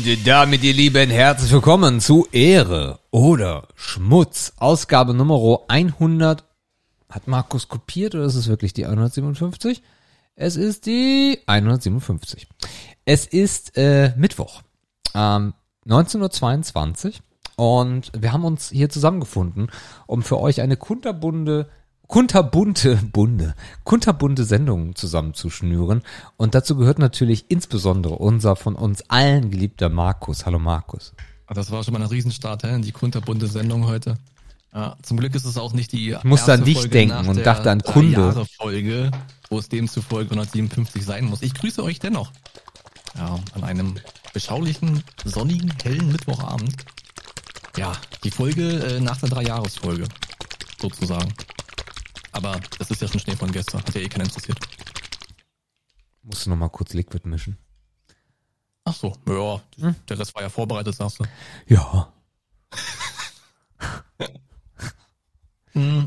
[0.00, 4.54] Und damit, ihr Lieben, herzlich willkommen zu Ehre oder Schmutz.
[4.56, 6.42] Ausgabe Nummer 100.
[7.10, 9.82] Hat Markus kopiert oder ist es wirklich die 157?
[10.36, 12.48] Es ist die 157.
[13.04, 14.62] Es ist äh, Mittwoch,
[15.14, 15.52] ähm,
[15.86, 17.06] 19.22
[17.58, 19.70] Uhr und wir haben uns hier zusammengefunden,
[20.06, 21.68] um für euch eine kunterbunde
[22.10, 26.02] kunterbunte Bunde, kunterbunte Sendungen zusammenzuschnüren.
[26.36, 30.44] Und dazu gehört natürlich insbesondere unser von uns allen geliebter Markus.
[30.44, 31.14] Hallo Markus.
[31.48, 32.80] Das war schon mal ein Riesenstart, hä?
[32.80, 34.16] die kunterbunte Sendung heute.
[34.74, 37.46] Ja, zum Glück ist es auch nicht die Ich musste an dich Folge denken und
[37.46, 38.44] dachte an Kunde.
[38.56, 39.12] Folge,
[39.48, 41.42] wo es demzufolge 157 sein muss.
[41.42, 42.32] Ich grüße euch dennoch.
[43.16, 43.94] Ja, an einem
[44.32, 46.74] beschaulichen, sonnigen, hellen Mittwochabend.
[47.76, 47.92] Ja,
[48.24, 50.06] die Folge äh, nach der Dreijahresfolge,
[50.80, 51.32] sozusagen.
[52.32, 53.82] Aber das ist ja schon Schnee von gestern.
[53.82, 54.58] Hat ja eh keiner interessiert.
[56.22, 57.56] Musst du noch mal kurz Liquid mischen?
[58.84, 59.60] Ach so, ja.
[59.84, 59.94] Hm?
[60.08, 61.24] Der Rest war ja vorbereitet, sagst du.
[61.66, 62.12] Ja.
[65.74, 66.02] ja,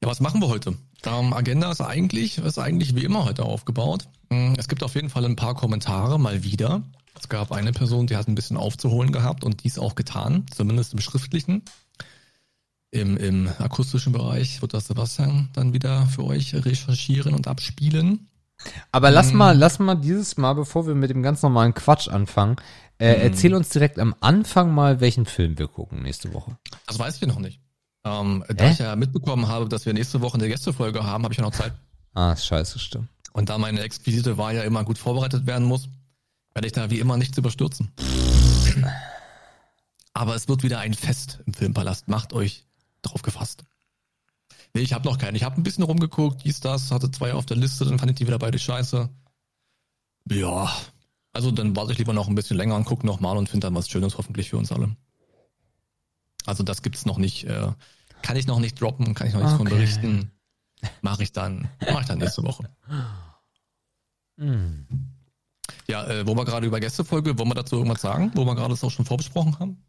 [0.00, 0.76] was machen wir heute?
[1.04, 4.08] Ähm, Agenda ist eigentlich, ist eigentlich wie immer heute aufgebaut.
[4.30, 6.82] Hm, es gibt auf jeden Fall ein paar Kommentare, mal wieder.
[7.18, 10.92] Es gab eine Person, die hat ein bisschen aufzuholen gehabt und dies auch getan, zumindest
[10.92, 11.62] im Schriftlichen.
[12.92, 18.28] Im, Im akustischen Bereich wird das Sebastian dann wieder für euch recherchieren und abspielen.
[18.92, 19.38] Aber lass hm.
[19.38, 22.56] mal, lass mal dieses Mal, bevor wir mit dem ganz normalen Quatsch anfangen,
[22.98, 23.22] äh, hm.
[23.22, 26.58] erzähl uns direkt am Anfang mal, welchen Film wir gucken nächste Woche.
[26.86, 27.60] Das weiß ich noch nicht.
[28.04, 31.38] Ähm, da ich ja mitbekommen habe, dass wir nächste Woche eine Gästefolge haben, habe ich
[31.38, 31.72] ja noch Zeit.
[32.12, 33.08] Ah, scheiße, stimmt.
[33.32, 35.88] Und da meine Exquisite war ja immer gut vorbereitet werden muss,
[36.52, 37.90] werde ich da wie immer nichts überstürzen.
[40.12, 42.08] Aber es wird wieder ein Fest im Filmpalast.
[42.08, 42.66] Macht euch
[43.02, 43.64] drauf gefasst.
[44.74, 45.34] Nee, ich habe noch keinen.
[45.34, 48.16] Ich habe ein bisschen rumgeguckt, dies, das, hatte zwei auf der Liste, dann fand ich
[48.16, 49.08] die wieder beide scheiße.
[50.30, 50.72] Ja,
[51.32, 53.74] also dann warte ich lieber noch ein bisschen länger und gucke nochmal und finde dann
[53.74, 54.96] was Schönes hoffentlich für uns alle.
[56.46, 57.72] Also das gibt's noch nicht, äh,
[58.22, 59.68] kann ich noch nicht droppen, kann ich noch nichts okay.
[59.68, 60.30] von berichten.
[61.00, 62.68] Mache ich dann, mache ich dann nächste Woche.
[64.38, 64.86] Hm.
[65.88, 68.70] Ja, äh, wo wir gerade über Gästefolge, wollen wir dazu irgendwas sagen, wo wir gerade
[68.70, 69.84] das auch schon vorbesprochen haben?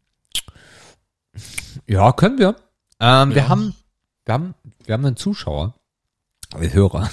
[1.86, 2.56] Ja, können wir.
[3.00, 3.34] Ähm, ja.
[3.34, 3.74] Wir haben,
[4.24, 5.74] wir haben, wir haben einen Zuschauer,
[6.54, 7.10] einen Hörer.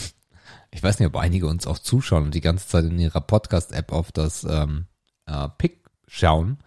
[0.74, 3.92] Ich weiß nicht, ob einige uns auch zuschauen und die ganze Zeit in ihrer Podcast-App
[3.92, 4.86] auf das ähm,
[5.26, 6.60] äh, Pick schauen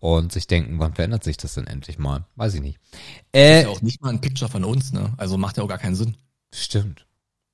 [0.00, 2.24] und sich denken, wann verändert sich das denn endlich mal?
[2.34, 2.78] Weiß ich nicht.
[3.32, 5.12] Äh, das ist ja auch nicht mal ein Picture von uns, ne?
[5.16, 6.16] Also macht ja auch gar keinen Sinn.
[6.52, 7.06] Stimmt.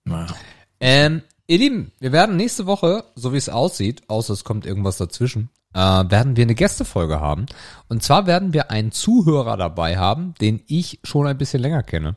[0.05, 0.35] Naja.
[0.81, 4.97] Ähm, ihr Lieben, wir werden nächste Woche, so wie es aussieht, außer es kommt irgendwas
[4.97, 7.47] dazwischen, äh, werden wir eine Gästefolge haben.
[7.89, 12.17] Und zwar werden wir einen Zuhörer dabei haben, den ich schon ein bisschen länger kenne.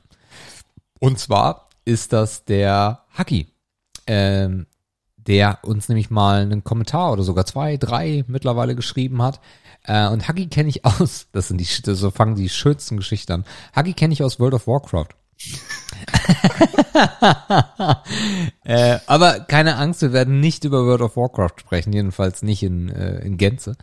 [0.99, 3.47] Und zwar ist das der Haki,
[4.07, 4.67] ähm,
[5.17, 9.39] der uns nämlich mal einen Kommentar oder sogar zwei, drei mittlerweile geschrieben hat.
[9.83, 13.45] Äh, und Haki kenne ich aus, das sind die, so fangen die schönsten Geschichten an.
[13.73, 15.09] Haki kenne ich aus World of Warcraft.
[18.63, 22.89] äh, aber keine Angst, wir werden nicht über World of Warcraft sprechen, jedenfalls nicht in,
[22.89, 23.75] äh, in Gänze,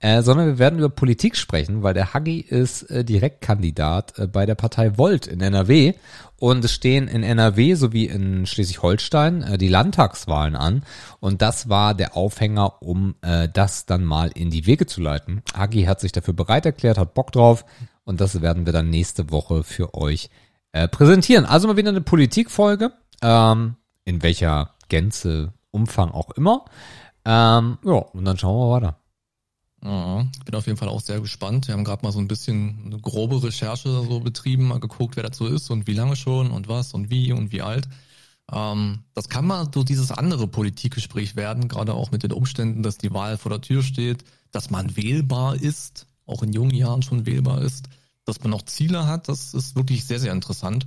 [0.00, 4.44] äh, sondern wir werden über Politik sprechen, weil der Hagi ist äh, Direktkandidat äh, bei
[4.44, 5.94] der Partei Volt in NRW
[6.38, 10.82] und es stehen in NRW sowie in Schleswig-Holstein äh, die Landtagswahlen an.
[11.20, 13.14] Und das war der Aufhänger, um
[13.54, 15.42] das dann mal in die Wege zu leiten.
[15.56, 17.64] Hagi hat sich dafür bereit erklärt, hat Bock drauf.
[18.04, 20.28] Und das werden wir dann nächste Woche für euch
[20.74, 21.46] äh, präsentieren.
[21.46, 22.92] Also mal wieder eine Politikfolge,
[23.22, 26.64] ähm, in welcher Gänze, Umfang auch immer.
[27.24, 28.98] Ähm, ja, und dann schauen wir weiter.
[29.84, 31.68] Ja, bin auf jeden Fall auch sehr gespannt.
[31.68, 35.22] Wir haben gerade mal so ein bisschen eine grobe Recherche so betrieben, mal geguckt, wer
[35.22, 37.88] dazu ist und wie lange schon und was und wie und wie alt.
[38.52, 42.98] Ähm, das kann mal so dieses andere Politikgespräch werden, gerade auch mit den Umständen, dass
[42.98, 47.26] die Wahl vor der Tür steht, dass man wählbar ist, auch in jungen Jahren schon
[47.26, 47.88] wählbar ist
[48.24, 50.86] dass man noch Ziele hat, das ist wirklich sehr, sehr interessant.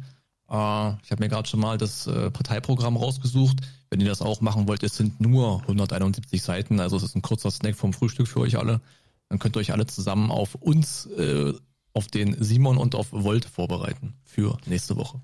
[0.50, 3.58] Äh, ich habe mir gerade schon mal das äh, Parteiprogramm rausgesucht.
[3.90, 7.22] Wenn ihr das auch machen wollt, es sind nur 171 Seiten, also es ist ein
[7.22, 8.82] kurzer Snack vom Frühstück für euch alle.
[9.30, 11.54] Dann könnt ihr euch alle zusammen auf uns, äh,
[11.94, 15.20] auf den Simon und auf Volt vorbereiten für nächste Woche.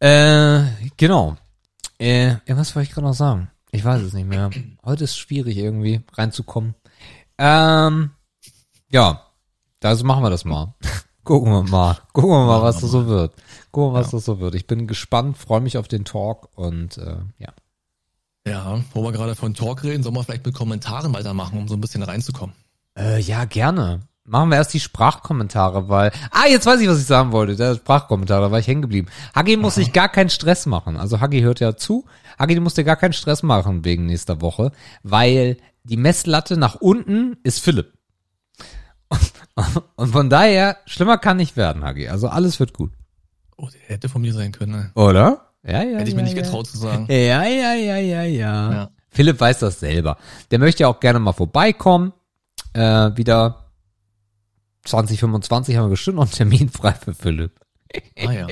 [0.00, 0.64] Äh,
[0.96, 1.36] genau.
[1.98, 3.50] Äh, was wollte ich gerade noch sagen?
[3.70, 4.50] Ich weiß es nicht mehr.
[4.84, 6.74] Heute ist schwierig irgendwie reinzukommen.
[7.38, 8.10] Ähm,
[8.90, 9.22] ja,
[9.82, 10.74] also machen wir das mal.
[11.24, 11.98] Gucken wir mal.
[12.12, 13.34] Gucken wir mal, was das so wird.
[13.70, 14.18] Gucken wir mal, was ja.
[14.18, 14.54] das so wird.
[14.54, 17.52] Ich bin gespannt, freue mich auf den Talk und äh, ja.
[18.46, 21.74] Ja, wo wir gerade von Talk reden, sollen wir vielleicht mit Kommentaren weitermachen, um so
[21.74, 22.54] ein bisschen reinzukommen.
[22.96, 24.02] Äh, ja, gerne.
[24.24, 26.12] machen wir erst die Sprachkommentare, weil.
[26.30, 27.56] Ah, jetzt weiß ich, was ich sagen wollte.
[27.56, 29.08] Der Sprachkommentar, da war ich hängen geblieben.
[29.34, 30.98] Hagi muss sich gar keinen Stress machen.
[30.98, 32.04] Also Hagi hört ja zu.
[32.38, 34.72] Hagi, du musst dir gar keinen Stress machen wegen nächster Woche,
[35.02, 37.92] weil die Messlatte nach unten ist Philipp.
[39.08, 39.32] Und
[39.96, 42.08] von daher, schlimmer kann nicht werden, Hagi.
[42.08, 42.92] Also alles wird gut.
[43.56, 44.72] Oh, der hätte von mir sein können.
[44.72, 44.90] Ne?
[44.94, 45.52] Oder?
[45.62, 45.98] Ja, ja.
[45.98, 46.42] Hätte ich ja, mir nicht ja.
[46.42, 47.06] getraut zu sagen.
[47.08, 48.72] Ja, ja, ja, ja, ja.
[48.72, 48.90] Ja.
[49.10, 50.18] Philipp weiß das selber.
[50.50, 52.12] Der möchte ja auch gerne mal vorbeikommen.
[52.72, 53.70] Äh, wieder
[54.84, 57.52] 2025 haben wir bestimmt noch einen Termin frei für Philipp.
[58.18, 58.46] Ah ja.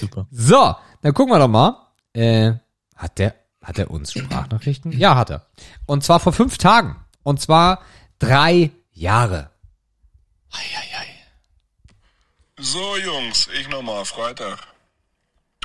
[0.00, 0.26] Super.
[0.30, 1.76] So, dann gucken wir doch mal.
[2.14, 2.54] Äh,
[2.96, 4.92] hat der, hat er uns Sprachnachrichten?
[4.92, 5.46] Ja, hat er.
[5.86, 6.96] Und zwar vor fünf Tagen.
[7.22, 7.80] Und zwar
[8.18, 9.50] drei Jahre.
[10.54, 11.08] Eieiei.
[12.56, 14.58] So, Jungs, ich nochmal, Freitag.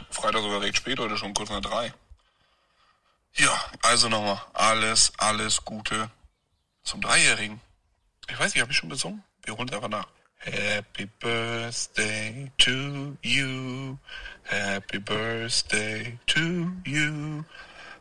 [0.10, 1.94] Freitag sogar recht spät, heute schon kurz nach drei.
[3.36, 6.10] Ja, also nochmal, alles, alles Gute
[6.84, 7.62] zum Dreijährigen.
[8.28, 9.24] Ich weiß nicht, habe ich schon gesungen?
[9.44, 10.08] Wir holen es einfach nach.
[10.38, 13.98] Happy Birthday to you.
[14.44, 17.44] Happy Birthday to you.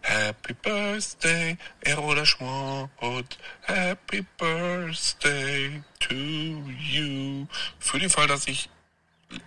[0.09, 3.37] Happy Birthday, Erola Schmott.
[3.61, 7.47] Happy Birthday to you.
[7.79, 8.71] Für den Fall, dass ich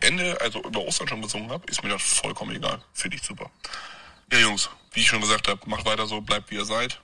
[0.01, 2.79] Ende, also über Ostern schon gesungen habe, ist mir das vollkommen egal.
[2.93, 3.49] Finde ich super.
[4.31, 7.01] Ja, Jungs, wie ich schon gesagt habe, macht weiter so, bleibt wie ihr seid.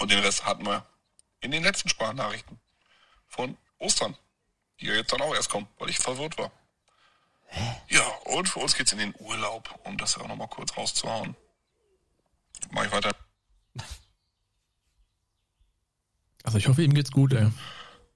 [0.00, 0.84] Und den Rest hatten wir
[1.42, 2.58] in den letzten Sprachnachrichten
[3.28, 4.16] von Ostern,
[4.80, 6.50] die ja jetzt dann auch erst kommen, weil ich verwirrt war.
[7.86, 11.36] Ja, und für uns geht's in den Urlaub, um das ja auch nochmal kurz rauszuhauen.
[12.70, 13.10] Mach ich weiter.
[16.42, 17.50] Also ich hoffe, ihm geht's gut, ey.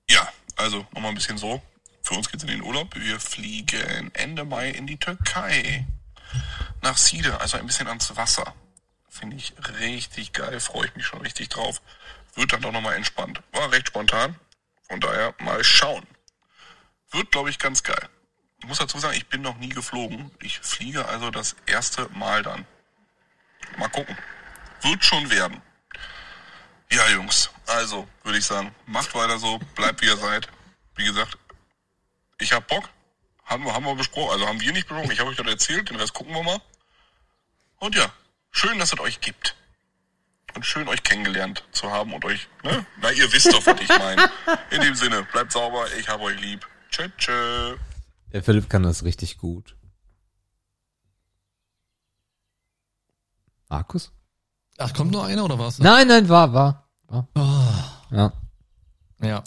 [0.09, 1.63] Ja, also nochmal ein bisschen so.
[2.03, 2.95] Für uns geht's in den Urlaub.
[2.95, 5.87] Wir fliegen Ende Mai in die Türkei.
[6.83, 8.55] Nach Side, also ein bisschen ans Wasser.
[9.09, 11.83] Finde ich richtig geil, freue ich mich schon richtig drauf.
[12.35, 13.43] Wird dann doch nochmal entspannt.
[13.53, 14.37] War recht spontan.
[14.89, 16.07] Von daher mal schauen.
[17.11, 18.09] Wird, glaube ich, ganz geil.
[18.61, 20.31] Ich muss dazu sagen, ich bin noch nie geflogen.
[20.41, 22.67] Ich fliege also das erste Mal dann.
[23.79, 24.17] Mal gucken.
[24.83, 25.61] Wird schon werden.
[26.93, 30.49] Ja, Jungs, also würde ich sagen, macht weiter so, bleibt wie ihr seid.
[30.97, 31.39] Wie gesagt,
[32.39, 32.89] ich hab Bock.
[33.45, 35.11] Haben wir, haben wir besprochen, also haben wir nicht besprochen.
[35.11, 36.61] Ich habe euch das erzählt, den Rest gucken wir mal.
[37.79, 38.13] Und ja,
[38.53, 39.57] schön, dass es euch gibt.
[40.55, 42.85] Und schön, euch kennengelernt zu haben und euch, ne?
[43.01, 44.31] Na, ihr wisst doch, was ich meine.
[44.71, 46.67] In dem Sinne, bleibt sauber, ich hab euch lieb.
[46.91, 47.77] Tschö, tschö.
[48.33, 49.77] Der Philipp kann das richtig gut.
[53.71, 54.13] Markus?
[54.79, 55.79] Ach, kommt noch einer oder was?
[55.79, 56.89] Nein, nein, war, war.
[57.07, 57.29] war.
[57.35, 58.33] Oh, Ja.
[59.23, 59.43] ja.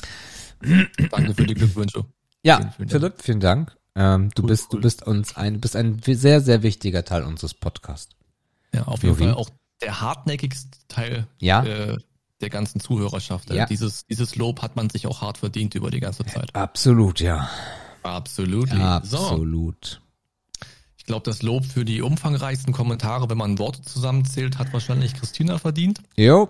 [1.11, 2.05] Danke für die Glückwünsche.
[2.41, 2.89] Ja, Vielen, vielen.
[2.89, 3.75] Philipp, vielen Dank.
[3.95, 4.79] Ähm, du Cool, bist, cool.
[4.79, 8.15] du bist uns ein, bist ein sehr, sehr wichtiger Teil unseres Podcasts.
[8.73, 9.15] Ja, auf jeden.
[9.17, 9.49] Fall auch
[9.81, 11.63] der hartnäckigste Teil Ja.
[11.63, 11.97] äh,
[12.41, 13.49] der ganzen Zuhörerschaft.
[13.51, 13.65] Ja.
[13.65, 16.53] Dieses, dieses Lob hat man sich auch hart verdient über die ganze Zeit.
[16.55, 17.49] Absolut, ja.
[18.03, 18.69] Absolut.
[18.69, 20.01] So, Absolut.
[21.03, 25.57] Ich glaube, das Lob für die umfangreichsten Kommentare, wenn man Worte zusammenzählt, hat wahrscheinlich Christina
[25.57, 25.99] verdient.
[26.15, 26.49] Jo,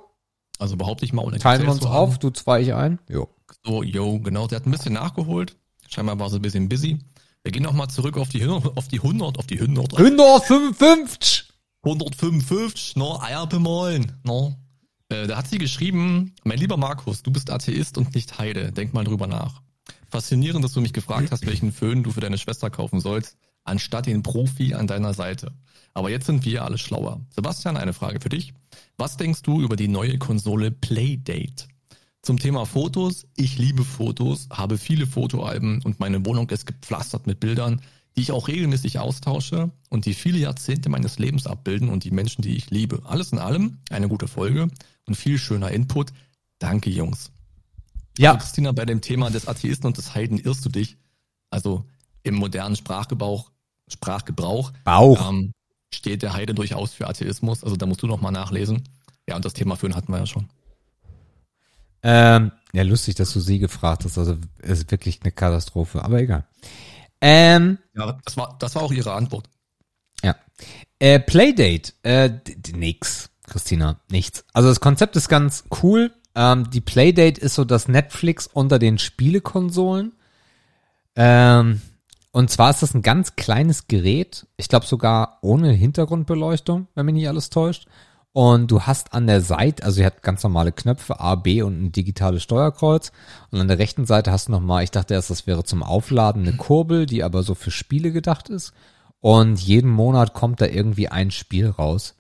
[0.60, 3.00] Also behaupte ich mal, ohne teilen wir uns auf, du zwei, ich ein.
[3.10, 3.30] Jo.
[3.66, 4.46] So, yo, genau.
[4.46, 5.56] Der hat ein bisschen nachgeholt.
[5.90, 7.00] Scheinbar war sie ein bisschen busy.
[7.42, 11.46] Wir gehen nochmal zurück auf die, 100, auf die 100, auf die 100, 155!
[11.82, 14.56] 155, no, Eier bemalen, no.
[15.10, 18.72] Äh, da hat sie geschrieben, mein lieber Markus, du bist Atheist und nicht Heide.
[18.72, 19.64] Denk mal drüber nach.
[20.10, 24.06] Faszinierend, dass du mich gefragt hast, welchen Föhn du für deine Schwester kaufen sollst, anstatt
[24.06, 25.54] den Profi an deiner Seite.
[25.94, 27.22] Aber jetzt sind wir alle schlauer.
[27.30, 28.54] Sebastian, eine Frage für dich.
[28.98, 31.68] Was denkst du über die neue Konsole Playdate?
[32.22, 33.28] Zum Thema Fotos.
[33.36, 37.82] Ich liebe Fotos, habe viele Fotoalben und meine Wohnung ist gepflastert mit Bildern,
[38.16, 42.42] die ich auch regelmäßig austausche und die viele Jahrzehnte meines Lebens abbilden und die Menschen,
[42.42, 43.02] die ich liebe.
[43.06, 44.70] Alles in allem eine gute Folge
[45.06, 46.14] und viel schöner Input.
[46.60, 47.32] Danke, Jungs.
[48.18, 50.98] Ja, Also, Christina, bei dem Thema des Atheisten und des Heiden irrst du dich.
[51.50, 51.86] Also
[52.24, 53.52] im modernen Sprachgebrauch,
[53.94, 55.30] Sprachgebrauch Bauch.
[55.30, 55.54] ähm,
[55.94, 57.64] steht der Heide durchaus für Atheismus.
[57.64, 58.84] Also da musst du noch mal nachlesen.
[59.28, 60.50] Ja, und das Thema Föhn hatten wir ja schon.
[62.04, 64.18] Ähm, ja, lustig, dass du sie gefragt hast.
[64.18, 66.44] Also, es ist wirklich eine Katastrophe, aber egal.
[67.22, 69.48] Ähm, Ja, das war, das war auch ihre Antwort.
[70.22, 70.36] ja.
[71.00, 72.30] Äh, Playdate, äh,
[72.74, 74.46] nix, Christina, nichts.
[74.54, 76.12] Also das Konzept ist ganz cool.
[76.36, 80.14] Ähm, die Playdate ist so das Netflix unter den Spielekonsolen.
[81.16, 81.82] Ähm,
[82.34, 84.46] und zwar ist das ein ganz kleines Gerät.
[84.58, 87.88] Ich glaube sogar ohne Hintergrundbeleuchtung, wenn mich nicht alles täuscht.
[88.34, 91.82] Und du hast an der Seite, also sie hat ganz normale Knöpfe, A, B und
[91.82, 93.12] ein digitales Steuerkreuz.
[93.52, 96.42] Und an der rechten Seite hast du nochmal, ich dachte erst, das wäre zum Aufladen
[96.42, 98.74] eine Kurbel, die aber so für Spiele gedacht ist.
[99.20, 102.16] Und jeden Monat kommt da irgendwie ein Spiel raus.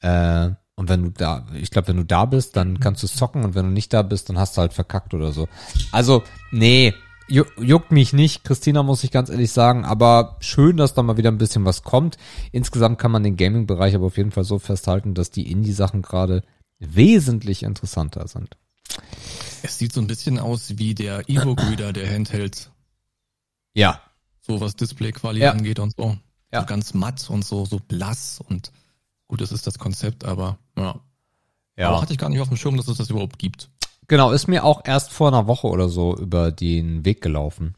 [0.00, 3.44] Äh, Und wenn du da, ich glaube, wenn du da bist, dann kannst du zocken
[3.44, 5.48] und wenn du nicht da bist, dann hast du halt verkackt oder so.
[5.92, 6.22] Also,
[6.52, 6.94] nee,
[7.28, 11.30] juckt mich nicht, Christina muss ich ganz ehrlich sagen, aber schön, dass da mal wieder
[11.30, 12.16] ein bisschen was kommt.
[12.52, 16.42] Insgesamt kann man den Gaming-Bereich aber auf jeden Fall so festhalten, dass die Indie-Sachen gerade
[16.78, 18.56] wesentlich interessanter sind.
[19.62, 22.70] Es sieht so ein bisschen aus wie der Evo-Reader der Handhelds.
[23.74, 24.00] Ja.
[24.40, 25.52] So was Display-Quali Ja.
[25.52, 26.16] angeht und so.
[26.52, 26.60] Ja.
[26.60, 28.72] So ganz matt und so, so blass und
[29.26, 31.00] gut, das ist das Konzept, aber ja.
[31.76, 33.70] Aber hatte ich gar nicht auf dem Schirm, dass es das überhaupt gibt.
[34.08, 37.74] Genau, ist mir auch erst vor einer Woche oder so über den Weg gelaufen.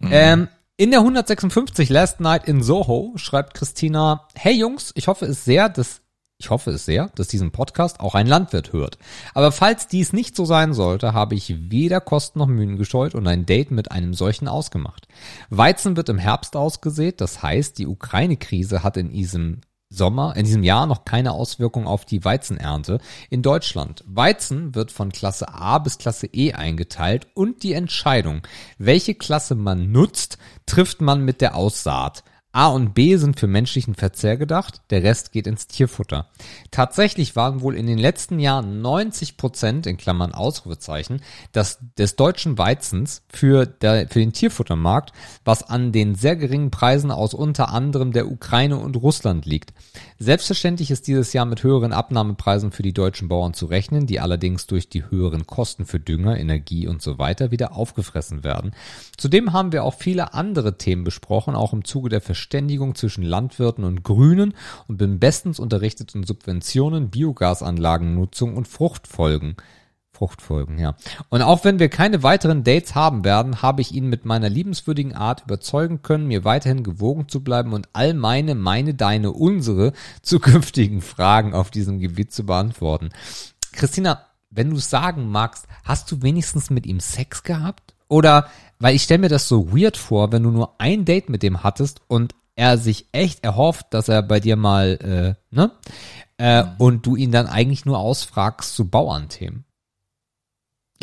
[0.00, 5.44] Ähm, in der 156 Last Night in Soho schreibt Christina, hey Jungs, ich hoffe es
[5.44, 6.00] sehr, dass
[6.36, 8.98] ich hoffe es sehr, dass diesen Podcast auch ein Landwirt hört.
[9.34, 13.26] Aber falls dies nicht so sein sollte, habe ich weder Kosten noch Mühen gescheut und
[13.28, 15.06] ein Date mit einem solchen ausgemacht.
[15.48, 19.60] Weizen wird im Herbst ausgesät, das heißt, die Ukraine-Krise hat in diesem
[19.96, 22.98] Sommer, in diesem Jahr noch keine Auswirkung auf die Weizenernte
[23.30, 24.04] in Deutschland.
[24.06, 28.42] Weizen wird von Klasse A bis Klasse E eingeteilt und die Entscheidung,
[28.78, 32.24] welche Klasse man nutzt, trifft man mit der Aussaat.
[32.54, 36.28] A und B sind für menschlichen Verzehr gedacht, der Rest geht ins Tierfutter.
[36.70, 41.20] Tatsächlich waren wohl in den letzten Jahren 90 Prozent, in Klammern Ausrufezeichen,
[41.50, 45.12] das, des deutschen Weizens für, der, für den Tierfuttermarkt,
[45.44, 49.72] was an den sehr geringen Preisen aus unter anderem der Ukraine und Russland liegt.
[50.18, 54.68] Selbstverständlich ist dieses Jahr mit höheren Abnahmepreisen für die deutschen Bauern zu rechnen, die allerdings
[54.68, 58.74] durch die höheren Kosten für Dünger, Energie und so weiter wieder aufgefressen werden.
[59.16, 63.82] Zudem haben wir auch viele andere Themen besprochen, auch im Zuge der Verständigung zwischen Landwirten
[63.82, 64.54] und Grünen
[64.86, 69.56] und bin bestens unterrichtet in Subventionen, Biogasanlagennutzung und Fruchtfolgen.
[70.14, 70.94] Fruchtfolgen, ja.
[71.28, 75.14] Und auch wenn wir keine weiteren Dates haben werden, habe ich ihn mit meiner liebenswürdigen
[75.14, 79.92] Art überzeugen können, mir weiterhin gewogen zu bleiben und all meine, meine, deine, unsere
[80.22, 83.10] zukünftigen Fragen auf diesem Gebiet zu beantworten.
[83.72, 87.94] Christina, wenn du sagen magst, hast du wenigstens mit ihm Sex gehabt?
[88.06, 88.46] Oder,
[88.78, 91.64] weil ich stelle mir das so weird vor, wenn du nur ein Date mit dem
[91.64, 95.72] hattest und er sich echt erhofft, dass er bei dir mal, äh, ne?
[96.36, 99.64] Äh, und du ihn dann eigentlich nur ausfragst zu Bauernthemen.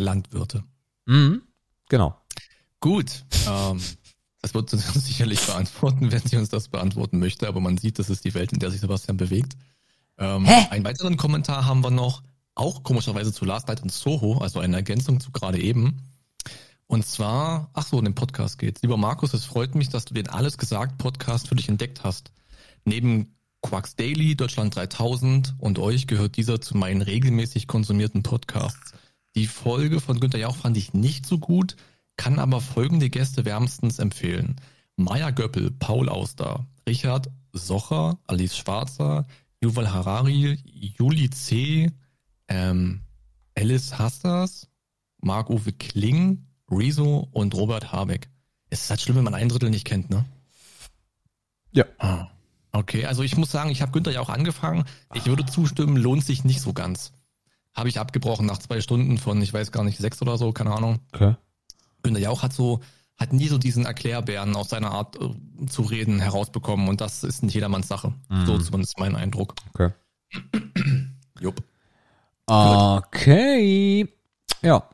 [0.02, 0.64] Landwirte.
[1.06, 1.42] Mhm.
[1.90, 2.16] Genau.
[2.80, 3.26] Gut.
[3.48, 3.80] Ähm,
[4.42, 8.00] das wird sie uns sicherlich beantworten, wenn sie uns das beantworten möchte, aber man sieht,
[8.00, 9.56] das ist die Welt, in der sich Sebastian bewegt.
[10.18, 10.46] Ähm?
[10.46, 12.24] Einen weiteren Kommentar haben wir noch,
[12.56, 16.02] auch komischerweise zu Last Night in Soho, also eine Ergänzung zu gerade eben.
[16.88, 18.82] Und zwar, ach so, in dem Podcast geht's.
[18.82, 22.34] Lieber Markus, es freut mich, dass du den Alles gesagt Podcast für dich entdeckt hast.
[22.84, 28.94] Neben Quacks Daily, Deutschland 3000 und euch gehört dieser zu meinen regelmäßig konsumierten Podcasts.
[29.36, 31.76] Die Folge von Günter Jauch fand ich nicht so gut,
[32.18, 34.58] kann aber folgende Gäste wärmstens empfehlen.
[34.96, 39.26] Maya Göppel, Paul Auster, Richard Socher, Alice Schwarzer,
[39.62, 40.58] Yuval Harari,
[40.98, 41.92] Juli C.,
[42.48, 43.02] ähm,
[43.58, 44.68] Alice Hassers,
[45.22, 48.30] Marc-Uwe Kling, Rezo und Robert Habeck.
[48.70, 50.26] Es ist halt schlimm, wenn man ein Drittel nicht kennt, ne?
[51.72, 51.86] Ja.
[52.00, 52.32] Ah,
[52.74, 54.86] Okay, also ich muss sagen, ich habe Günther ja auch angefangen.
[55.14, 57.12] Ich würde zustimmen, lohnt sich nicht so ganz.
[57.74, 60.74] Habe ich abgebrochen nach zwei Stunden von, ich weiß gar nicht, sechs oder so, keine
[60.74, 61.00] Ahnung.
[61.14, 61.36] Okay.
[62.04, 62.82] Günther Jauch hat so,
[63.18, 67.44] hat nie so diesen Erklärbären aus seiner Art äh, zu reden herausbekommen und das ist
[67.44, 68.14] nicht jedermanns Sache.
[68.46, 69.56] So zumindest mein Eindruck.
[69.74, 69.92] Okay.
[71.40, 71.64] Jupp.
[72.46, 74.08] Okay.
[74.62, 74.90] Ja.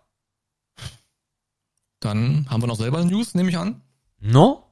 [2.00, 3.82] Dann haben wir noch selber News, nehme ich an.
[4.20, 4.64] No?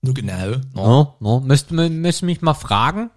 [0.00, 0.56] Nur genau.
[0.74, 0.86] No.
[0.86, 1.16] No?
[1.20, 1.40] No?
[1.40, 3.10] Müsst, müsst mich mal fragen?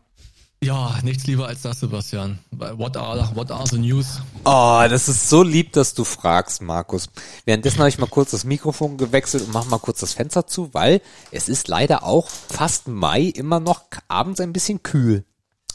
[0.63, 2.39] Ja, nichts lieber als das, Sebastian.
[2.51, 4.21] What are, what are the news?
[4.45, 7.07] Oh, das ist so lieb, dass du fragst, Markus.
[7.45, 10.73] Währenddessen habe ich mal kurz das Mikrofon gewechselt und mach mal kurz das Fenster zu,
[10.73, 15.25] weil es ist leider auch fast Mai immer noch abends ein bisschen kühl.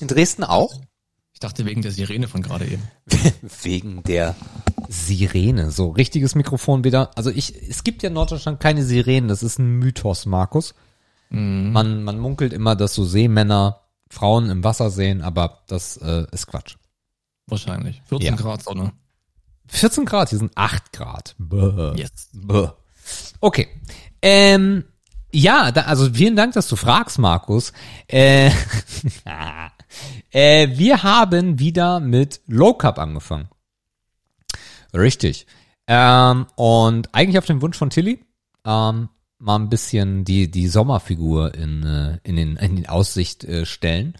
[0.00, 0.74] In Dresden auch?
[1.32, 2.82] Ich dachte wegen der Sirene von gerade eben.
[3.62, 4.34] Wegen der
[4.88, 5.70] Sirene.
[5.70, 7.12] So, richtiges Mikrofon wieder.
[7.16, 9.28] Also ich, es gibt ja in Norddeutschland keine Sirenen.
[9.28, 10.74] Das ist ein Mythos, Markus.
[11.30, 16.46] Man, man munkelt immer, dass so Seemänner Frauen im Wasser sehen, aber das äh, ist
[16.48, 16.76] Quatsch.
[17.46, 18.02] Wahrscheinlich.
[18.06, 18.36] 14 Ja.
[18.36, 18.92] Grad Sonne.
[19.68, 21.34] 14 Grad, hier sind 8 Grad.
[21.38, 21.94] Bäh.
[21.96, 22.28] Yes.
[22.32, 22.68] Bäh.
[23.40, 23.68] Okay.
[24.20, 24.84] Ähm,
[25.32, 27.72] ja, da, also vielen Dank, dass du fragst, Markus.
[28.08, 28.50] Äh,
[30.32, 33.48] äh, wir haben wieder mit Low Cup angefangen.
[34.92, 35.46] Richtig.
[35.86, 38.24] Ähm, und eigentlich auf den Wunsch von Tilly,
[38.64, 39.08] ähm,
[39.40, 44.14] mal ein bisschen die, die Sommerfigur in, äh, in, den, in die Aussicht äh, stellen.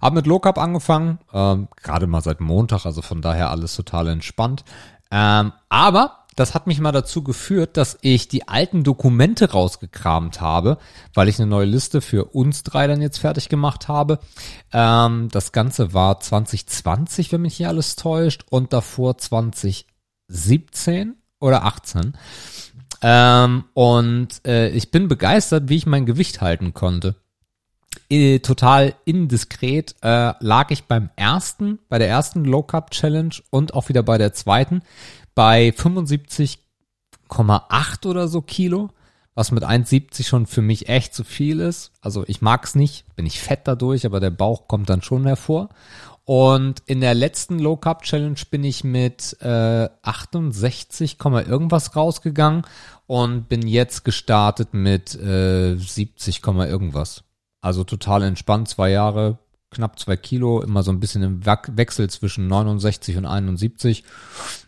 [0.00, 4.08] Hab mit Low Cup angefangen, ähm, gerade mal seit Montag, also von daher alles total
[4.08, 4.64] entspannt.
[5.10, 10.76] Ähm, aber das hat mich mal dazu geführt, dass ich die alten Dokumente rausgekramt habe,
[11.14, 14.18] weil ich eine neue Liste für uns drei dann jetzt fertig gemacht habe.
[14.72, 22.12] Ähm, das Ganze war 2020, wenn mich hier alles täuscht, und davor 2017 oder 18.
[23.02, 27.16] Ähm, und äh, ich bin begeistert, wie ich mein Gewicht halten konnte.
[28.08, 33.74] Äh, total indiskret äh, lag ich beim ersten, bei der ersten Low Carb Challenge und
[33.74, 34.82] auch wieder bei der zweiten
[35.36, 38.90] bei 75,8 oder so Kilo,
[39.34, 41.92] was mit 1,70 schon für mich echt zu viel ist.
[42.00, 45.68] Also ich mag's nicht, bin ich fett dadurch, aber der Bauch kommt dann schon hervor.
[46.26, 52.62] Und in der letzten Low Carb Challenge bin ich mit äh, 68, irgendwas rausgegangen
[53.06, 57.22] und bin jetzt gestartet mit äh, 70, irgendwas.
[57.60, 59.38] Also total entspannt, zwei Jahre,
[59.70, 64.02] knapp zwei Kilo, immer so ein bisschen im Wechsel zwischen 69 und 71.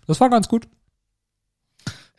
[0.07, 0.69] Das war ganz gut.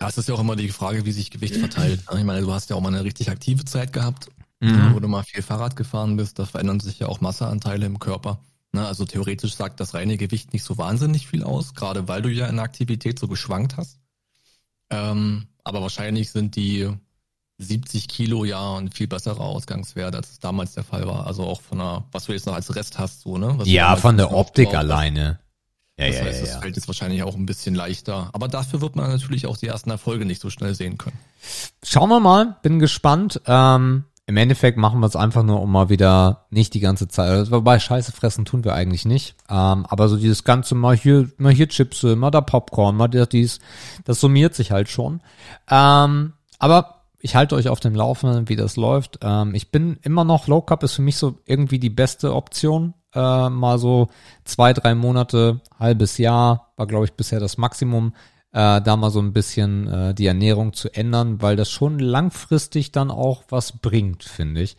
[0.01, 2.01] Ja, es ist ja auch immer die Frage, wie sich Gewicht verteilt.
[2.13, 4.27] Ich meine, du hast ja auch mal eine richtig aktive Zeit gehabt,
[4.59, 4.93] mhm.
[4.93, 6.39] wo du mal viel Fahrrad gefahren bist.
[6.39, 8.41] Da verändern sich ja auch Masseanteile im Körper.
[8.71, 12.29] Ne, also theoretisch sagt das reine Gewicht nicht so wahnsinnig viel aus, gerade weil du
[12.29, 13.97] ja in der Aktivität so geschwankt hast.
[14.91, 16.89] Ähm, aber wahrscheinlich sind die
[17.57, 21.27] 70 Kilo ja ein viel besserer Ausgangswert, als es damals der Fall war.
[21.27, 23.53] Also auch von der, was du jetzt noch als Rest hast, so, ne?
[23.57, 25.39] Was ja, von der Optik alleine.
[25.97, 26.53] Ja, das ja, heißt, ja, ja.
[26.53, 28.29] es fällt jetzt wahrscheinlich auch ein bisschen leichter.
[28.31, 31.17] Aber dafür wird man natürlich auch die ersten Erfolge nicht so schnell sehen können.
[31.83, 33.41] Schauen wir mal, bin gespannt.
[33.45, 37.31] Ähm, Im Endeffekt machen wir es einfach nur, um mal wieder nicht die ganze Zeit.
[37.31, 39.33] Also, wobei Scheiße fressen tun wir eigentlich nicht.
[39.49, 43.59] Ähm, aber so dieses ganze mal hier, mal hier Chips, mal da Popcorn, mal dies,
[44.05, 45.21] das summiert sich halt schon.
[45.67, 49.17] Ähm, aber ich halte euch auf dem Laufenden, wie das läuft.
[49.23, 52.93] Ähm, ich bin immer noch Low Cup ist für mich so irgendwie die beste Option
[53.15, 54.09] äh, mal so
[54.43, 58.13] zwei, drei Monate, halbes Jahr, war glaube ich bisher das Maximum,
[58.51, 62.91] äh, da mal so ein bisschen äh, die Ernährung zu ändern, weil das schon langfristig
[62.91, 64.75] dann auch was bringt, finde ich.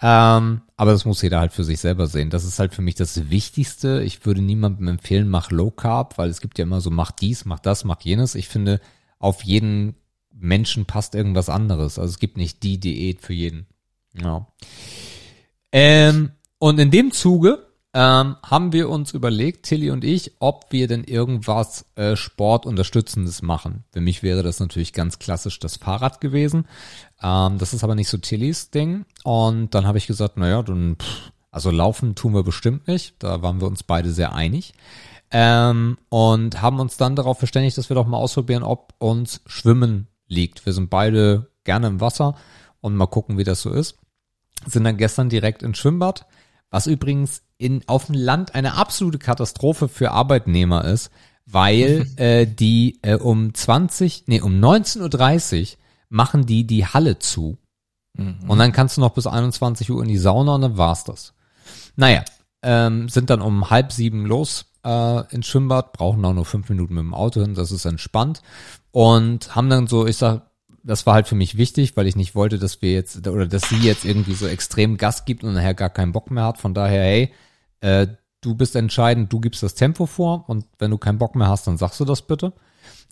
[0.00, 2.30] Ähm, aber das muss jeder halt für sich selber sehen.
[2.30, 4.02] Das ist halt für mich das Wichtigste.
[4.02, 7.44] Ich würde niemandem empfehlen, mach Low Carb, weil es gibt ja immer so, mach dies,
[7.44, 8.34] mach das, mach jenes.
[8.34, 8.80] Ich finde,
[9.18, 9.96] auf jeden
[10.32, 11.98] Menschen passt irgendwas anderes.
[11.98, 13.66] Also es gibt nicht die Diät für jeden.
[14.14, 14.46] Ja.
[15.72, 20.86] Ähm, und in dem Zuge ähm, haben wir uns überlegt, Tilly und ich, ob wir
[20.86, 23.84] denn irgendwas äh, Sportunterstützendes machen.
[23.92, 26.68] Für mich wäre das natürlich ganz klassisch das Fahrrad gewesen.
[27.20, 29.06] Ähm, das ist aber nicht so Tillys Ding.
[29.24, 33.14] Und dann habe ich gesagt, naja, dann, pff, also laufen tun wir bestimmt nicht.
[33.18, 34.72] Da waren wir uns beide sehr einig.
[35.32, 40.06] Ähm, und haben uns dann darauf verständigt, dass wir doch mal ausprobieren, ob uns Schwimmen
[40.28, 40.64] liegt.
[40.64, 42.36] Wir sind beide gerne im Wasser
[42.80, 43.98] und mal gucken, wie das so ist.
[44.66, 46.26] Sind dann gestern direkt ins Schwimmbad
[46.70, 50.12] was übrigens in, auf dem Land eine absolute Katastrophe für
[50.84, 51.10] ist,
[51.46, 57.58] weil äh, die äh, um 20, nee, um 19.30 Uhr machen die die Halle zu.
[58.14, 58.38] Mhm.
[58.48, 61.34] Und dann kannst du noch bis 21 Uhr in die Sauna und dann war's das.
[61.96, 62.24] Naja,
[62.62, 66.94] ähm, sind dann um halb sieben los äh, ins Schwimmbad, brauchen auch nur fünf Minuten
[66.94, 68.42] mit dem Auto hin, das ist entspannt.
[68.90, 70.50] Und haben dann so, ich sag,
[70.82, 73.68] das war halt für mich wichtig, weil ich nicht wollte, dass wir jetzt oder dass
[73.68, 76.58] sie jetzt irgendwie so extrem Gas gibt und nachher gar keinen Bock mehr hat.
[76.58, 77.32] Von daher, hey,
[77.80, 78.06] äh,
[78.40, 81.66] du bist entscheidend, du gibst das Tempo vor und wenn du keinen Bock mehr hast,
[81.66, 82.52] dann sagst du das bitte.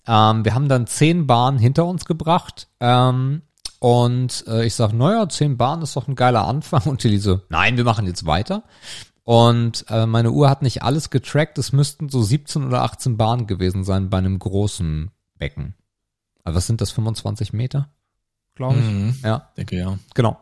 [0.07, 3.42] Ähm, wir haben dann zehn Bahnen hinter uns gebracht ähm,
[3.78, 7.40] und äh, ich sag, naja, zehn Bahnen ist doch ein geiler Anfang und Tilly so,
[7.48, 8.64] nein, wir machen jetzt weiter.
[9.24, 13.46] Und äh, meine Uhr hat nicht alles getrackt, es müssten so 17 oder 18 Bahnen
[13.46, 15.74] gewesen sein bei einem großen Becken.
[16.44, 17.90] Aber was sind das, 25 Meter?
[18.54, 18.87] Glaube ich.
[18.87, 19.50] Mhm, ja.
[19.59, 19.98] Denke ja.
[20.14, 20.38] Genau.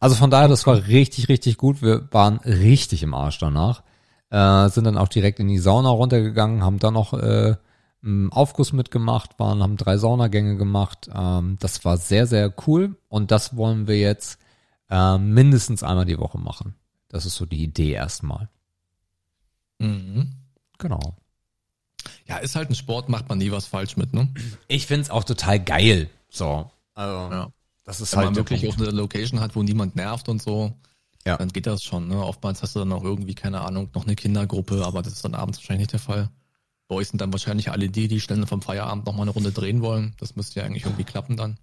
[0.00, 1.82] Also von daher, das war richtig, richtig gut.
[1.82, 3.82] Wir waren richtig im Arsch danach.
[4.30, 7.56] Äh, sind dann auch direkt in die Sauna runtergegangen, haben dann noch äh,
[8.02, 11.10] einen Aufguss mitgemacht, waren, haben drei Saunagänge gemacht.
[11.14, 12.96] Ähm, das war sehr, sehr cool.
[13.08, 14.40] Und das wollen wir jetzt
[14.88, 16.74] äh, mindestens einmal die Woche machen.
[17.08, 18.48] Das ist so die Idee erstmal.
[19.78, 20.32] Mhm.
[20.78, 21.16] Genau.
[22.26, 24.32] Ja, ist halt ein Sport, macht man nie was falsch mit, ne?
[24.68, 26.08] Ich find's auch total geil.
[26.30, 26.70] So.
[26.94, 27.52] Also, ja.
[27.90, 28.26] Das ist Wenn halt.
[28.28, 30.72] Man wirklich auch eine Location hat, wo niemand nervt und so,
[31.26, 31.36] ja.
[31.36, 32.24] dann geht das schon, ne?
[32.24, 35.34] Oftmals hast du dann auch irgendwie, keine Ahnung, noch eine Kindergruppe, aber das ist dann
[35.34, 36.30] abends wahrscheinlich nicht der Fall.
[36.86, 39.82] Bei euch sind dann wahrscheinlich alle die, die schnell vom Feierabend nochmal eine Runde drehen
[39.82, 40.14] wollen.
[40.20, 41.58] Das müsste ja eigentlich irgendwie klappen dann.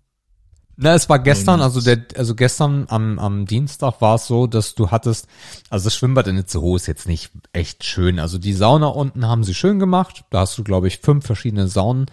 [0.76, 4.76] Na, es war gestern, also der, also gestern am, am Dienstag war es so, dass
[4.76, 5.28] du hattest,
[5.70, 8.20] also das Schwimmbad in Itzehoe ist jetzt nicht echt schön.
[8.20, 10.26] Also die Sauna unten haben sie schön gemacht.
[10.30, 12.08] Da hast du, glaube ich, fünf verschiedene Saunen.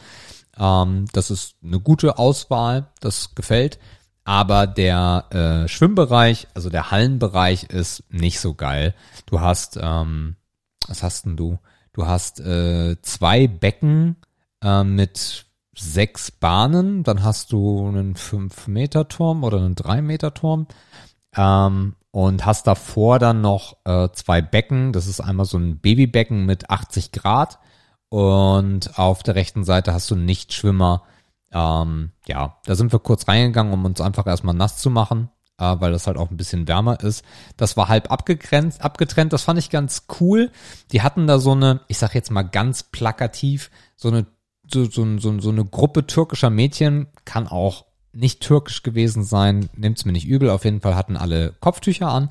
[0.58, 3.78] Ähm, das ist eine gute Auswahl, das gefällt.
[4.24, 8.94] Aber der äh, Schwimmbereich, also der Hallenbereich ist nicht so geil.
[9.26, 10.36] Du hast, ähm,
[10.88, 11.58] was hast denn du?
[11.92, 14.16] Du hast äh, zwei Becken
[14.62, 15.44] äh, mit
[15.76, 20.68] sechs Bahnen, dann hast du einen 5-Meter-Turm oder einen 3-Meter-Turm
[21.36, 24.92] ähm, und hast davor dann noch äh, zwei Becken.
[24.92, 27.58] Das ist einmal so ein Babybecken mit 80 Grad
[28.08, 31.02] und auf der rechten Seite hast du einen Nichtschwimmer.
[31.54, 35.76] Ähm, ja, da sind wir kurz reingegangen, um uns einfach erstmal nass zu machen, äh,
[35.78, 37.24] weil das halt auch ein bisschen wärmer ist.
[37.56, 39.32] Das war halb abgegrenzt, abgetrennt.
[39.32, 40.50] Das fand ich ganz cool.
[40.92, 44.26] Die hatten da so eine, ich sag jetzt mal ganz plakativ, so eine
[44.66, 50.04] so, so, so, so eine Gruppe türkischer Mädchen, kann auch nicht türkisch gewesen sein, nimmt's
[50.04, 52.30] mir nicht übel, auf jeden Fall hatten alle Kopftücher an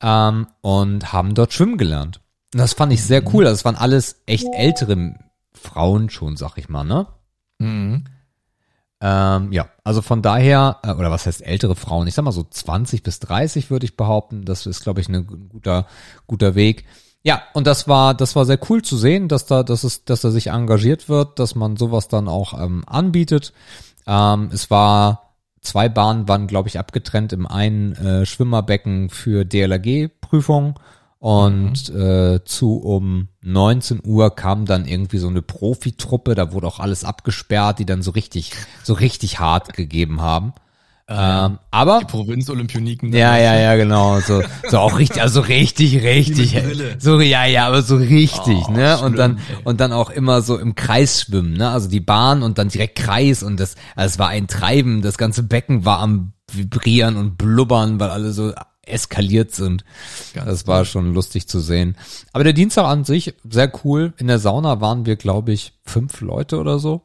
[0.00, 2.20] ähm, und haben dort schwimmen gelernt.
[2.54, 3.44] Und das fand ich sehr cool.
[3.46, 5.18] Also es waren alles echt ältere
[5.52, 7.06] Frauen schon, sag ich mal, ne?
[7.58, 8.04] Mhm.
[9.00, 12.06] Ähm, ja, also von daher, äh, oder was heißt ältere Frauen?
[12.08, 14.44] Ich sag mal so 20 bis 30 würde ich behaupten.
[14.44, 15.86] Das ist, glaube ich, ein guter,
[16.26, 16.84] guter Weg.
[17.22, 20.24] Ja, und das war, das war sehr cool zu sehen, dass da, dass es, dass
[20.24, 23.52] er sich engagiert wird, dass man sowas dann auch ähm, anbietet.
[24.06, 30.78] Ähm, es war zwei Bahnen waren, glaube ich, abgetrennt im einen äh, Schwimmerbecken für DLRG-Prüfung
[31.18, 32.00] und mhm.
[32.00, 37.04] äh, zu um 19 Uhr kam dann irgendwie so eine Profitruppe, da wurde auch alles
[37.04, 38.52] abgesperrt, die dann so richtig,
[38.84, 40.52] so richtig hart gegeben haben.
[41.10, 43.14] Ähm, aber die Provinz-Olympioniken.
[43.14, 44.20] Ja, ja, ja, genau.
[44.20, 46.54] So, so auch richtig, also richtig, richtig.
[46.98, 49.00] So, ja, ja, aber so richtig, oh, ne?
[49.00, 49.56] Und dann, ey.
[49.64, 51.70] und dann auch immer so im Kreis schwimmen, ne?
[51.70, 55.00] Also die Bahn und dann direkt Kreis und das, also es war ein Treiben.
[55.00, 58.52] Das ganze Becken war am vibrieren und blubbern, weil alle so
[58.88, 59.84] eskaliert sind.
[60.34, 61.96] Ganz das war schon lustig zu sehen.
[62.32, 64.12] Aber der Dienstag an sich sehr cool.
[64.18, 67.02] In der Sauna waren wir, glaube ich, fünf Leute oder so.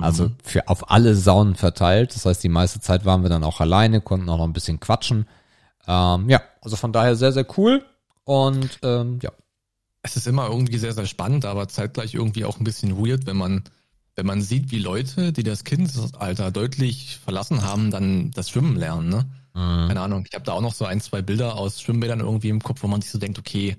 [0.00, 0.36] Also mhm.
[0.42, 2.14] für auf alle Saunen verteilt.
[2.14, 4.80] Das heißt, die meiste Zeit waren wir dann auch alleine, konnten auch noch ein bisschen
[4.80, 5.26] quatschen.
[5.86, 7.84] Ähm, ja, also von daher sehr, sehr cool.
[8.24, 9.30] Und ähm, ja.
[10.02, 13.36] Es ist immer irgendwie sehr, sehr spannend, aber zeitgleich irgendwie auch ein bisschen weird, wenn
[13.36, 13.64] man,
[14.16, 19.08] wenn man sieht, wie Leute, die das Kindesalter deutlich verlassen haben, dann das Schwimmen lernen,
[19.08, 19.26] ne?
[19.54, 19.88] Mhm.
[19.88, 20.24] Keine Ahnung.
[20.28, 22.88] Ich habe da auch noch so ein, zwei Bilder aus Schwimmbädern irgendwie im Kopf, wo
[22.88, 23.76] man sich so denkt, okay,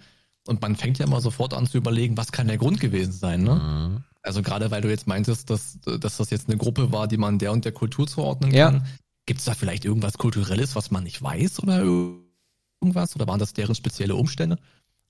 [0.48, 3.44] und man fängt ja immer sofort an zu überlegen, was kann der Grund gewesen sein,
[3.44, 3.56] ne?
[3.56, 4.04] Mhm.
[4.22, 7.38] Also gerade weil du jetzt meintest, dass, dass das jetzt eine Gruppe war, die man
[7.38, 8.76] der und der Kultur zuordnen kann.
[8.76, 8.84] Ja.
[9.28, 13.16] Gibt es da vielleicht irgendwas Kulturelles, was man nicht weiß oder irgendwas?
[13.16, 14.58] Oder waren das deren spezielle Umstände?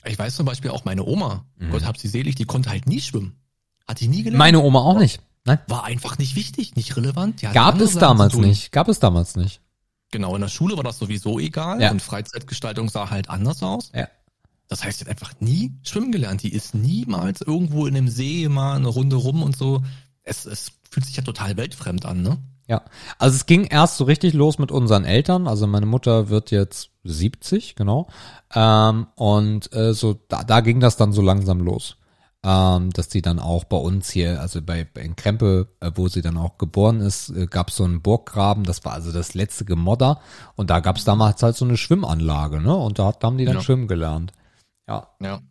[0.05, 1.71] Ich weiß zum Beispiel auch meine Oma, mhm.
[1.71, 3.37] Gott hab sie selig, die konnte halt nie schwimmen.
[3.87, 4.39] Hat die nie gelernt.
[4.39, 5.21] Meine Oma auch nicht.
[5.45, 5.59] Nein.
[5.67, 7.41] War einfach nicht wichtig, nicht relevant.
[7.53, 8.71] Gab es damals nicht.
[8.71, 9.61] Gab es damals nicht.
[10.15, 11.91] Genau, in der Schule war das sowieso egal ja.
[11.91, 13.91] und Freizeitgestaltung sah halt anders aus.
[13.93, 14.07] Ja.
[14.69, 16.41] Das heißt, sie hat einfach nie schwimmen gelernt.
[16.41, 19.83] Die ist niemals irgendwo in einem See mal eine Runde rum und so.
[20.23, 22.37] Es, es fühlt sich ja total weltfremd an, ne?
[22.65, 22.83] Ja,
[23.19, 25.49] also es ging erst so richtig los mit unseren Eltern.
[25.49, 28.07] Also meine Mutter wird jetzt 70, genau.
[28.53, 31.97] Ähm, und äh, so da, da ging das dann so langsam los,
[32.45, 36.21] ähm, dass die dann auch bei uns hier, also bei, in Krempe, äh, wo sie
[36.21, 38.63] dann auch geboren ist, äh, gab es so einen Burggraben.
[38.63, 40.21] Das war also das letzte Gemodder
[40.55, 42.75] und da gab es damals halt so eine Schwimmanlage, ne?
[42.75, 43.61] Und da, da haben die dann ja.
[43.61, 44.31] schwimmen gelernt.
[44.87, 45.07] Ja.
[45.19, 45.41] Ja.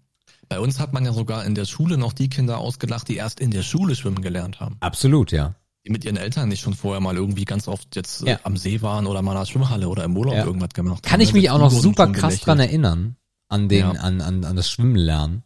[0.49, 3.41] Bei uns hat man ja sogar in der Schule noch die Kinder ausgelacht, die erst
[3.41, 4.77] in der Schule schwimmen gelernt haben.
[4.79, 5.57] Absolut, ja.
[5.85, 8.41] Die mit ihren Eltern nicht schon vorher mal irgendwie ganz oft jetzt äh, ja.
[8.45, 10.45] am See waren oder mal in der Schwimmhalle oder im Urlaub ja.
[10.45, 11.11] irgendwas gemacht haben.
[11.11, 13.17] Kann ich mich auch noch super krass dran erinnern,
[13.49, 15.43] an den, an, an, an das Schwimmen lernen.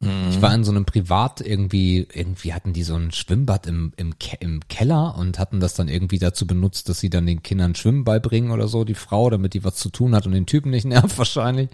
[0.00, 0.28] Mhm.
[0.28, 4.18] Ich war in so einem Privat irgendwie, irgendwie hatten die so ein Schwimmbad im, im,
[4.18, 7.74] Ke im Keller und hatten das dann irgendwie dazu benutzt, dass sie dann den Kindern
[7.74, 10.70] Schwimmen beibringen oder so, die Frau, damit die was zu tun hat und den Typen
[10.70, 11.70] nicht nervt wahrscheinlich.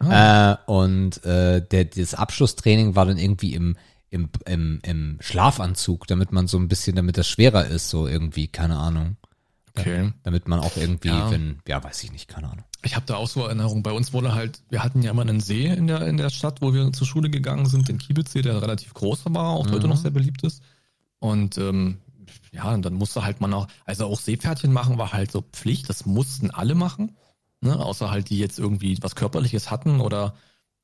[0.00, 0.52] Ah.
[0.52, 3.76] Äh, und äh, der, das Abschlusstraining war dann irgendwie im,
[4.10, 8.48] im, im, im Schlafanzug, damit man so ein bisschen, damit das schwerer ist, so irgendwie,
[8.48, 9.16] keine Ahnung.
[9.74, 10.12] Okay.
[10.22, 11.30] Damit man auch irgendwie, ja.
[11.30, 12.64] wenn, ja, weiß ich nicht, keine Ahnung.
[12.84, 13.82] Ich habe da auch so Erinnerungen.
[13.82, 16.60] Bei uns wurde halt, wir hatten ja immer einen See in der, in der Stadt,
[16.60, 19.72] wo wir zur Schule gegangen sind, den Kiebitzsee, der relativ groß war, auch mhm.
[19.72, 20.62] heute noch sehr beliebt ist.
[21.20, 21.98] Und ähm,
[22.50, 25.88] ja, und dann musste halt man auch, also auch Seepferdchen machen war halt so Pflicht,
[25.88, 27.16] das mussten alle machen.
[27.60, 27.78] Ne?
[27.78, 30.34] Außer halt, die jetzt irgendwie was Körperliches hatten oder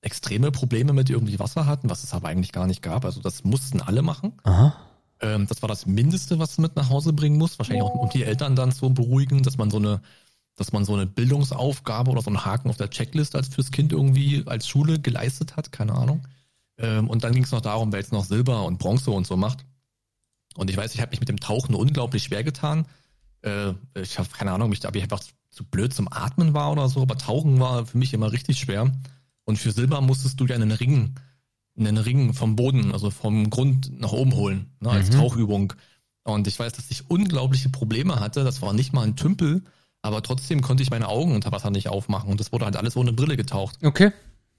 [0.01, 3.05] extreme Probleme mit irgendwie Wasser hatten, was es aber eigentlich gar nicht gab.
[3.05, 4.33] Also das mussten alle machen.
[4.45, 4.77] Aha.
[5.21, 7.59] Ähm, das war das Mindeste, was du mit nach Hause bringen musst.
[7.59, 10.01] Wahrscheinlich auch, um die Eltern dann zu beruhigen, dass man so eine
[10.59, 13.93] dass man so eine Bildungsaufgabe oder so einen Haken auf der Checklist als fürs Kind
[13.93, 16.27] irgendwie als Schule geleistet hat, keine Ahnung.
[16.79, 19.37] Ähm, und dann ging es noch darum, wer jetzt noch Silber und Bronze und so
[19.37, 19.65] macht.
[20.57, 22.87] Und ich weiß, ich habe mich mit dem Tauchen unglaublich schwer getan.
[23.43, 27.03] Äh, ich habe keine Ahnung, ob ich einfach zu blöd zum Atmen war oder so,
[27.03, 28.93] aber Tauchen war für mich immer richtig schwer.
[29.45, 31.15] Und für Silber musstest du ja einen Ring,
[31.79, 35.15] einen Ring vom Boden, also vom Grund nach oben holen, ne, als mhm.
[35.15, 35.73] Tauchübung.
[36.25, 38.43] Und ich weiß, dass ich unglaubliche Probleme hatte.
[38.43, 39.63] Das war nicht mal ein Tümpel,
[40.03, 42.97] aber trotzdem konnte ich meine Augen unter Wasser nicht aufmachen und das wurde halt alles
[42.97, 43.79] ohne Brille getaucht.
[43.83, 44.13] Okay.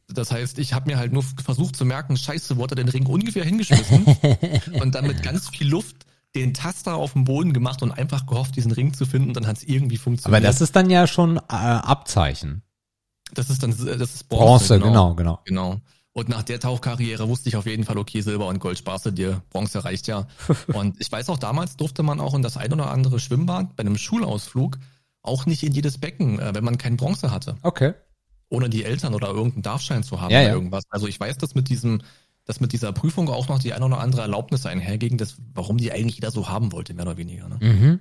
[0.08, 3.45] Das heißt, ich habe mir halt nur versucht zu merken, scheiße, er den Ring ungefähr
[3.45, 4.06] hingeschmissen
[4.82, 8.56] und dann mit ganz viel Luft den Taster auf dem Boden gemacht und einfach gehofft,
[8.56, 10.41] diesen Ring zu finden und dann hat es irgendwie funktioniert.
[10.41, 12.63] Aber das ist dann ja schon äh, Abzeichen.
[13.34, 15.39] das ist dann, das ist Bronze, genau, genau.
[15.45, 15.82] Genau.
[16.12, 19.12] Und nach der Tauchkarriere wusste ich auf jeden Fall, okay, Silber und Gold sparst du
[19.12, 20.28] dir, Bronze reicht ja.
[20.73, 23.82] und ich weiß auch, damals durfte man auch in das ein oder andere Schwimmbad bei
[23.82, 24.78] einem Schulausflug
[25.21, 27.58] auch nicht in jedes Becken, äh, wenn man kein Bronze hatte.
[27.62, 27.93] Okay.
[28.49, 30.53] Ohne die Eltern oder irgendeinen Darfschein zu haben Ja, oder ja.
[30.53, 30.84] irgendwas.
[30.89, 32.01] Also ich weiß, dass mit diesem,
[32.45, 35.91] dass mit dieser Prüfung auch noch die ein oder andere Erlaubnis einherging, das, warum die
[35.91, 37.47] eigentlich jeder so haben wollte, mehr oder weniger.
[37.47, 37.58] Ne?
[37.62, 37.99] Mhm.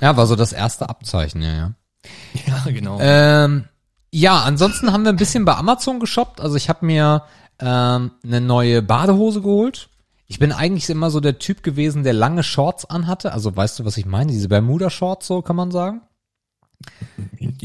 [0.00, 1.74] Ja, war so das erste Abzeichen, ja, ja.
[2.46, 2.98] Ja, genau.
[3.00, 3.64] Ähm,
[4.12, 6.40] ja, ansonsten haben wir ein bisschen bei Amazon geshoppt.
[6.40, 7.24] Also ich habe mir
[7.58, 9.88] ähm, eine neue Badehose geholt.
[10.26, 13.32] Ich bin eigentlich immer so der Typ gewesen, der lange Shorts anhatte.
[13.32, 14.32] Also weißt du, was ich meine?
[14.32, 16.02] Diese Bermuda-Shorts, so kann man sagen.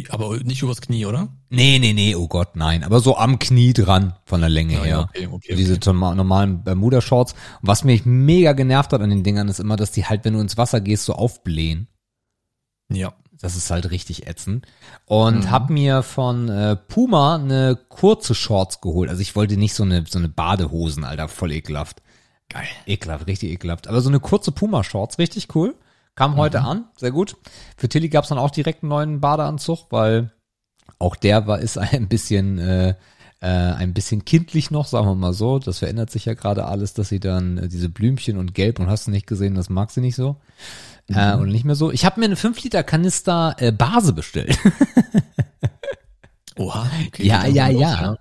[0.09, 1.29] Aber nicht übers Knie, oder?
[1.49, 2.83] Nee, nee, nee, oh Gott, nein.
[2.83, 4.99] Aber so am Knie dran von der Länge Ja, her.
[5.09, 5.93] okay, okay, so diese okay.
[5.93, 7.35] normalen Bermuda-Shorts.
[7.61, 10.39] Was mich mega genervt hat an den Dingern, ist immer, dass die halt, wenn du
[10.39, 11.87] ins Wasser gehst, so aufblähen.
[12.89, 13.13] Ja.
[13.41, 14.67] Das ist halt richtig ätzend.
[15.05, 19.09] Und hab mir von äh, Puma eine kurze Shorts geholt.
[19.09, 22.03] Also ich wollte nicht so eine, so eine Badehosen, Alter, voll ekelhaft.
[22.49, 22.67] Geil.
[22.85, 23.87] Ekelhaft, richtig ekelhaft.
[23.87, 25.73] Aber so eine kurze Puma-Shorts, richtig cool.
[26.15, 27.37] Kam heute an, sehr gut.
[27.77, 30.31] Für Tilly gab's dann auch direkt einen neuen Badeanzug, weil
[30.99, 32.95] auch der war, ist ein bisschen, äh,
[33.39, 35.59] äh, ein bisschen kindlich noch, sagen wir mal so.
[35.59, 38.87] Das verändert sich ja gerade alles, dass sie dann äh, diese Blümchen und Gelb und
[38.87, 40.37] hast du nicht gesehen, das mag sie nicht so.
[41.07, 41.91] Äh, und nicht mehr so.
[41.91, 44.57] Ich habe mir eine 5 Liter Kanister äh, Base bestellt.
[46.57, 46.89] Oha.
[47.07, 48.17] Okay, ja, ja, los, ja.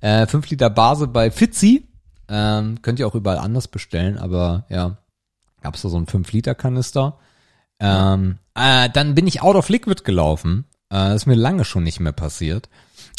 [0.00, 1.88] Äh, 5 Liter Base bei Fitzi.
[2.28, 4.98] Ähm, könnt ihr auch überall anders bestellen, aber ja,
[5.66, 7.18] gab's da so einen 5 Liter Kanister.
[7.80, 10.64] Ähm, äh, dann bin ich out of liquid gelaufen.
[10.92, 12.68] Äh, ist mir lange schon nicht mehr passiert.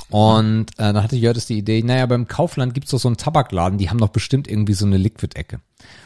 [0.10, 3.78] Und äh, dann hatte Jördes die Idee, naja, beim Kaufland gibt's doch so einen Tabakladen,
[3.78, 5.60] die haben doch bestimmt irgendwie so eine Liquid-Ecke.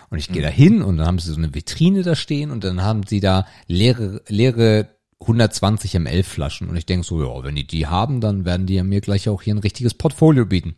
[0.09, 2.63] Und ich gehe da hin und dann haben sie so eine Vitrine da stehen und
[2.63, 4.87] dann haben sie da leere, leere
[5.21, 6.67] 120 ml Flaschen.
[6.67, 9.29] Und ich denk so, ja, wenn die die haben, dann werden die ja mir gleich
[9.29, 10.75] auch hier ein richtiges Portfolio bieten.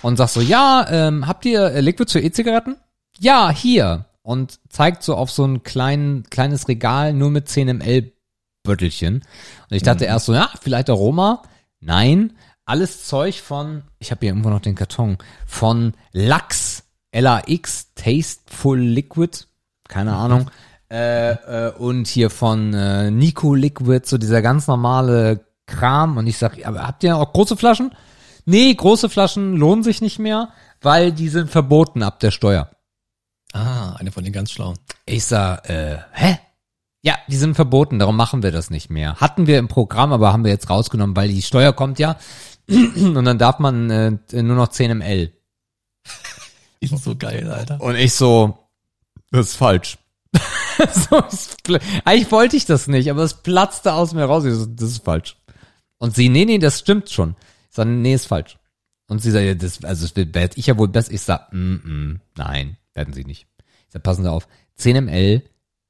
[0.00, 2.76] Und sag so, ja, ähm, habt ihr äh, Liquid für E-Zigaretten?
[3.18, 4.06] Ja, hier.
[4.22, 8.12] Und zeigt so auf so ein klein, kleines Regal nur mit 10 ml
[8.62, 9.16] Böttelchen.
[9.16, 11.42] Und ich dachte erst so, ja, vielleicht Aroma.
[11.80, 18.78] Nein, alles Zeug von, ich habe hier irgendwo noch den Karton, von Lux, L-A-X, Tasteful
[18.78, 19.46] Liquid,
[19.88, 20.50] keine Ahnung.
[20.90, 26.16] Äh, äh, und hier von äh, Nico Liquid, so dieser ganz normale Kram.
[26.16, 27.92] Und ich sag, aber habt ihr auch große Flaschen?
[28.44, 32.70] Nee, große Flaschen lohnen sich nicht mehr, weil die sind verboten ab der Steuer.
[33.52, 34.78] Ah, eine von den ganz schlauen.
[35.06, 36.38] Ich sag, äh, hä?
[37.02, 39.16] Ja, die sind verboten, darum machen wir das nicht mehr.
[39.16, 42.16] Hatten wir im Programm, aber haben wir jetzt rausgenommen, weil die Steuer kommt ja.
[42.68, 45.32] Und dann darf man äh, nur noch 10 ml.
[46.80, 47.80] Die sind so geil, Alter.
[47.80, 48.58] Und ich so,
[49.30, 49.98] das ist falsch.
[50.92, 51.22] so,
[52.04, 54.44] eigentlich wollte ich das nicht, aber es platzte aus mir raus.
[54.44, 55.36] Ich so, das ist falsch.
[55.98, 57.36] Und sie, nee, nee, das stimmt schon.
[57.68, 58.58] Ich sag, nee, ist falsch.
[59.08, 61.12] Und sie sagt, ja, das, also das werde ich ja wohl besser.
[61.12, 63.46] Ich sag, mm, mm, nein, werden sie nicht.
[63.86, 65.42] Ich sag, passen Sie auf, 10 ml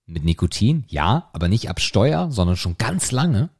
[0.06, 3.50] mit Nikotin, ja, aber nicht ab Steuer, sondern schon ganz lange.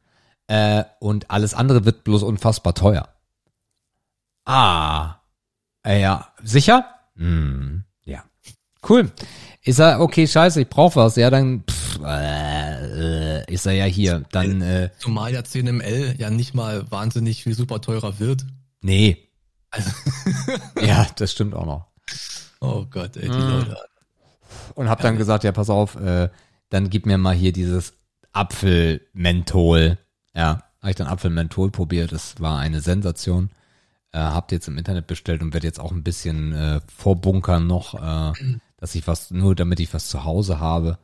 [0.47, 3.07] Äh, und alles andere wird bloß unfassbar teuer.
[4.45, 5.15] Ah,
[5.85, 6.85] äh, ja, sicher?
[7.15, 8.23] Hm, ja.
[8.87, 9.11] Cool.
[9.61, 11.15] Ich sag, okay, scheiße, ich brauch was.
[11.15, 16.15] Ja, dann, pff, äh, äh, ich sag, ja, hier, dann, äh, Zumal ja 10 ml
[16.17, 18.45] ja nicht mal wahnsinnig viel super teurer wird.
[18.81, 19.17] nee.
[19.71, 19.89] Also,
[20.81, 21.87] Ja, das stimmt auch noch.
[22.63, 23.49] Oh Gott, ey, die Mhm.
[23.49, 23.77] Leute.
[24.75, 26.29] Und hab dann gesagt, ja, pass auf, äh,
[26.69, 27.93] dann gib mir mal hier dieses
[28.31, 29.97] Apfelmenthol.
[30.35, 32.11] Ja, habe ich dann Apfelmenthol probiert.
[32.11, 33.49] Das war eine Sensation.
[34.11, 37.95] Äh, habt jetzt im Internet bestellt und werde jetzt auch ein bisschen äh, vorbunkern noch,
[37.95, 38.33] äh,
[38.77, 40.97] dass ich was, nur damit ich was zu Hause habe.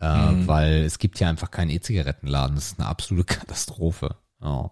[0.00, 0.46] Äh, Mhm.
[0.46, 2.54] Weil es gibt hier einfach keinen E-Zigarettenladen.
[2.56, 4.16] Das ist eine absolute Katastrophe.
[4.42, 4.70] Ja.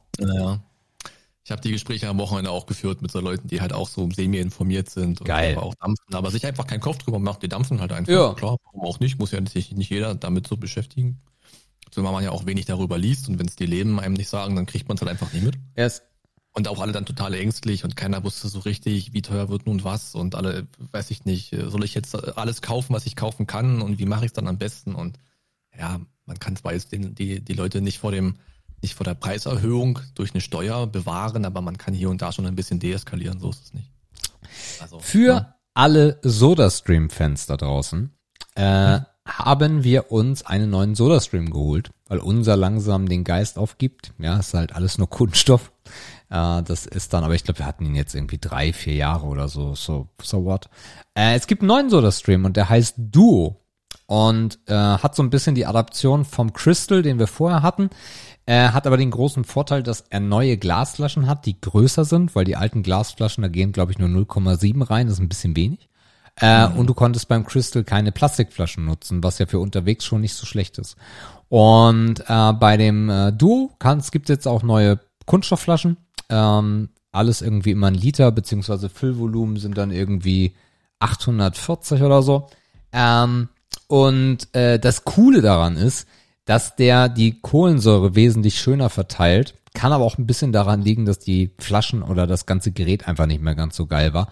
[1.44, 4.08] Ich habe die Gespräche am Wochenende auch geführt mit so Leuten, die halt auch so
[4.10, 5.58] semi-informiert sind und Geil.
[5.58, 7.42] auch dampfen, aber sich einfach keinen Kopf drüber macht.
[7.42, 8.12] Die dampfen halt einfach.
[8.12, 8.32] Ja.
[8.32, 9.18] Klar, warum auch nicht?
[9.18, 11.20] Muss ja sich nicht jeder damit so beschäftigen.
[11.90, 14.56] Zumal man ja auch wenig darüber liest und wenn es die Leben einem nicht sagen,
[14.56, 15.58] dann kriegt man es halt einfach nicht mit.
[15.74, 16.02] Erst
[16.54, 19.84] Und auch alle dann total ängstlich und keiner wusste so richtig, wie teuer wird nun
[19.84, 23.82] was und alle, weiß ich nicht, soll ich jetzt alles kaufen, was ich kaufen kann
[23.82, 25.18] und wie mache ich es dann am besten und
[25.78, 28.36] ja, man kann zwar jetzt den, die, die Leute nicht vor dem,
[28.84, 32.46] nicht vor der Preiserhöhung durch eine Steuer bewahren, aber man kann hier und da schon
[32.46, 33.90] ein bisschen deeskalieren, so ist es nicht.
[34.80, 35.54] Also, Für ja.
[35.74, 38.14] alle Sodastream-Fans da draußen
[38.54, 44.12] äh, haben wir uns einen neuen Sodastream geholt, weil unser langsam den Geist aufgibt.
[44.18, 45.72] Ja, ist halt alles nur Kunststoff.
[46.28, 49.26] Äh, das ist dann, aber ich glaube, wir hatten ihn jetzt irgendwie drei, vier Jahre
[49.26, 49.74] oder so.
[49.74, 50.68] So, so what?
[51.14, 53.60] Äh, es gibt einen neuen Sodastream und der heißt Duo.
[54.06, 57.88] und äh, hat so ein bisschen die Adaption vom Crystal, den wir vorher hatten.
[58.46, 62.44] Er hat aber den großen Vorteil, dass er neue Glasflaschen hat, die größer sind, weil
[62.44, 65.88] die alten Glasflaschen, da gehen glaube ich nur 0,7 rein, das ist ein bisschen wenig.
[66.40, 70.34] Äh, Und du konntest beim Crystal keine Plastikflaschen nutzen, was ja für unterwegs schon nicht
[70.34, 70.96] so schlecht ist.
[71.48, 73.70] Und äh, bei dem äh, Duo
[74.10, 75.96] gibt jetzt auch neue Kunststoffflaschen.
[76.28, 80.54] Ähm, alles irgendwie immer ein Liter, beziehungsweise Füllvolumen sind dann irgendwie
[80.98, 82.48] 840 oder so.
[82.92, 83.48] Ähm,
[83.86, 86.08] und äh, das Coole daran ist,
[86.44, 89.54] dass der die Kohlensäure wesentlich schöner verteilt.
[89.74, 93.26] Kann aber auch ein bisschen daran liegen, dass die Flaschen oder das ganze Gerät einfach
[93.26, 94.28] nicht mehr ganz so geil war.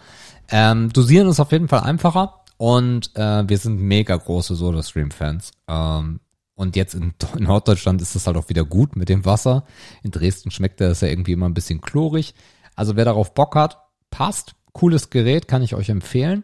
[0.49, 5.51] Ähm, dosieren ist auf jeden Fall einfacher und äh, wir sind mega große SodaStream-Fans.
[5.67, 6.19] Ähm,
[6.55, 9.65] und jetzt in, in Norddeutschland ist das halt auch wieder gut mit dem Wasser.
[10.01, 12.33] In Dresden schmeckt das ja irgendwie immer ein bisschen chlorig.
[12.75, 13.79] Also wer darauf Bock hat,
[14.11, 14.55] passt.
[14.71, 16.43] Cooles Gerät, kann ich euch empfehlen.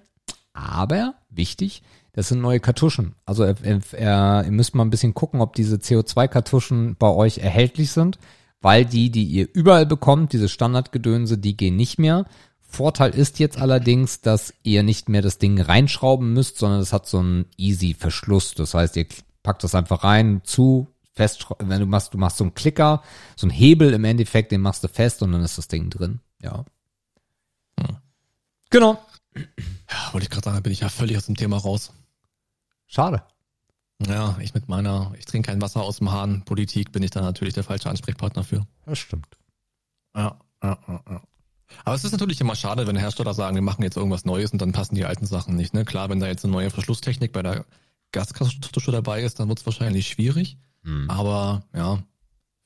[0.54, 3.16] Aber wichtig, das sind neue Kartuschen.
[3.26, 8.20] Also äh, ihr müsst mal ein bisschen gucken, ob diese CO2-Kartuschen bei euch erhältlich sind,
[8.62, 12.26] weil die, die ihr überall bekommt, diese Standardgedönse, die gehen nicht mehr.
[12.60, 17.08] Vorteil ist jetzt allerdings, dass ihr nicht mehr das Ding reinschrauben müsst, sondern es hat
[17.08, 18.54] so einen easy Verschluss.
[18.54, 19.08] Das heißt, ihr
[19.42, 20.88] packt das einfach rein, zu,
[21.20, 23.04] fest, wenn du machst, du machst so einen Klicker,
[23.36, 26.22] so einen Hebel im Endeffekt, den machst du fest und dann ist das Ding drin.
[26.42, 26.64] Ja.
[27.78, 27.98] Hm.
[28.70, 29.00] Genau.
[29.36, 31.94] Ja, wollte ich gerade sagen, bin ich ja völlig aus dem Thema raus.
[32.88, 33.24] Schade.
[34.08, 37.22] Ja, ich mit meiner, ich trinke kein Wasser aus dem Hahn, Politik bin ich da
[37.22, 38.66] natürlich der falsche Ansprechpartner für.
[38.86, 39.28] Das stimmt.
[40.16, 41.22] Ja, ja, ja, ja.
[41.86, 44.62] Aber es ist natürlich immer schade, wenn Hersteller sagen, wir machen jetzt irgendwas Neues und
[44.62, 45.74] dann passen die alten Sachen nicht.
[45.74, 45.86] Ne?
[45.86, 47.66] Klar, wenn da jetzt eine neue Verschlusstechnik bei der
[48.12, 50.58] Gaskartusche dabei ist, dann wird es wahrscheinlich schwierig.
[50.84, 51.10] Hm.
[51.10, 52.00] Aber ja,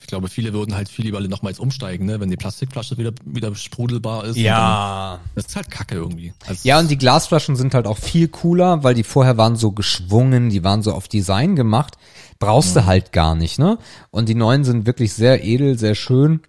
[0.03, 2.19] ich glaube, viele würden halt viel lieber nochmals umsteigen, ne?
[2.19, 4.35] wenn die Plastikflasche wieder, wieder sprudelbar ist.
[4.35, 5.21] Ja.
[5.33, 6.33] Das ist halt kacke irgendwie.
[6.45, 9.71] Also Ja, und die Glasflaschen sind halt auch viel cooler, weil die vorher waren so
[9.71, 11.97] geschwungen, die waren so auf Design gemacht.
[12.37, 13.77] Brauchst du halt gar nicht, ne?
[14.11, 16.41] Und die neuen sind wirklich sehr edel, sehr schön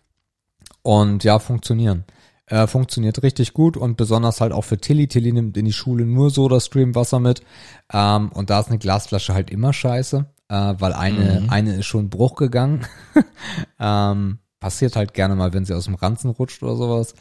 [0.82, 2.04] und ja, funktionieren.
[2.46, 5.06] Äh, funktioniert richtig gut und besonders halt auch für Tilly.
[5.06, 7.42] Tilly nimmt in die Schule nur Soda-Stream Wasser mit.
[7.92, 11.50] Ähm, und da ist eine Glasflasche halt immer scheiße, äh, weil eine, Mhm.
[11.50, 12.86] eine ist schon Bruch gegangen.
[13.78, 17.14] ähm, passiert halt gerne mal, wenn sie aus dem Ranzen rutscht oder sowas.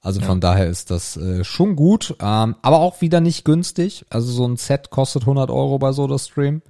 [0.00, 4.06] Also von daher ist das äh, schon gut, ähm, aber auch wieder nicht günstig.
[4.08, 6.62] Also so ein Set kostet 100 Euro bei SodaStream.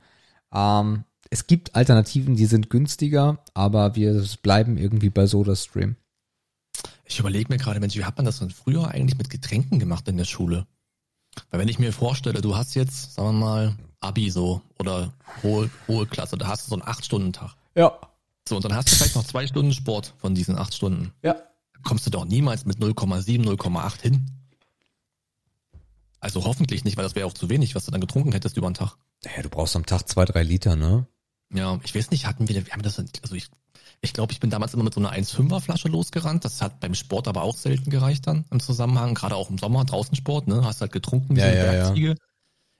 [0.52, 5.96] Ähm, es gibt Alternativen, die sind günstiger, aber wir bleiben irgendwie bei SodaStream.
[7.04, 10.08] Ich überlege mir gerade, Mensch, wie hat man das denn früher eigentlich mit Getränken gemacht
[10.08, 10.66] in der Schule?
[11.50, 15.70] Weil wenn ich mir vorstelle, du hast jetzt, sagen wir mal, Abi so oder hohe,
[15.88, 17.54] hohe Klasse, da hast du so einen 8-Stunden-Tag.
[17.74, 17.98] Ja.
[18.48, 21.12] So, und dann hast du vielleicht noch zwei Stunden Sport von diesen acht Stunden.
[21.22, 21.34] Ja.
[21.34, 24.30] Dann kommst du doch niemals mit 0,7, 0,8 hin.
[26.20, 28.68] Also hoffentlich nicht, weil das wäre auch zu wenig, was du dann getrunken hättest über
[28.68, 28.96] den Tag.
[29.24, 31.06] Ja, du brauchst am Tag zwei, drei Liter, ne?
[31.52, 33.48] Ja, ich weiß nicht, hatten wir, wir haben das, also ich,
[34.00, 36.44] ich glaube, ich bin damals immer mit so einer 1,5er Flasche losgerannt.
[36.44, 39.84] Das hat beim Sport aber auch selten gereicht dann im Zusammenhang, gerade auch im Sommer,
[39.84, 40.64] draußen Sport, ne?
[40.64, 42.14] Hast halt getrunken wie Ja, so eine ja, ja.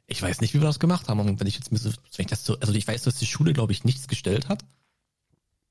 [0.07, 1.21] Ich weiß nicht, wie wir das gemacht haben.
[1.21, 3.27] Und wenn ich jetzt, mir so- wenn ich das so, also ich weiß, dass die
[3.27, 4.65] Schule, glaube ich, nichts gestellt hat.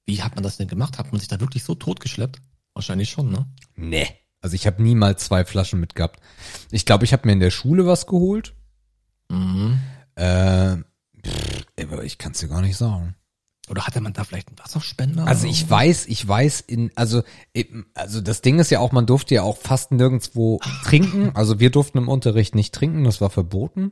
[0.05, 0.97] Wie hat man das denn gemacht?
[0.99, 2.39] Hat man sich da wirklich so totgeschleppt?
[2.73, 3.47] Wahrscheinlich schon, ne?
[3.75, 4.07] Nee.
[4.41, 6.19] Also ich habe niemals zwei Flaschen mitgehabt.
[6.69, 8.53] Ich glaube, ich habe mir in der Schule was geholt.
[9.29, 9.79] Mhm.
[10.15, 10.77] Äh,
[11.25, 13.15] pff, aber ich kann es dir gar nicht sagen.
[13.67, 15.25] Oder hatte man da vielleicht einen Wasserspender?
[15.25, 17.23] Also ich weiß, ich weiß in, also,
[17.95, 21.31] also das Ding ist ja auch, man durfte ja auch fast nirgendwo trinken.
[21.35, 23.91] Also wir durften im Unterricht nicht trinken, das war verboten.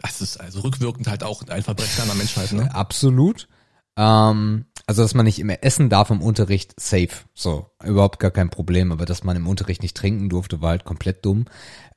[0.00, 2.72] Das ist also rückwirkend halt auch ein Verbrechen an der Menschheit, ne?
[2.74, 3.48] Absolut.
[3.96, 7.08] Ähm, also dass man nicht immer essen darf im Unterricht, safe.
[7.34, 8.92] So, überhaupt gar kein Problem.
[8.92, 11.46] Aber dass man im Unterricht nicht trinken durfte, war halt komplett dumm.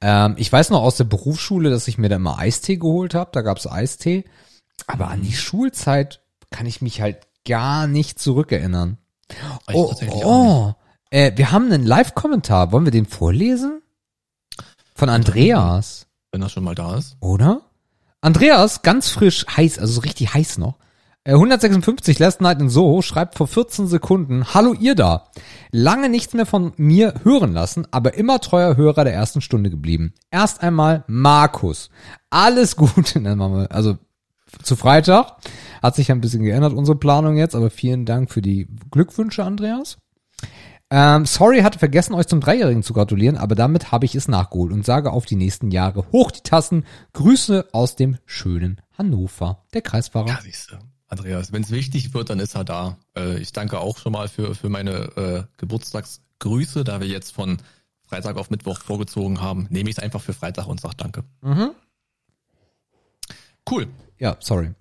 [0.02, 3.30] Ähm, ich weiß noch aus der Berufsschule, dass ich mir da immer Eistee geholt habe.
[3.34, 4.26] Da gab's Eistee.
[4.88, 8.98] Aber an die Schulzeit kann ich mich halt gar nicht zurückerinnern.
[9.30, 9.38] Ich
[9.76, 10.74] Oh, oh.
[11.12, 12.72] Äh, wir haben einen Live-Kommentar.
[12.72, 13.82] Wollen wir den vorlesen?
[14.96, 17.16] Von Andreas, Wenn er schon mal da ist.
[17.22, 17.62] oder?
[18.22, 20.78] Andreas, ganz frisch, heiß, also so richtig heiß noch.
[21.24, 25.30] Äh, 156 Last Night in Soho schreibt vor 14 Sekunden, Hallo ihr da.
[25.72, 30.14] Lange nichts mehr von mir hören lassen, aber immer treuer Hörer der ersten Stunde geblieben.
[30.30, 31.90] Erst einmal Markus.
[32.30, 33.20] Alles Gute,
[33.72, 33.98] also
[34.62, 35.38] zu Freitag.
[35.82, 39.98] Hat sich ein bisschen geändert, unsere Planung jetzt, aber vielen Dank für die Glückwünsche, Andreas.
[40.94, 44.74] Ähm, sorry, hatte vergessen, euch zum Dreijährigen zu gratulieren, aber damit habe ich es nachgeholt
[44.74, 46.86] und sage auf die nächsten Jahre hoch die Tassen.
[47.14, 50.28] Grüße aus dem schönen Hannover, der Kreisfahrer.
[50.28, 50.76] Ja, siehst du.
[51.08, 52.98] Andreas, wenn es wichtig wird, dann ist er da.
[53.18, 57.58] Äh, ich danke auch schon mal für, für meine äh, Geburtstagsgrüße, da wir jetzt von
[58.04, 59.68] Freitag auf Mittwoch vorgezogen haben.
[59.70, 61.24] Nehme ich es einfach für Freitag und sag danke.
[61.42, 61.72] Mhm.
[63.70, 63.88] Cool.
[64.20, 64.74] Ja, sorry.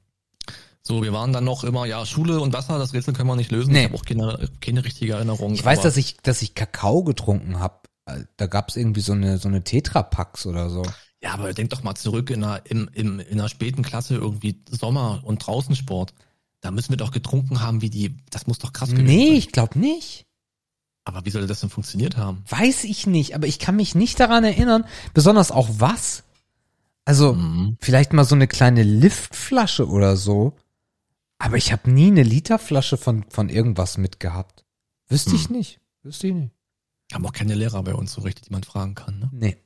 [0.91, 3.51] So, wir waren dann noch immer, ja, Schule und Wasser, das Rätsel können wir nicht
[3.53, 3.73] lösen.
[3.73, 3.81] Nee.
[3.81, 5.55] Ich habe auch keine, keine richtige Erinnerung.
[5.55, 7.81] Ich weiß, dass ich, dass ich Kakao getrunken habe.
[8.37, 10.83] Da gab's irgendwie so eine, so eine Tetrapacks oder so.
[11.23, 14.63] Ja, aber denk doch mal zurück in einer, im, im, in einer späten Klasse irgendwie
[14.69, 16.13] Sommer und Draußensport.
[16.61, 19.37] Da müssen wir doch getrunken haben, wie die, das muss doch krass gewesen Nee, sein.
[19.37, 20.25] ich glaube nicht.
[21.05, 22.43] Aber wie soll das denn funktioniert haben?
[22.49, 24.85] Weiß ich nicht, aber ich kann mich nicht daran erinnern,
[25.15, 26.25] besonders auch was.
[27.05, 27.77] Also, Mhm.
[27.81, 30.57] vielleicht mal so eine kleine Liftflasche oder so.
[31.41, 34.65] Aber ich habe nie eine Literflasche von, von irgendwas mitgehabt.
[35.09, 35.57] Wüsste ich Hm.
[35.57, 35.81] nicht.
[36.03, 36.53] Wüsste ich nicht.
[37.13, 39.29] Haben auch keine Lehrer bei uns so richtig, die man fragen kann, ne?
[39.33, 39.57] Nee.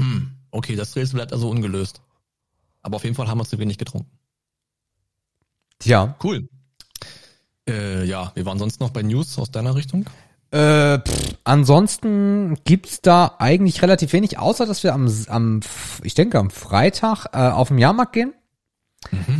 [0.00, 0.30] Hm.
[0.50, 2.00] Okay, das Rätsel bleibt also ungelöst.
[2.82, 4.10] Aber auf jeden Fall haben wir zu wenig getrunken.
[5.80, 6.16] Tja.
[6.22, 6.48] Cool.
[7.68, 10.06] Äh, ja, wir waren sonst noch bei News aus deiner Richtung.
[10.52, 15.60] Äh, pff, ansonsten gibt's da eigentlich relativ wenig, außer dass wir am, am
[16.04, 18.32] ich denke am Freitag äh, auf den Jahrmarkt gehen.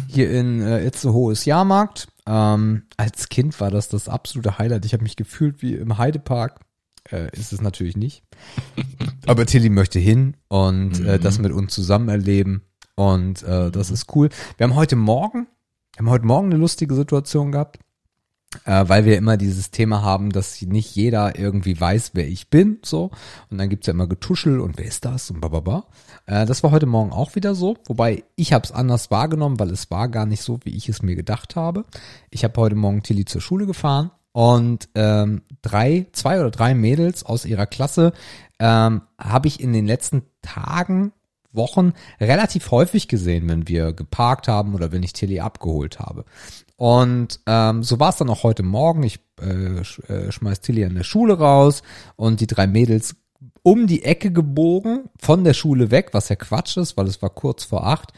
[0.08, 2.08] Hier in äh, Itzehoe ist Jahrmarkt.
[2.26, 4.84] Ähm, als Kind war das das absolute Highlight.
[4.84, 6.60] Ich habe mich gefühlt wie im Heidepark.
[7.10, 8.22] Äh, ist es natürlich nicht.
[9.26, 12.62] Aber Tilly möchte hin und äh, das mit uns zusammen erleben.
[12.94, 14.30] Und äh, das ist cool.
[14.56, 15.46] Wir haben heute Morgen,
[15.96, 17.78] wir haben heute Morgen eine lustige Situation gehabt
[18.64, 22.78] äh, weil wir immer dieses Thema haben, dass nicht jeder irgendwie weiß, wer ich bin,
[22.84, 23.10] so.
[23.50, 25.86] Und dann gibt's ja immer Getuschel und wer ist das und bababa.
[26.26, 29.70] Äh, das war heute Morgen auch wieder so, wobei ich habe es anders wahrgenommen, weil
[29.70, 31.84] es war gar nicht so, wie ich es mir gedacht habe.
[32.30, 37.24] Ich habe heute Morgen Tilly zur Schule gefahren und ähm, drei, zwei oder drei Mädels
[37.24, 38.12] aus ihrer Klasse
[38.58, 41.12] ähm, habe ich in den letzten Tagen
[41.54, 46.24] Wochen relativ häufig gesehen, wenn wir geparkt haben oder wenn ich Tilly abgeholt habe.
[46.76, 49.02] Und ähm, so war es dann auch heute Morgen.
[49.04, 51.82] Ich äh, sch äh, schmeiß Tilly an der Schule raus
[52.16, 53.16] und die drei Mädels
[53.62, 57.30] um die Ecke gebogen, von der Schule weg, was ja Quatsch ist, weil es war
[57.30, 58.12] kurz vor acht.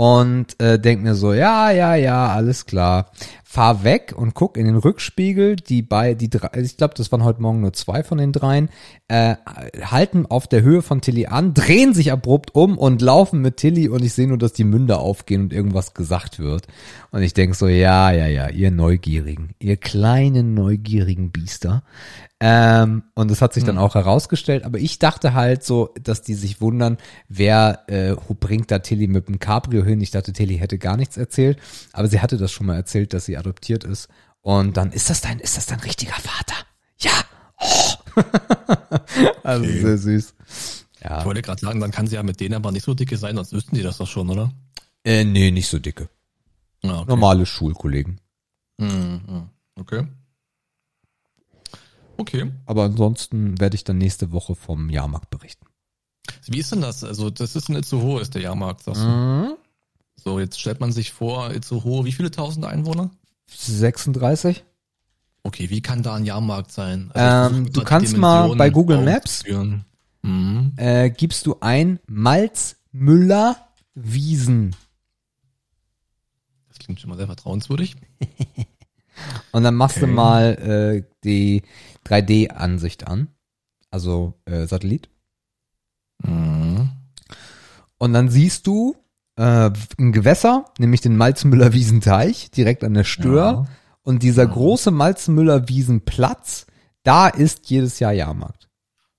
[0.00, 3.10] Und äh, denk mir so, ja, ja, ja, alles klar.
[3.44, 5.56] Fahr weg und guck in den Rückspiegel.
[5.56, 8.70] Die bei, die drei, ich glaube, das waren heute Morgen nur zwei von den dreien,
[9.08, 9.34] äh,
[9.82, 13.90] halten auf der Höhe von Tilly an, drehen sich abrupt um und laufen mit Tilly
[13.90, 16.66] und ich sehe nur, dass die Münder aufgehen und irgendwas gesagt wird.
[17.10, 21.82] Und ich denk so, ja, ja, ja, ihr Neugierigen, ihr kleinen neugierigen Biester.
[22.42, 26.32] Ähm, und das hat sich dann auch herausgestellt, aber ich dachte halt so, dass die
[26.32, 26.96] sich wundern,
[27.28, 30.00] wer äh, bringt da Tilly mit dem Cabrio hin.
[30.00, 31.58] Ich dachte, Tilly hätte gar nichts erzählt,
[31.92, 34.08] aber sie hatte das schon mal erzählt, dass sie adoptiert ist.
[34.40, 36.54] Und dann ist das dein, ist das dein richtiger Vater?
[37.00, 37.12] Ja.
[37.60, 38.20] Oh.
[39.42, 39.80] also Okay.
[39.82, 40.34] sehr süß.
[41.04, 41.18] Ja.
[41.20, 43.36] Ich wollte gerade sagen, dann kann sie ja mit denen aber nicht so dicke sein,
[43.36, 44.50] sonst wüssten die das doch schon, oder?
[45.04, 46.08] Äh, nee, nicht so dicke.
[46.82, 47.08] Ja, okay.
[47.08, 48.18] Normale Schulkollegen.
[48.78, 49.50] Mhm.
[49.76, 50.06] Okay.
[52.20, 52.52] Okay.
[52.66, 55.64] Aber ansonsten werde ich dann nächste Woche vom Jahrmarkt berichten.
[56.46, 57.02] Wie ist denn das?
[57.02, 59.06] Also, das ist in Itzehoe, ist der Jahrmarkt, sagst du.
[59.06, 59.54] Mhm.
[60.16, 63.10] So, jetzt stellt man sich vor, Itzehoe, wie viele tausend Einwohner?
[63.48, 64.64] 36?
[65.44, 67.10] Okay, wie kann da ein Jahrmarkt sein?
[67.14, 69.44] Ähm, ich versuch du kannst mal bei Google Maps-.
[70.22, 70.72] Mhm.
[70.76, 73.56] äh, gibst du ein Malz Müller
[73.94, 74.76] Wiesen.
[76.68, 77.96] Das klingt schon mal sehr vertrauenswürdig.
[79.52, 80.12] Und dann machst du Okay.
[80.12, 81.62] mal äh, die
[82.06, 83.28] 3D-Ansicht an.
[83.90, 85.08] Also äh, Satellit.
[86.22, 86.90] Mhm.
[87.98, 88.96] Und dann siehst du
[89.36, 93.36] äh, ein Gewässer, nämlich den Malzmüller-Wiesenteich, direkt an der Stör.
[93.36, 93.66] Ja.
[94.02, 94.50] Und dieser Ja.
[94.50, 96.66] große Malzmüller-Wiesenplatz,
[97.02, 98.68] da ist jedes Jahr Jahrmarkt.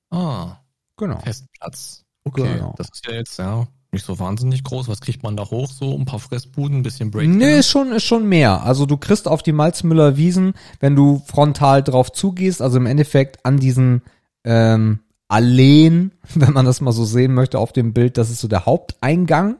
[0.09, 0.57] Ah,
[0.97, 1.19] Genau.
[1.21, 2.05] Festplatz.
[2.23, 2.75] Okay, Genau.
[2.77, 4.87] das ist ja jetzt ja nicht so wahnsinnig groß.
[4.87, 5.69] Was kriegt man da hoch?
[5.71, 7.37] So ein paar Fressbuden, ein bisschen Breakdance?
[7.37, 8.63] Nee, ist schon, ist schon mehr.
[8.63, 13.45] Also du kriegst auf die Malzmüller Wiesen, wenn du frontal drauf zugehst, also im Endeffekt
[13.45, 14.01] an diesen
[14.43, 18.47] ähm, Alleen, wenn man das mal so sehen möchte auf dem Bild, das ist so
[18.47, 19.57] der Haupteingang.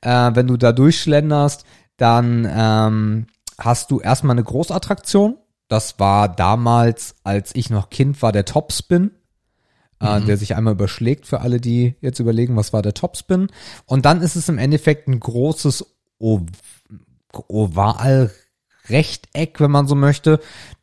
[0.00, 1.64] Äh, wenn du da durchschlenderst,
[1.96, 3.26] dann ähm,
[3.58, 5.36] hast du erstmal eine Großattraktion.
[5.68, 9.12] Das war damals, als ich noch Kind war, der Topspin
[10.02, 13.46] äh, der sich einmal überschlägt für alle, die jetzt überlegen, was war der Topspin.
[13.86, 15.86] Und dann ist es im Endeffekt ein großes
[16.18, 16.40] o
[17.48, 20.40] Oval-Rechteck, wenn man so möchte.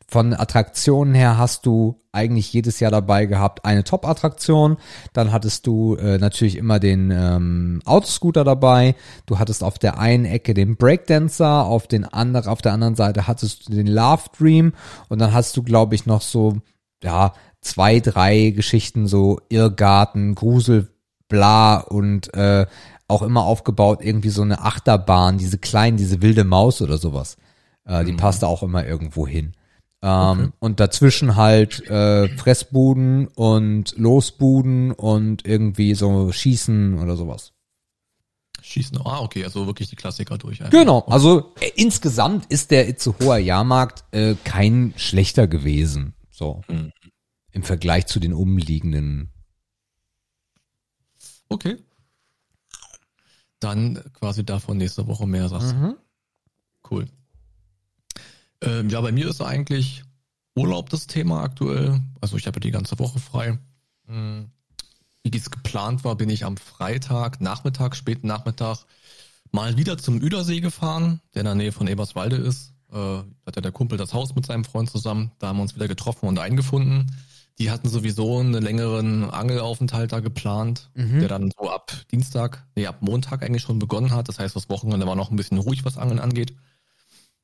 [0.08, 4.78] Von Attraktionen her hast du eigentlich jedes Jahr dabei gehabt eine Top-Attraktion.
[5.12, 8.96] Dann hattest du äh, natürlich immer den ähm, Autoscooter dabei.
[9.26, 13.28] Du hattest auf der einen Ecke den Breakdancer, auf den anderen, auf der anderen Seite
[13.28, 14.72] hattest du den Love Dream
[15.08, 16.56] und dann hast du, glaube ich, noch so
[17.04, 20.88] ja zwei, drei Geschichten so Irrgarten, Grusel,
[21.28, 22.66] bla und äh,
[23.08, 27.36] auch immer aufgebaut irgendwie so eine Achterbahn, diese kleinen, diese wilde Maus oder sowas.
[27.84, 29.54] Äh, die passte auch immer irgendwo hin.
[30.02, 37.52] Ähm, Und dazwischen halt äh, Fressbuden und Losbuden und irgendwie so Schießen oder sowas.
[38.62, 38.98] schießen.
[39.04, 40.60] Ah, okay, also wirklich die Klassiker durch.
[40.60, 40.70] Einfach.
[40.70, 46.14] Genau, also äh, insgesamt ist der Itzehoer Jahrmarkt äh, kein schlechter gewesen.
[46.30, 46.62] So.
[46.68, 46.92] Mhm.
[47.52, 49.30] Im Vergleich zu den umliegenden.
[51.48, 51.76] Okay.
[53.58, 55.74] Dann quasi davon nächste Woche mehr sagst.
[55.74, 55.96] Mhm.
[56.88, 57.06] Cool.
[58.62, 60.04] Ähm, ja, bei mir ist eigentlich
[60.54, 62.00] Urlaub das Thema aktuell.
[62.20, 63.58] Also ich habe die ganze Woche frei.
[64.06, 64.50] Mhm.
[65.22, 68.86] Wie es geplant war, bin ich am Freitag, Nachmittag, späten Nachmittag,
[69.50, 72.72] mal wieder zum Üdersee gefahren, der in der Nähe von Eberswalde ist.
[72.90, 75.32] Äh, hat ja der Kumpel das Haus mit seinem Freund zusammen.
[75.38, 77.10] Da haben wir uns wieder getroffen und eingefunden.
[77.60, 81.20] Die hatten sowieso einen längeren Angelaufenthalt da geplant, mhm.
[81.20, 84.28] der dann so ab Dienstag, nee, ab Montag eigentlich schon begonnen hat.
[84.28, 86.54] Das heißt, das Wochenende war noch ein bisschen ruhig, was Angeln angeht.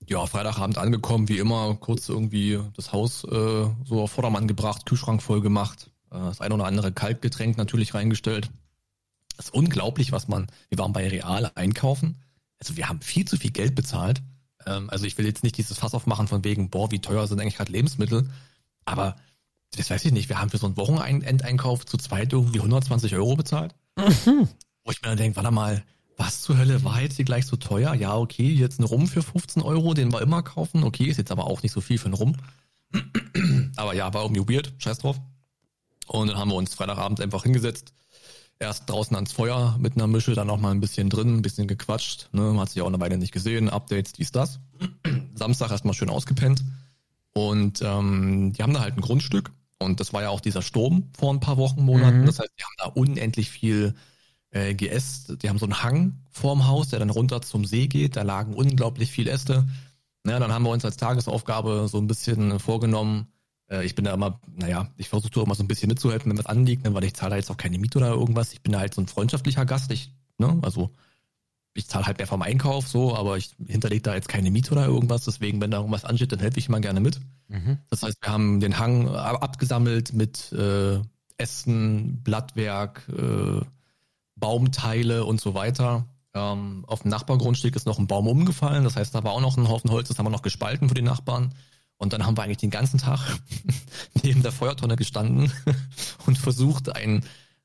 [0.07, 5.23] Ja, Freitagabend angekommen, wie immer, kurz irgendwie das Haus äh, so auf Vordermann gebracht, Kühlschrank
[5.23, 8.49] voll gemacht, äh, das ein oder andere Kaltgetränk natürlich reingestellt.
[9.37, 12.23] Das ist unglaublich, was man, wir waren bei Real einkaufen.
[12.59, 14.23] Also wir haben viel zu viel Geld bezahlt.
[14.65, 17.39] Ähm, also ich will jetzt nicht dieses Fass aufmachen von wegen, boah, wie teuer sind
[17.39, 18.31] eigentlich gerade Lebensmittel.
[18.87, 19.17] Aber
[19.77, 23.37] das weiß ich nicht, wir haben für so einen Wochenendeinkauf zu zweit irgendwie 120 Euro
[23.37, 23.75] bezahlt.
[23.97, 24.49] Mhm.
[24.85, 25.83] Wo ich mir dann denke, warte mal,
[26.17, 27.95] was zur Hölle war jetzt hier gleich so teuer?
[27.95, 30.85] Ja, okay, jetzt ein Rum für 15 Euro, den wir immer kaufen.
[30.85, 32.37] Okay, ist jetzt aber auch nicht so viel für ein Rum.
[33.77, 35.21] aber ja, war irgendwie weird, scheiß drauf.
[36.07, 37.93] Und dann haben wir uns Freitagabend einfach hingesetzt.
[38.59, 41.67] Erst draußen ans Feuer mit einer Mische, dann noch mal ein bisschen drin, ein bisschen
[41.69, 42.31] gequatscht.
[42.33, 42.41] Ne?
[42.41, 43.69] Man hat sich auch eine Weile nicht gesehen.
[43.69, 44.61] Updates, dies, das.
[45.35, 46.65] Samstag erstmal schön ausgepennt.
[47.35, 49.51] Und ähm, die haben da halt ein Grundstück.
[49.79, 52.23] Und das war ja auch dieser Sturm vor ein paar Wochen, Monaten.
[52.23, 52.27] Mhm.
[52.27, 53.95] Das heißt, die haben da unendlich viel
[54.51, 55.43] äh, geäst.
[55.43, 58.17] Die haben so einen Hang vorm Haus, der dann runter zum See geht.
[58.17, 59.67] Da lagen unglaublich viele Äste.
[60.27, 63.29] Ja, dann haben wir uns als Tagesaufgabe so ein bisschen vorgenommen,
[63.69, 66.47] äh, ich bin da immer, naja, ich versuche immer so ein bisschen mitzuhelfen, wenn was
[66.47, 68.53] anliegt, ne, weil ich zahle da jetzt auch keine Miete oder irgendwas.
[68.53, 69.91] Ich bin da halt so ein freundschaftlicher Gast.
[69.93, 70.91] Ich, ne, also
[71.75, 74.87] ich zahle halt mehr vom Einkauf so, aber ich hinterlege da jetzt keine Miete oder
[74.87, 75.25] irgendwas.
[75.25, 77.21] Deswegen, wenn da irgendwas ansteht, dann helfe ich immer gerne mit.
[77.49, 77.79] Mhm.
[77.91, 81.01] Das heißt, wir haben den Hang abgesammelt mit äh,
[81.39, 83.61] Essen, Blattwerk, äh,
[84.37, 86.07] Baumteile und so weiter.
[86.35, 88.85] Ähm, auf dem Nachbargrundstück ist noch ein Baum umgefallen.
[88.85, 90.95] Das heißt, da war auch noch ein Haufen Holz, das haben wir noch gespalten für
[90.95, 91.55] die Nachbarn.
[91.99, 93.21] Und dann haben wir eigentlich den ganzen Tag
[94.23, 95.51] neben der Feuertonne gestanden
[96.27, 97.23] und versucht, einen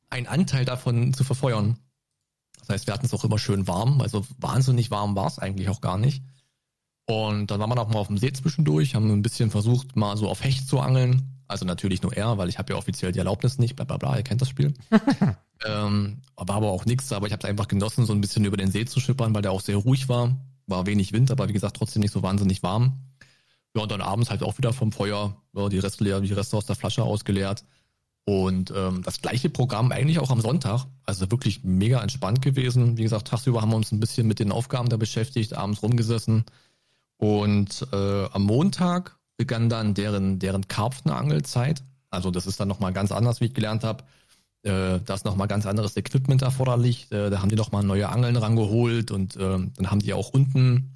[0.09, 1.77] Anteil davon zu verfeuern.
[2.59, 4.01] Das heißt, wir hatten es auch immer schön warm.
[4.01, 6.23] Also wahnsinnig warm war es eigentlich auch gar nicht.
[7.05, 10.15] Und dann waren wir noch mal auf dem See zwischendurch, haben ein bisschen versucht, mal
[10.17, 11.41] so auf Hecht zu angeln.
[11.47, 14.15] Also natürlich nur er, weil ich habe ja offiziell die Erlaubnis nicht, bla bla bla,
[14.15, 14.73] ihr kennt das Spiel.
[15.65, 18.55] ähm, war aber auch nichts, aber ich habe es einfach genossen, so ein bisschen über
[18.55, 20.37] den See zu schippern, weil der auch sehr ruhig war.
[20.67, 23.01] War wenig Wind, aber wie gesagt, trotzdem nicht so wahnsinnig warm.
[23.75, 26.65] Ja, und dann abends halt auch wieder vom Feuer, ja, die Reste die Reste aus
[26.65, 27.65] der Flasche ausgeleert.
[28.23, 30.85] Und ähm, das gleiche Programm eigentlich auch am Sonntag.
[31.05, 32.97] Also wirklich mega entspannt gewesen.
[32.97, 36.45] Wie gesagt, tagsüber haben wir uns ein bisschen mit den Aufgaben da beschäftigt, abends rumgesessen.
[37.21, 41.83] Und äh, am Montag begann dann deren, deren Karpfenangelzeit.
[42.09, 44.03] Also das ist dann nochmal ganz anders, wie ich gelernt habe.
[44.63, 47.11] Äh, da ist nochmal ganz anderes Equipment erforderlich.
[47.11, 50.95] Äh, da haben die nochmal neue Angeln rangeholt und äh, dann haben die auch unten,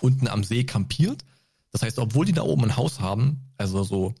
[0.00, 1.24] unten am See kampiert.
[1.70, 4.12] Das heißt, obwohl die da oben ein Haus haben, also so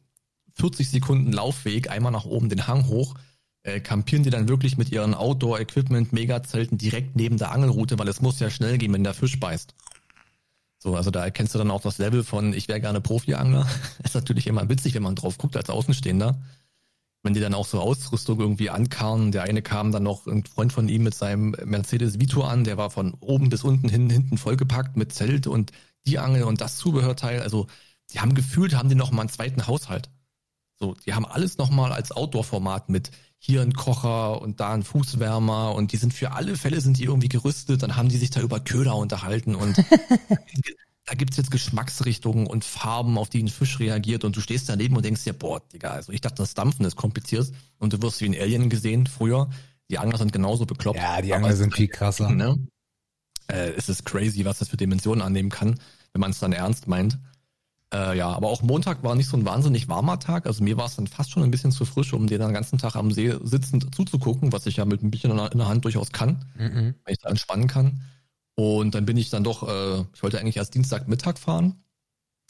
[0.52, 3.16] 40 Sekunden Laufweg, einmal nach oben den Hang hoch,
[3.64, 8.20] äh, kampieren die dann wirklich mit ihren Outdoor-Equipment, Megazelten direkt neben der Angelroute, weil es
[8.20, 9.74] muss ja schnell gehen, wenn der Fisch beißt.
[10.84, 13.66] So, also da erkennst du dann auch das Level von, ich wäre gerne Profi-Angler.
[14.04, 16.38] ist natürlich immer witzig, wenn man drauf guckt als Außenstehender.
[17.22, 19.32] Wenn die dann auch so Ausrüstung irgendwie ankarren.
[19.32, 22.76] Der eine kam dann noch, ein Freund von ihm mit seinem Mercedes Vito an, der
[22.76, 25.72] war von oben bis unten hin, hinten vollgepackt mit Zelt und
[26.06, 27.40] die Angel und das Zubehörteil.
[27.40, 27.66] Also
[28.10, 30.10] die haben gefühlt, haben die noch mal einen zweiten Haushalt.
[30.78, 33.10] So, die haben alles noch mal als Outdoor-Format mit
[33.44, 37.04] hier ein Kocher und da ein Fußwärmer und die sind für alle Fälle sind die
[37.04, 37.82] irgendwie gerüstet.
[37.82, 39.76] Dann haben die sich da über Köder unterhalten und
[41.06, 44.96] da gibt's jetzt Geschmacksrichtungen und Farben, auf die ein Fisch reagiert und du stehst daneben
[44.96, 48.22] und denkst dir, boah, Digga, also ich dachte, das Dampfen ist kompliziert und du wirst
[48.22, 49.50] wie ein Alien gesehen früher.
[49.90, 50.98] Die Angler sind genauso bekloppt.
[50.98, 52.30] Ja, die Angler sind viel krasser.
[52.30, 52.56] Ne?
[53.48, 55.78] äh, es ist crazy, was das für Dimensionen annehmen kann,
[56.12, 57.18] wenn man es dann ernst meint.
[57.94, 60.46] Äh, ja, aber auch Montag war nicht so ein wahnsinnig warmer Tag.
[60.46, 62.96] Also mir war es dann fast schon ein bisschen zu frisch, um den ganzen Tag
[62.96, 66.44] am See sitzend zuzugucken, was ich ja mit ein bisschen in der Hand durchaus kann,
[66.58, 66.94] mhm.
[67.04, 68.00] weil ich da entspannen kann.
[68.56, 71.84] Und dann bin ich dann doch, äh, ich wollte eigentlich erst Dienstagmittag fahren,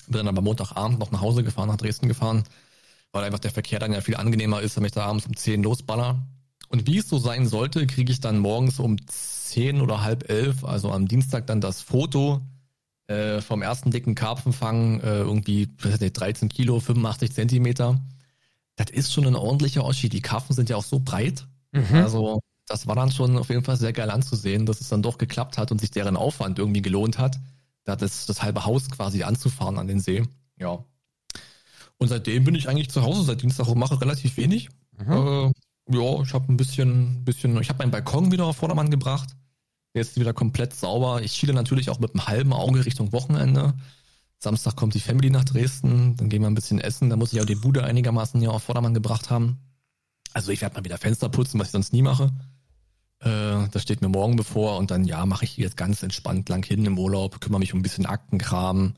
[0.06, 2.44] bin dann aber Montagabend noch nach Hause gefahren, nach Dresden gefahren,
[3.12, 5.62] weil einfach der Verkehr dann ja viel angenehmer ist, wenn ich da abends um 10
[5.62, 6.26] losballer.
[6.68, 10.64] Und wie es so sein sollte, kriege ich dann morgens um zehn oder halb elf,
[10.64, 12.40] also am Dienstag dann das Foto
[13.06, 15.68] äh, vom ersten dicken Karpfenfang, äh, irgendwie
[16.00, 18.00] nicht, 13 Kilo, 85 Zentimeter.
[18.76, 20.08] Das ist schon ein ordentlicher Oschi.
[20.08, 21.46] Die Karpfen sind ja auch so breit.
[21.72, 21.94] Mhm.
[21.96, 25.18] Also das war dann schon auf jeden Fall sehr geil anzusehen, dass es dann doch
[25.18, 27.38] geklappt hat und sich deren Aufwand irgendwie gelohnt hat,
[27.84, 30.22] da das, das halbe Haus quasi anzufahren an den See.
[30.58, 30.84] Ja.
[31.98, 34.70] Und seitdem bin ich eigentlich zu Hause seit Dienstag und mache relativ wenig.
[34.98, 35.12] Mhm.
[35.12, 35.52] Äh,
[35.90, 39.36] ja, ich habe ein bisschen, bisschen, ich habe meinen Balkon wieder auf Vordermann gebracht.
[39.94, 41.22] Ist wieder komplett sauber.
[41.22, 43.74] Ich schiele natürlich auch mit einem halben Auge Richtung Wochenende.
[44.38, 47.10] Samstag kommt die Family nach Dresden, dann gehen wir ein bisschen essen.
[47.10, 49.58] Da muss ich auch die Bude einigermaßen hier auf Vordermann gebracht haben.
[50.32, 52.32] Also ich werde mal wieder Fenster putzen, was ich sonst nie mache.
[53.20, 56.64] Äh, das steht mir morgen bevor und dann ja, mache ich jetzt ganz entspannt lang
[56.64, 58.94] hin im Urlaub, kümmere mich um ein bisschen Aktenkram.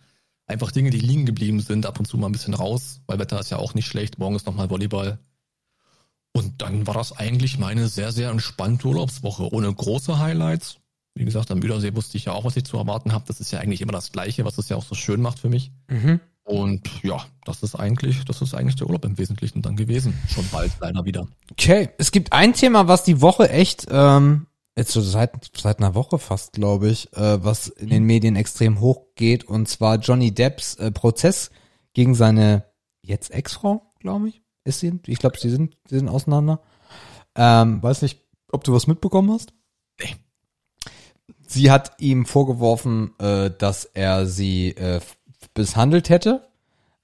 [0.46, 3.38] Einfach Dinge, die liegen geblieben sind, ab und zu mal ein bisschen raus, weil Wetter
[3.38, 4.18] ist ja auch nicht schlecht.
[4.18, 5.18] Morgen ist nochmal Volleyball.
[6.32, 10.78] Und dann war das eigentlich meine sehr, sehr entspannte Urlaubswoche, ohne große Highlights.
[11.16, 13.24] Wie gesagt, am Üdersee wusste ich ja auch, was ich zu erwarten habe.
[13.26, 15.48] Das ist ja eigentlich immer das Gleiche, was es ja auch so schön macht für
[15.48, 15.72] mich.
[15.88, 16.20] Mhm.
[16.44, 20.16] Und ja, das ist eigentlich, das ist eigentlich der Urlaub im Wesentlichen dann gewesen.
[20.28, 21.26] Schon bald leider wieder.
[21.50, 24.46] Okay, es gibt ein Thema, was die Woche echt, ähm,
[24.76, 28.80] jetzt so seit, seit einer Woche fast, glaube ich, äh, was in den Medien extrem
[28.80, 31.50] hoch geht, und zwar Johnny Depps äh, Prozess
[31.94, 32.66] gegen seine
[33.00, 34.42] jetzt Ex-Frau, glaube ich.
[34.64, 35.00] Ist sie?
[35.06, 36.60] Ich glaube, sie sind, sie sind auseinander.
[37.34, 38.20] Ähm, weiß nicht,
[38.52, 39.52] ob du was mitbekommen hast?
[41.46, 45.00] Sie hat ihm vorgeworfen, äh, dass er sie äh,
[45.56, 46.42] misshandelt hätte.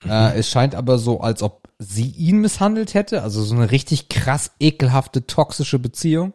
[0.04, 0.10] Mhm.
[0.10, 4.08] Äh, es scheint aber so, als ob sie ihn misshandelt hätte, also so eine richtig
[4.08, 6.32] krass ekelhafte, toxische Beziehung.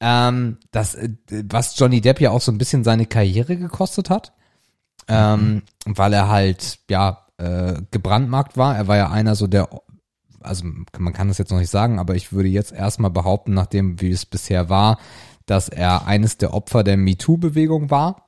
[0.00, 4.32] Ähm, das, äh, was Johnny Depp ja auch so ein bisschen seine Karriere gekostet hat,
[5.08, 5.98] ähm, mhm.
[5.98, 8.76] weil er halt, ja, äh, gebrandmarkt war.
[8.76, 9.68] Er war ja einer so der,
[10.40, 10.64] also
[10.98, 14.10] man kann das jetzt noch nicht sagen, aber ich würde jetzt erstmal behaupten, nachdem wie
[14.10, 14.98] es bisher war,
[15.46, 18.26] dass er eines der Opfer der MeToo-Bewegung war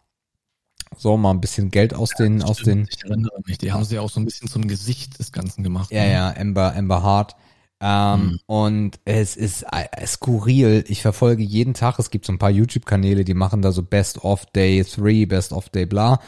[0.96, 2.88] so mal ein bisschen Geld aus ja, den, aus den.
[2.90, 5.62] Ich erinnere mich, die haben sie ja auch so ein bisschen zum Gesicht des Ganzen
[5.62, 5.90] gemacht.
[5.90, 6.12] Ja, ne?
[6.12, 7.36] ja, Amber, Amber Hart.
[7.80, 8.40] Ähm, mhm.
[8.46, 10.84] Und es ist äh, skurril.
[10.88, 14.24] Ich verfolge jeden Tag, es gibt so ein paar YouTube-Kanäle, die machen da so Best
[14.24, 16.20] of Day 3, Best of Day bla.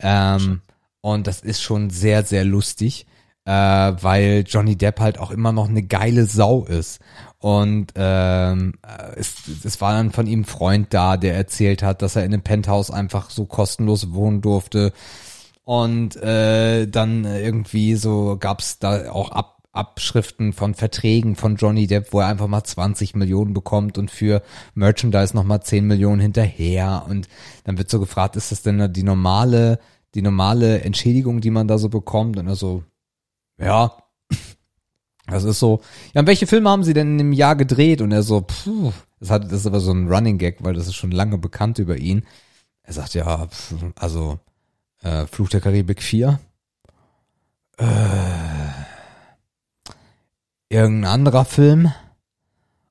[0.00, 0.62] Ähm,
[1.00, 3.06] und das ist schon sehr, sehr lustig,
[3.44, 6.98] äh, weil Johnny Depp halt auch immer noch eine geile Sau ist.
[7.38, 8.74] Und ähm,
[9.14, 9.34] es,
[9.64, 12.42] es war dann von ihm ein Freund da, der erzählt hat, dass er in einem
[12.42, 14.92] Penthouse einfach so kostenlos wohnen durfte.
[15.64, 22.12] Und äh, dann irgendwie so gab's da auch Ab Abschriften von Verträgen von Johnny Depp,
[22.12, 24.42] wo er einfach mal 20 Millionen bekommt und für
[24.74, 27.04] Merchandise nochmal 10 Millionen hinterher.
[27.08, 27.28] Und
[27.64, 29.78] dann wird so gefragt, ist das denn die normale,
[30.14, 32.38] die normale Entschädigung, die man da so bekommt?
[32.38, 32.84] Und er so,
[33.60, 33.92] ja,
[35.26, 35.80] das ist so,
[36.14, 38.00] ja, welche Filme haben sie denn im Jahr gedreht?
[38.00, 40.86] Und er so, puh, das hat, das ist aber so ein Running Gag, weil das
[40.86, 42.24] ist schon lange bekannt über ihn.
[42.82, 43.48] Er sagt ja,
[43.96, 44.38] also,
[45.02, 46.38] äh, Fluch der Karibik 4,
[47.78, 47.84] äh,
[50.68, 51.92] irgendein anderer Film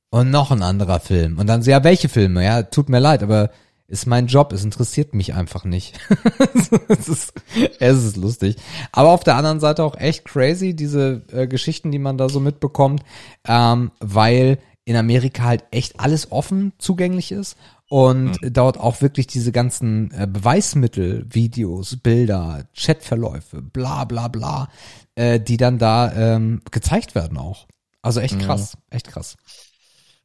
[0.09, 1.39] und noch ein anderer Film.
[1.39, 2.43] Und dann so, ja, welche Filme?
[2.43, 3.51] Ja, tut mir leid, aber
[3.87, 5.99] ist mein Job, es interessiert mich einfach nicht.
[6.89, 7.33] es, ist,
[7.79, 8.57] es ist lustig.
[8.91, 12.39] Aber auf der anderen Seite auch echt crazy, diese äh, Geschichten, die man da so
[12.39, 13.03] mitbekommt,
[13.47, 17.57] ähm, weil in Amerika halt echt alles offen zugänglich ist
[17.89, 18.53] und mhm.
[18.53, 24.69] dort auch wirklich diese ganzen äh, Beweismittel, Videos, Bilder, Chatverläufe, bla bla bla,
[25.15, 27.67] äh, die dann da ähm, gezeigt werden auch.
[28.01, 28.97] Also echt krass, ja.
[28.97, 29.35] echt krass.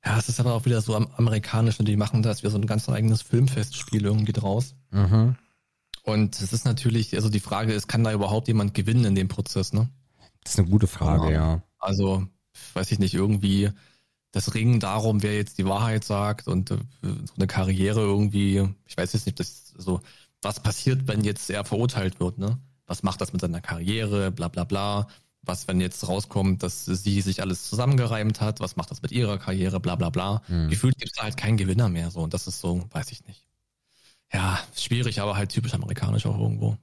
[0.04, 2.66] Ja, es ist aber auch wieder so am amerikanischen, die machen das wie so ein
[2.66, 4.74] ganz eigenes Filmfestspiel irgendwie draus.
[4.90, 5.36] Mhm.
[6.02, 9.28] Und es ist natürlich, also die Frage ist, kann da überhaupt jemand gewinnen in dem
[9.28, 9.90] Prozess, ne?
[10.42, 11.32] Das ist eine gute Frage, ja.
[11.32, 11.62] ja.
[11.78, 12.26] Also,
[12.72, 13.70] weiß ich nicht, irgendwie
[14.32, 18.96] das Ringen darum, wer jetzt die Wahrheit sagt und äh, so eine Karriere irgendwie, ich
[18.96, 20.00] weiß jetzt nicht, das, also,
[20.40, 22.58] was passiert, wenn jetzt er verurteilt wird, ne?
[22.86, 25.08] Was macht das mit seiner Karriere, bla bla bla
[25.42, 29.38] was, wenn jetzt rauskommt, dass sie sich alles zusammengereimt hat, was macht das mit ihrer
[29.38, 30.42] Karriere, bla bla bla.
[30.48, 30.68] Mhm.
[30.68, 33.46] Gefühlt gibt es halt keinen Gewinner mehr so und das ist so, weiß ich nicht.
[34.32, 36.76] Ja, schwierig, aber halt typisch amerikanisch auch irgendwo.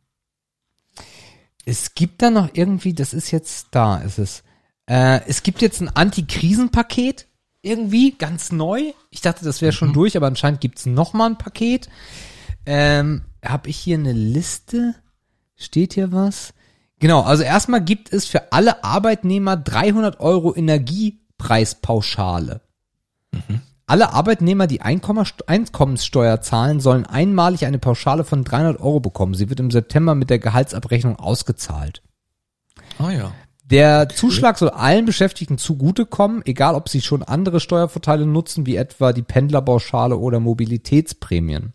[1.66, 4.44] Es gibt da noch irgendwie, das ist jetzt da, ist es.
[4.86, 7.28] Äh, es gibt jetzt ein Anti-Krisen-Paket
[7.62, 8.94] irgendwie, ganz neu.
[9.10, 9.94] Ich dachte, das wäre schon mhm.
[9.94, 11.90] durch, aber anscheinend gibt es noch mal ein Paket.
[12.66, 14.96] Ähm, Habe ich hier eine Liste?
[15.56, 16.54] Steht hier was?
[17.00, 22.62] Genau, also erstmal gibt es für alle Arbeitnehmer 300 Euro Energiepreispauschale.
[23.32, 23.62] Mhm.
[23.86, 29.34] Alle Arbeitnehmer, die Einkommenssteuer zahlen, sollen einmalig eine Pauschale von 300 Euro bekommen.
[29.34, 32.02] Sie wird im September mit der Gehaltsabrechnung ausgezahlt.
[33.00, 33.32] Ah ja.
[33.70, 39.12] Der Zuschlag soll allen Beschäftigten zugutekommen, egal ob sie schon andere Steuervorteile nutzen, wie etwa
[39.12, 41.74] die Pendlerpauschale oder Mobilitätsprämien.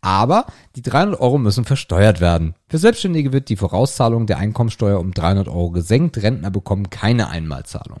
[0.00, 2.54] Aber die 300 Euro müssen versteuert werden.
[2.68, 6.22] Für Selbstständige wird die Vorauszahlung der Einkommensteuer um 300 Euro gesenkt.
[6.22, 8.00] Rentner bekommen keine Einmalzahlung.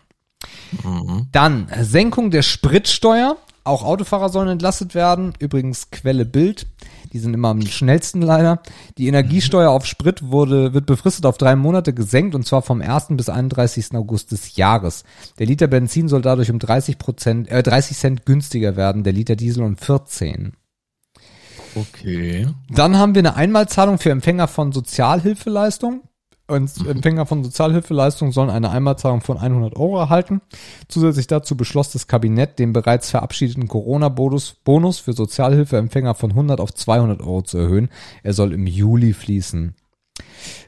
[0.82, 1.26] Mhm.
[1.32, 3.36] Dann Senkung der Spritsteuer.
[3.64, 5.34] auch Autofahrer sollen entlastet werden.
[5.38, 6.66] Übrigens Quelle Bild.
[7.16, 8.60] Die sind immer am schnellsten leider.
[8.98, 13.06] Die Energiesteuer auf Sprit wurde, wird befristet auf drei Monate gesenkt und zwar vom 1.
[13.12, 13.94] bis 31.
[13.94, 15.02] August des Jahres.
[15.38, 19.34] Der Liter Benzin soll dadurch um 30 Prozent, äh, 30 Cent günstiger werden, der Liter
[19.34, 20.52] Diesel um 14.
[21.74, 22.48] Okay.
[22.68, 26.02] Dann haben wir eine Einmalzahlung für Empfänger von Sozialhilfeleistung.
[26.48, 30.40] Und Empfänger von Sozialhilfeleistung sollen eine Einmalzahlung von 100 Euro erhalten.
[30.86, 36.72] Zusätzlich dazu beschloss das Kabinett, den bereits verabschiedeten Corona-Bonus Bonus für Sozialhilfeempfänger von 100 auf
[36.72, 37.88] 200 Euro zu erhöhen.
[38.22, 39.74] Er soll im Juli fließen.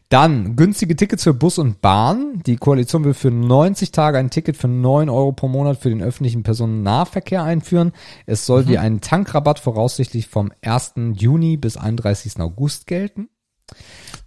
[0.08, 2.42] Dann günstige Tickets für Bus und Bahn.
[2.46, 6.02] Die Koalition will für 90 Tage ein Ticket für 9 Euro pro Monat für den
[6.02, 7.92] öffentlichen Personennahverkehr einführen.
[8.24, 10.94] Es soll wie ein Tankrabatt voraussichtlich vom 1.
[11.14, 12.40] Juni bis 31.
[12.40, 13.28] August gelten.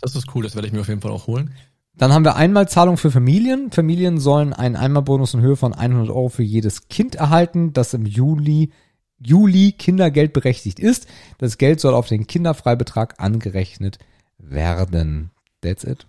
[0.02, 1.54] Das ist cool, das werde ich mir auf jeden Fall auch holen.
[1.95, 3.72] Dann haben wir Einmalzahlung für Familien.
[3.72, 8.06] Familien sollen einen Einmalbonus in Höhe von 100 Euro für jedes Kind erhalten, das im
[8.06, 8.72] Juli,
[9.20, 11.08] Juli Kindergeld berechtigt ist.
[11.38, 13.99] Das Geld soll auf den Kinderfreibetrag angerechnet
[14.38, 15.32] werden.
[15.62, 16.08] That's it.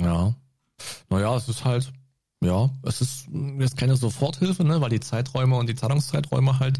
[0.00, 0.34] Ja.
[1.08, 1.92] Naja, es ist halt,
[2.40, 3.26] ja, es ist
[3.58, 6.78] jetzt keine Soforthilfe, ne, weil die Zeiträume und die Zahlungszeiträume halt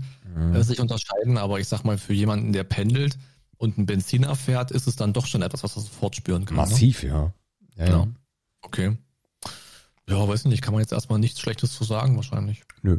[0.52, 1.38] äh, sich unterscheiden.
[1.38, 3.18] Aber ich sag mal, für jemanden, der pendelt
[3.64, 6.56] und einen Benziner fährt, ist es dann doch schon etwas, was er sofort spüren kann.
[6.56, 6.62] Ne?
[6.62, 7.32] Massiv, ja.
[7.76, 7.90] Ja, Ja.
[7.90, 8.06] ja.
[8.62, 8.96] Okay.
[10.08, 12.62] Ja, weiß nicht, kann man jetzt erstmal nichts Schlechtes zu sagen, wahrscheinlich.
[12.82, 12.98] Nö.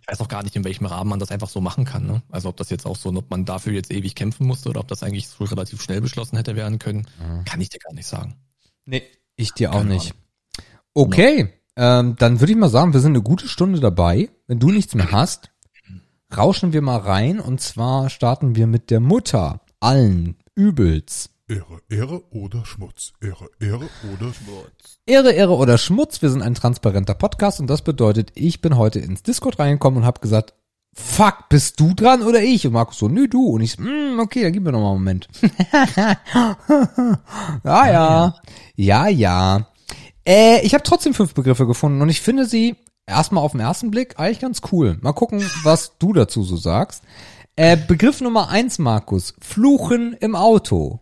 [0.00, 2.06] Ich weiß auch gar nicht, in welchem Rahmen man das einfach so machen kann.
[2.06, 2.22] Ne?
[2.30, 4.88] Also ob das jetzt auch so, ob man dafür jetzt ewig kämpfen musste oder ob
[4.88, 7.06] das eigentlich so relativ schnell beschlossen hätte werden können,
[7.44, 8.36] kann ich dir gar nicht sagen.
[8.84, 9.02] Nee,
[9.34, 10.14] ich dir auch Keine nicht.
[10.94, 14.30] Okay, ähm, dann würde ich mal sagen, wir sind eine gute Stunde dabei.
[14.46, 15.50] Wenn du nichts mehr hast,
[16.34, 21.30] rauschen wir mal rein und zwar starten wir mit der Mutter allen Übels.
[21.48, 23.12] Ehre, Ehre oder Schmutz.
[23.20, 24.98] Ehre, Ehre oder Schmutz.
[25.06, 28.98] Ehre, Ehre oder Schmutz, wir sind ein transparenter Podcast und das bedeutet, ich bin heute
[28.98, 30.54] ins Discord reingekommen und habe gesagt,
[30.92, 32.66] fuck, bist du dran oder ich?
[32.66, 33.46] Und Markus so, nö, du.
[33.46, 35.28] Und ich so, mm, okay, dann gib mir noch mal einen Moment.
[37.64, 38.34] ja, ja,
[38.74, 39.68] ja, ja.
[40.26, 42.74] Äh, ich habe trotzdem fünf Begriffe gefunden und ich finde sie
[43.06, 44.98] erstmal auf den ersten Blick eigentlich ganz cool.
[45.00, 47.02] Mal gucken, was du dazu so sagst.
[47.56, 49.34] Äh, Begriff Nummer eins, Markus.
[49.40, 51.00] Fluchen im Auto.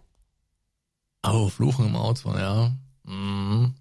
[1.27, 2.73] Oh, Fluchen im Auto, ja.
[3.05, 3.75] Mhm.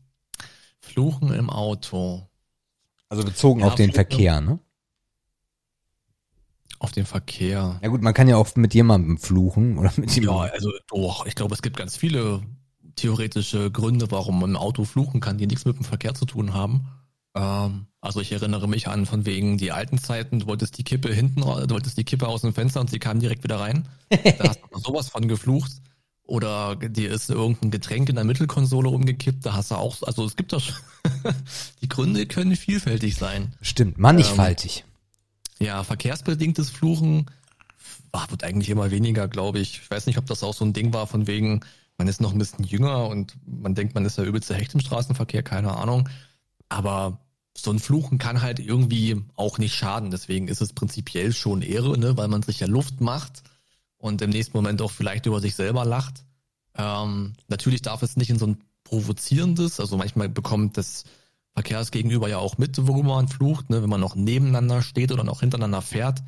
[0.80, 2.28] Fluchen im Auto.
[3.10, 3.96] Also bezogen Ja, auf den Fluchen.
[3.96, 4.60] Verkehr, ne?
[6.80, 7.80] Auf den Verkehr.
[7.82, 10.52] Ja gut, man kann ja auch mit jemandem fluchen oder mit Ja, jemandem.
[10.54, 12.42] also doch, ich glaube, es gibt ganz viele
[12.96, 16.54] theoretische Gründe, warum man im Auto fluchen kann, die nichts mit dem Verkehr zu tun
[16.54, 16.88] haben.
[17.36, 21.14] Ähm, also ich erinnere mich an von wegen die alten Zeiten, du wolltest die Kippe
[21.14, 23.88] hinten, du wolltest die Kippe aus dem Fenster und sie kam direkt wieder rein.
[24.10, 25.72] Da hast du sowas von geflucht.
[26.26, 30.36] Oder dir ist irgendein Getränk in der Mittelkonsole umgekippt, da hast du auch, also es
[30.36, 30.76] gibt da schon,
[31.82, 33.54] die Gründe können vielfältig sein.
[33.62, 34.86] Stimmt, mannigfaltig.
[35.60, 37.26] Ja, verkehrsbedingtes Fluchen
[38.12, 39.82] ah, wird eigentlich immer weniger, glaube ich.
[39.84, 41.62] Ich weiß nicht, ob das auch so ein Ding war von wegen,
[41.98, 44.82] man ist noch ein bisschen jünger und man denkt, man ist der übelste Hecht im
[44.82, 46.10] Straßenverkehr, keine Ahnung.
[46.70, 47.20] Aber
[47.56, 50.12] so ein Fluchen kann halt irgendwie auch nicht schaden.
[50.12, 53.44] Deswegen ist es prinzipiell schon Ehre, ne, weil man sich ja Luft macht
[53.98, 56.26] und im nächsten Moment auch vielleicht über sich selber lacht.
[56.76, 61.06] Ähm, natürlich darf es nicht in so ein provozierendes, also manchmal bekommt das
[61.54, 65.42] Verkehrsgegenüber ja auch mit, worüber man flucht, ne, wenn man noch nebeneinander steht oder noch
[65.42, 66.24] hintereinander fährt.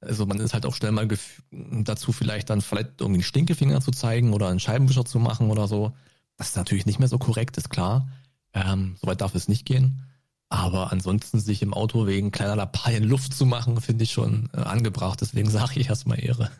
[0.00, 1.08] Also man ist halt auch schnell mal
[1.50, 5.66] dazu vielleicht dann vielleicht irgendwie einen Stinkefinger zu zeigen oder einen Scheibenwischer zu machen oder
[5.66, 5.92] so.
[6.36, 8.08] Das ist natürlich nicht mehr so korrekt, ist klar.
[8.52, 10.07] Ähm, Soweit darf es nicht gehen.
[10.50, 14.60] Aber ansonsten sich im Auto wegen kleiner Lappalien Luft zu machen, finde ich schon äh,
[14.60, 15.20] angebracht.
[15.20, 16.50] Deswegen sage ich erstmal Ehre.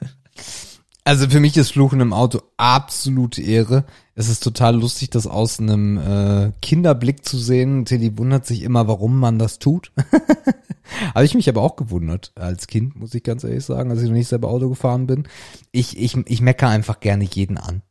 [1.05, 3.84] Also für mich ist Fluchen im Auto absolute Ehre.
[4.14, 7.86] Es ist total lustig, das aus einem äh, Kinderblick zu sehen.
[7.86, 9.91] Tilly wundert sich immer, warum man das tut.
[11.14, 14.09] Habe ich mich aber auch gewundert als Kind, muss ich ganz ehrlich sagen, als ich
[14.09, 15.26] noch nicht selber Auto gefahren bin.
[15.72, 17.82] Ich, ich, ich meckere einfach gerne jeden an.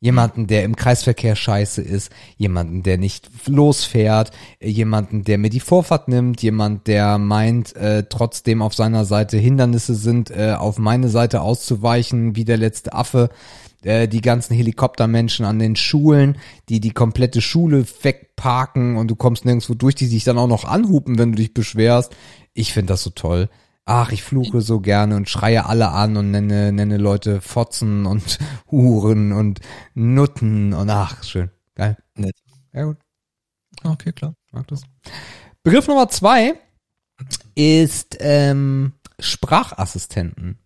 [0.00, 4.30] Jemanden, der im Kreisverkehr scheiße ist, jemanden, der nicht losfährt,
[4.60, 9.38] äh, jemanden, der mir die Vorfahrt nimmt, jemand, der meint, äh, trotzdem auf seiner Seite
[9.38, 13.30] Hindernisse sind, äh, auf meine Seite auszuweichen, wie der letzte Affe,
[13.82, 16.36] äh, die ganzen Helikoptermenschen an den Schulen,
[16.68, 20.64] die die komplette Schule wegparken und du kommst nirgendwo durch, die sich dann auch noch
[20.64, 22.14] anhupen, wenn du dich beschwerst.
[22.54, 23.48] Ich finde das so toll.
[23.90, 28.38] Ach, ich fluche so gerne und schreie alle an und nenne, nenne Leute Fotzen und
[28.70, 29.60] Huren und
[29.94, 31.50] Nutten und ach, schön.
[31.74, 31.96] Geil.
[32.14, 32.36] Nett.
[32.74, 32.98] Ja, gut.
[33.82, 34.34] Okay, klar.
[34.52, 34.82] Mag das.
[35.62, 36.60] Begriff Nummer zwei
[37.54, 40.58] ist ähm, Sprachassistenten.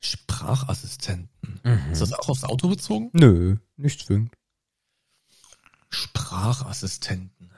[0.00, 1.60] Sprachassistenten.
[1.92, 3.08] Ist das auch aufs Auto bezogen?
[3.14, 4.34] Nö, nicht zwingend.
[5.88, 7.50] Sprachassistenten.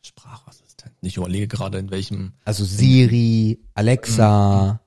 [0.00, 0.57] Sprachassistent.
[1.00, 4.80] Ich überlege gerade, in welchem, Also Siri, Alexa,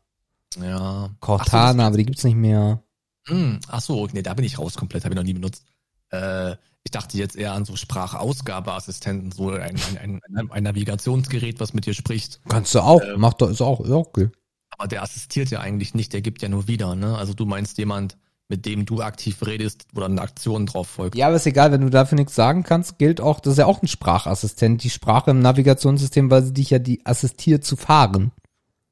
[0.62, 1.10] ja.
[1.20, 2.84] Cortana, aber die gibt's nicht mehr.
[3.28, 5.66] Hm, ach so, nee, da bin ich raus komplett, habe ich noch nie benutzt.
[6.10, 11.74] Äh, ich dachte jetzt eher an so Sprachausgabeassistenten, so ein, ein, ein, ein Navigationsgerät, was
[11.74, 12.42] mit dir spricht.
[12.50, 14.30] Kannst du auch, Ähm, macht doch, ist auch, auch okay.
[14.78, 17.16] Aber der assistiert ja eigentlich nicht, der gibt ja nur wieder, ne?
[17.18, 18.18] Also du meinst jemand,
[18.52, 21.16] mit dem du aktiv redest, wo dann eine Aktion drauf folgt.
[21.16, 23.66] Ja, aber ist egal, wenn du dafür nichts sagen kannst, gilt auch, das ist ja
[23.66, 28.34] auch ein Sprachassistent, die Sprache im Navigationssystem, weil sie dich ja die assistiert zu fahren.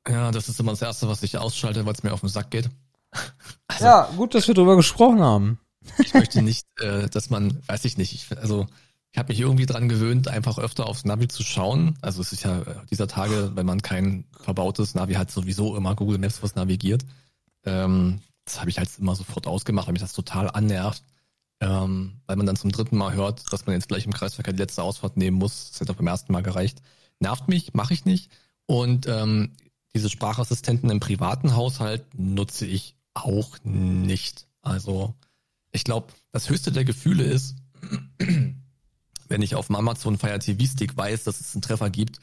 [0.08, 2.50] Ja, das ist immer das Erste, was ich ausschalte, weil es mir auf den Sack
[2.50, 2.70] geht.
[3.68, 5.60] Also, Ja, gut, dass wir drüber gesprochen haben.
[6.00, 8.66] Ich möchte nicht, äh, dass man, weiß ich nicht, ich, also
[9.12, 11.98] ich habe mich irgendwie dran gewöhnt, einfach öfter aufs Navi zu schauen.
[12.02, 15.96] Also es ist ja äh, dieser Tage, wenn man kein verbautes Navi hat, sowieso immer
[15.96, 17.04] Google Maps was navigiert.
[17.66, 21.04] Ähm, das habe ich halt immer sofort ausgemacht, weil mich das total annervt.
[21.62, 24.62] Ähm, weil man dann zum dritten Mal hört, dass man jetzt gleich im Kreisverkehr die
[24.62, 25.72] letzte Ausfahrt nehmen muss.
[25.72, 26.82] Das hätte beim ersten Mal gereicht.
[27.20, 28.32] Nervt mich, mache ich nicht.
[28.66, 29.52] Und ähm,
[29.94, 34.48] diese Sprachassistenten im privaten Haushalt nutze ich auch nicht.
[34.62, 35.14] Also
[35.72, 37.56] ich glaube, das höchste der Gefühle ist,
[39.28, 42.20] wenn ich auf dem Amazon Fire TV Stick weiß, dass es einen Treffer gibt,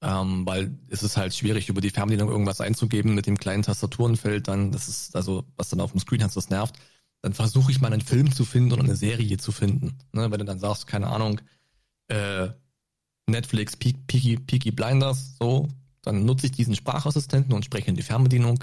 [0.00, 4.46] ähm, weil es ist halt schwierig, über die Fernbedienung irgendwas einzugeben mit dem kleinen Tastaturenfeld,
[4.48, 6.76] dann, das ist, also, was dann auf dem Screen hast, das nervt.
[7.22, 9.98] Dann versuche ich mal einen Film zu finden oder eine Serie zu finden.
[10.12, 10.30] Ne?
[10.30, 11.40] Wenn du dann sagst, keine Ahnung,
[12.08, 12.48] äh,
[13.26, 15.68] Netflix, Peaky, Peaky, Blinders, so,
[16.02, 18.62] dann nutze ich diesen Sprachassistenten und spreche in die Fernbedienung.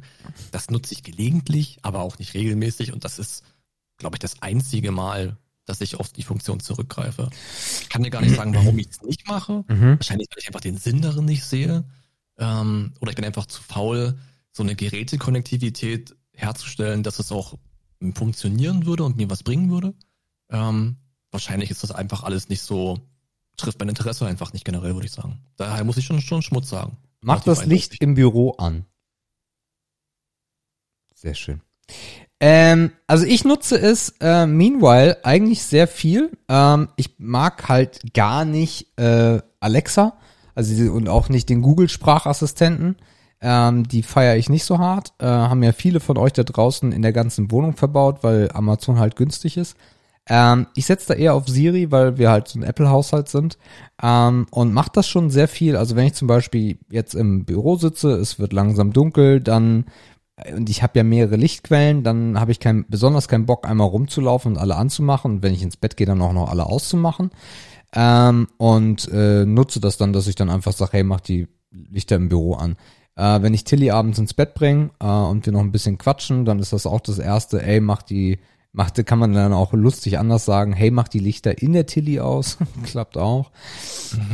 [0.52, 3.44] Das nutze ich gelegentlich, aber auch nicht regelmäßig und das ist,
[3.98, 7.30] glaube ich, das einzige Mal, dass ich auf die Funktion zurückgreife.
[7.82, 9.64] Ich kann dir gar nicht sagen, warum ich es nicht mache.
[9.68, 9.98] Mhm.
[9.98, 11.84] Wahrscheinlich, weil ich einfach den Sinn darin nicht sehe.
[12.38, 14.18] Ähm, oder ich bin einfach zu faul,
[14.52, 17.58] so eine Gerätekonnektivität herzustellen, dass es auch
[18.14, 19.94] funktionieren würde und mir was bringen würde.
[20.50, 20.98] Ähm,
[21.32, 23.00] wahrscheinlich ist das einfach alles nicht so,
[23.58, 25.40] trifft mein Interesse einfach nicht generell, würde ich sagen.
[25.56, 26.98] Daher muss ich schon, schon Schmutz sagen.
[27.22, 28.86] Mach das Licht im Büro an.
[31.16, 31.62] Sehr schön.
[32.48, 36.30] Ähm, also ich nutze es äh, meanwhile eigentlich sehr viel.
[36.48, 40.14] Ähm, ich mag halt gar nicht äh, Alexa,
[40.54, 42.98] also und auch nicht den Google Sprachassistenten.
[43.42, 45.14] Ähm, die feiere ich nicht so hart.
[45.18, 49.00] Äh, haben ja viele von euch da draußen in der ganzen Wohnung verbaut, weil Amazon
[49.00, 49.76] halt günstig ist.
[50.30, 53.58] Ähm, ich setze da eher auf Siri, weil wir halt so ein Apple-Haushalt sind
[54.04, 55.76] ähm, und macht das schon sehr viel.
[55.76, 59.86] Also wenn ich zum Beispiel jetzt im Büro sitze, es wird langsam dunkel, dann
[60.54, 64.54] und ich habe ja mehrere Lichtquellen, dann habe ich kein, besonders keinen Bock, einmal rumzulaufen
[64.54, 67.32] und alle anzumachen und wenn ich ins Bett gehe, dann auch noch alle auszumachen.
[67.94, 72.18] Ähm, und äh, nutze das dann, dass ich dann einfach sage, hey, mach die Lichter
[72.18, 72.76] im Büro an.
[73.16, 76.44] Äh, wenn ich Tilly abends ins Bett bringe äh, und wir noch ein bisschen quatschen,
[76.44, 78.40] dann ist das auch das erste, ey, mach die,
[78.74, 82.20] machte, kann man dann auch lustig anders sagen, hey, mach die Lichter in der Tilly
[82.20, 82.58] aus.
[82.84, 83.52] Klappt auch.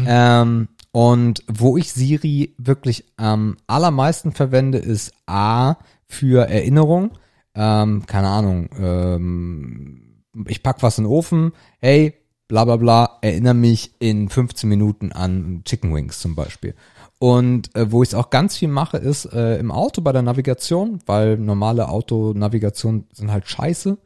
[0.08, 5.75] Ähm, und wo ich Siri wirklich am allermeisten verwende, ist A
[6.07, 7.11] für Erinnerung.
[7.55, 12.13] Ähm, keine Ahnung, ähm, ich pack was in den Ofen, hey,
[12.47, 16.75] bla bla bla, erinnere mich in 15 Minuten an Chicken Wings zum Beispiel.
[17.19, 20.21] Und äh, wo ich es auch ganz viel mache, ist äh, im Auto bei der
[20.21, 23.97] Navigation, weil normale Autonavigation sind halt scheiße.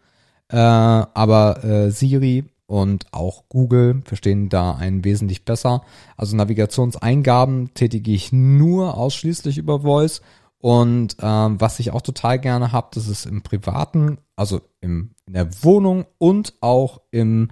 [0.49, 5.83] Äh, aber äh, Siri und auch Google verstehen da einen wesentlich besser.
[6.17, 10.21] Also Navigationseingaben tätige ich nur ausschließlich über Voice.
[10.57, 15.33] Und ähm, was ich auch total gerne habe, das ist im Privaten, also im, in
[15.33, 17.51] der Wohnung und auch im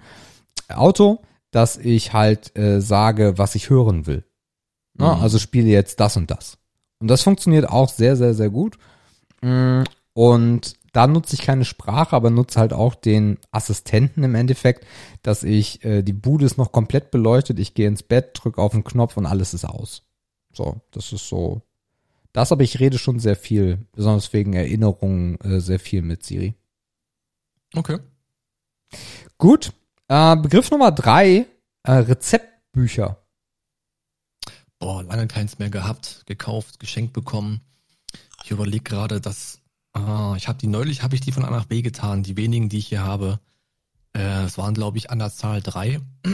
[0.68, 1.20] Auto,
[1.52, 4.24] dass ich halt äh, sage, was ich hören will.
[4.94, 5.06] Ne?
[5.06, 5.22] Mhm.
[5.22, 6.58] Also spiele jetzt das und das.
[6.98, 8.78] Und das funktioniert auch sehr, sehr, sehr gut.
[9.42, 9.82] Mm,
[10.14, 14.86] Und da nutze ich keine Sprache, aber nutze halt auch den Assistenten im Endeffekt,
[15.22, 18.72] dass ich, äh, die Bude ist noch komplett beleuchtet, ich gehe ins Bett, drücke auf
[18.72, 20.04] den Knopf und alles ist aus.
[20.52, 21.62] So, das ist so.
[22.32, 26.54] Das aber ich rede schon sehr viel, besonders wegen Erinnerungen, äh, sehr viel mit Siri.
[27.74, 27.98] Okay.
[29.36, 29.72] Gut.
[30.06, 31.46] Äh, Begriff Nummer drei,
[31.82, 33.18] äh, Rezeptbücher.
[34.78, 37.62] Boah, lange keins mehr gehabt, gekauft, geschenkt bekommen.
[38.44, 39.63] Ich überlege gerade, dass
[39.94, 42.68] ah, ich habe die neulich habe ich die von A nach B getan, die wenigen,
[42.68, 43.40] die ich hier habe.
[44.12, 46.00] Äh, es waren glaube ich an der Zahl drei.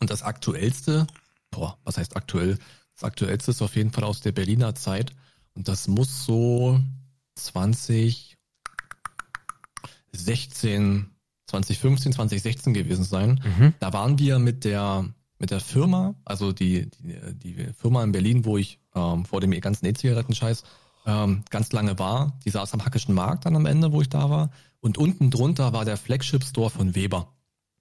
[0.00, 1.06] Und das aktuellste,
[1.50, 2.58] boah, was heißt aktuell?
[2.94, 5.14] Das aktuellste ist auf jeden Fall aus der Berliner Zeit
[5.54, 6.80] und das muss so
[7.36, 8.36] 20
[10.12, 11.08] 16
[11.46, 13.40] 2015, 2016 gewesen sein.
[13.44, 13.74] Mhm.
[13.78, 15.06] Da waren wir mit der
[15.38, 19.50] mit der Firma, also die, die, die Firma in Berlin, wo ich ähm, vor dem
[19.60, 20.62] ganzen E-Zigaretten-Scheiß
[21.06, 24.30] ähm, ganz lange war, die saß am Hackischen Markt dann am Ende, wo ich da
[24.30, 24.50] war.
[24.80, 27.32] Und unten drunter war der Flagship-Store von Weber.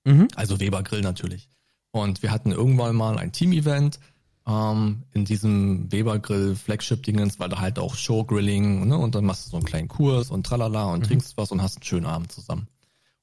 [0.04, 0.28] Mhm.
[0.36, 1.50] Also Weber Grill natürlich.
[1.92, 4.00] Und wir hatten irgendwann mal ein Team-Event
[4.48, 8.98] ähm, in diesem Weber-Grill Flagship-Dingens, weil da halt auch Show-Grilling, ne?
[8.98, 11.04] Und dann machst du so einen kleinen Kurs und tralala und mhm.
[11.06, 12.68] trinkst was und hast einen schönen Abend zusammen.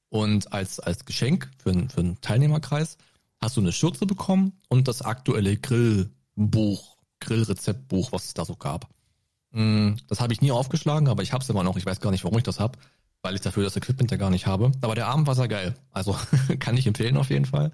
[0.09, 2.97] Und als, als Geschenk für, für einen Teilnehmerkreis
[3.41, 8.89] hast du eine Schürze bekommen und das aktuelle Grillbuch, Grillrezeptbuch, was es da so gab.
[9.51, 11.77] Mm, das habe ich nie aufgeschlagen, aber ich habe es immer noch.
[11.77, 12.77] Ich weiß gar nicht, warum ich das habe,
[13.21, 14.71] weil ich dafür das Equipment ja gar nicht habe.
[14.81, 15.75] Aber der Abend war sehr geil.
[15.91, 16.15] Also
[16.59, 17.71] kann ich empfehlen auf jeden Fall.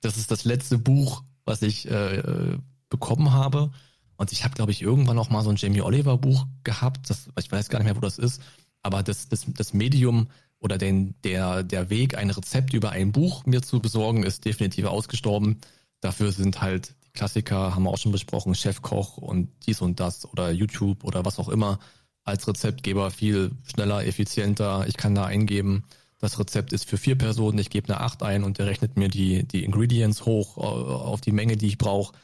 [0.00, 2.58] Das ist das letzte Buch, was ich äh,
[2.88, 3.70] bekommen habe.
[4.16, 7.10] Und ich habe, glaube ich, irgendwann auch mal so ein Jamie Oliver Buch gehabt.
[7.10, 8.40] Das, ich weiß gar nicht mehr, wo das ist.
[8.82, 13.44] Aber das, das, das Medium oder den, der, der Weg, ein Rezept über ein Buch
[13.46, 15.60] mir zu besorgen, ist definitiv ausgestorben.
[16.00, 20.50] Dafür sind halt Klassiker, haben wir auch schon besprochen, Chefkoch und dies und das oder
[20.50, 21.78] YouTube oder was auch immer
[22.24, 24.86] als Rezeptgeber viel schneller, effizienter.
[24.88, 25.84] Ich kann da eingeben,
[26.18, 29.08] das Rezept ist für vier Personen, ich gebe eine acht ein und der rechnet mir
[29.08, 32.14] die, die Ingredients hoch äh, auf die Menge, die ich brauche.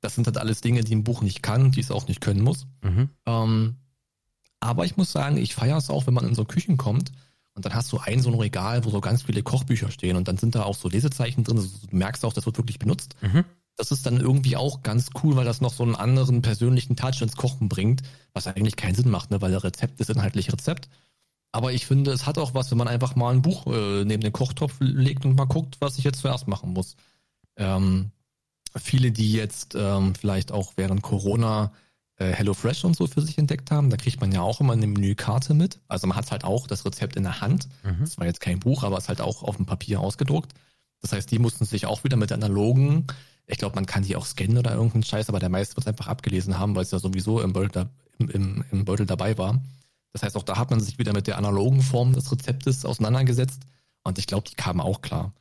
[0.00, 2.42] Das sind halt alles Dinge, die ein Buch nicht kann, die es auch nicht können
[2.42, 2.66] muss.
[2.82, 3.10] Mhm.
[3.26, 3.76] Ähm,
[4.60, 7.12] aber ich muss sagen, ich feiere es auch, wenn man in so Küchen kommt
[7.54, 10.26] und dann hast du ein so ein Regal, wo so ganz viele Kochbücher stehen und
[10.26, 11.58] dann sind da auch so Lesezeichen drin.
[11.58, 13.14] Also du merkst auch, das wird wirklich benutzt.
[13.22, 13.44] Mhm.
[13.76, 17.22] Das ist dann irgendwie auch ganz cool, weil das noch so einen anderen persönlichen Touch
[17.22, 18.02] ins Kochen bringt,
[18.32, 19.40] was eigentlich keinen Sinn macht, ne?
[19.40, 20.88] weil der Rezept ist inhaltlich Rezept.
[21.50, 24.22] Aber ich finde, es hat auch was, wenn man einfach mal ein Buch äh, neben
[24.22, 26.96] den Kochtopf legt und mal guckt, was ich jetzt zuerst machen muss.
[27.56, 28.10] Ähm,
[28.76, 31.72] viele, die jetzt ähm, vielleicht auch während Corona
[32.16, 34.86] äh, HelloFresh und so für sich entdeckt haben, da kriegt man ja auch immer eine
[34.86, 35.80] Menükarte mit.
[35.88, 37.68] Also man hat halt auch das Rezept in der Hand.
[37.82, 38.00] Mhm.
[38.00, 40.52] Das war jetzt kein Buch, aber es ist halt auch auf dem Papier ausgedruckt.
[41.00, 43.06] Das heißt, die mussten sich auch wieder mit analogen
[43.46, 45.88] ich glaube, man kann die auch scannen oder irgendeinen Scheiß, aber der meiste wird es
[45.88, 47.88] einfach abgelesen haben, weil es ja sowieso im Beutel,
[48.18, 49.60] im, im, im Beutel dabei war.
[50.12, 53.62] Das heißt, auch da hat man sich wieder mit der analogen Form des Rezeptes auseinandergesetzt
[54.02, 55.34] und ich glaube, die kamen auch klar.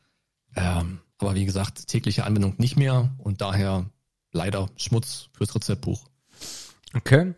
[0.56, 3.86] Ähm, aber wie gesagt, tägliche Anwendung nicht mehr und daher
[4.32, 6.06] leider Schmutz fürs Rezeptbuch.
[6.93, 7.34] Okay.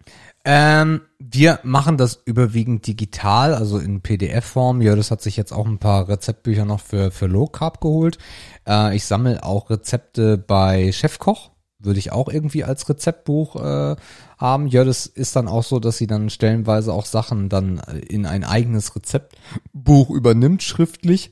[0.47, 4.79] Ähm, wir machen das überwiegend digital, also in PDF-Form.
[4.83, 8.19] Ja, das hat sich jetzt auch ein paar Rezeptbücher noch für, für Low Carb geholt.
[8.67, 11.49] Äh, ich sammle auch Rezepte bei Chefkoch.
[11.79, 13.95] Würde ich auch irgendwie als Rezeptbuch äh,
[14.37, 14.67] haben.
[14.67, 18.43] Ja, das ist dann auch so, dass sie dann stellenweise auch Sachen dann in ein
[18.43, 21.31] eigenes Rezeptbuch übernimmt, schriftlich.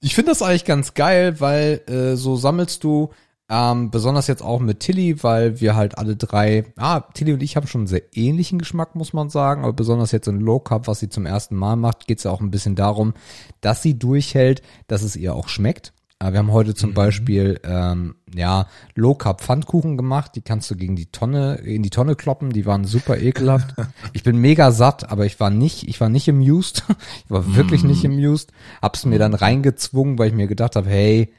[0.00, 3.10] Ich finde das eigentlich ganz geil, weil äh, so sammelst du
[3.50, 7.56] ähm, besonders jetzt auch mit Tilly, weil wir halt alle drei, ah, Tilly und ich
[7.56, 10.86] haben schon einen sehr ähnlichen Geschmack, muss man sagen, aber besonders jetzt in Low Carb,
[10.86, 13.14] was sie zum ersten Mal macht, geht es ja auch ein bisschen darum,
[13.60, 15.92] dass sie durchhält, dass es ihr auch schmeckt.
[16.18, 16.94] Äh, wir haben heute zum mhm.
[16.94, 20.32] Beispiel ähm, ja Low Carb Pfannkuchen gemacht.
[20.34, 22.50] Die kannst du gegen die Tonne in die Tonne kloppen.
[22.50, 23.74] Die waren super ekelhaft.
[24.12, 26.84] ich bin mega satt, aber ich war nicht, ich war nicht amused.
[27.24, 27.90] ich war wirklich mhm.
[27.90, 28.52] nicht amused.
[28.80, 31.32] Hab's mir dann reingezwungen, weil ich mir gedacht habe, hey,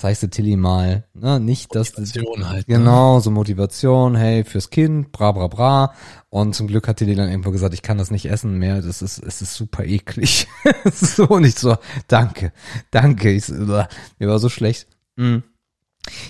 [0.00, 2.76] zeigst du Tilly mal, ne, nicht dass Motivation halt, ne?
[2.76, 5.94] genau so Motivation, hey fürs Kind, bra bra bra
[6.30, 9.02] und zum Glück hat Tilly dann irgendwo gesagt, ich kann das nicht essen mehr, das
[9.02, 10.48] ist es ist super eklig,
[10.92, 11.76] so nicht so,
[12.08, 12.52] danke,
[12.90, 13.88] danke, ich, mir
[14.20, 14.88] war so schlecht.
[15.16, 15.42] Mhm.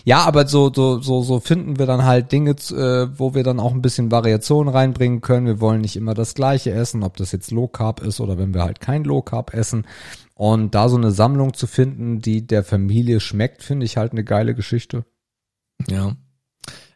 [0.04, 3.60] Ja, aber so, so, so, so finden wir dann halt Dinge, äh, wo wir dann
[3.60, 5.46] auch ein bisschen Variation reinbringen können.
[5.46, 8.52] Wir wollen nicht immer das Gleiche essen, ob das jetzt Low Carb ist oder wenn
[8.52, 9.86] wir halt kein Low Carb essen.
[10.34, 14.24] Und da so eine Sammlung zu finden, die der Familie schmeckt, finde ich halt eine
[14.24, 15.04] geile Geschichte.
[15.88, 16.16] Ja.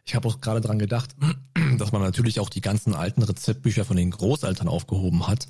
[0.03, 1.15] Ich habe auch gerade dran gedacht,
[1.77, 5.47] dass man natürlich auch die ganzen alten Rezeptbücher von den Großeltern aufgehoben hat,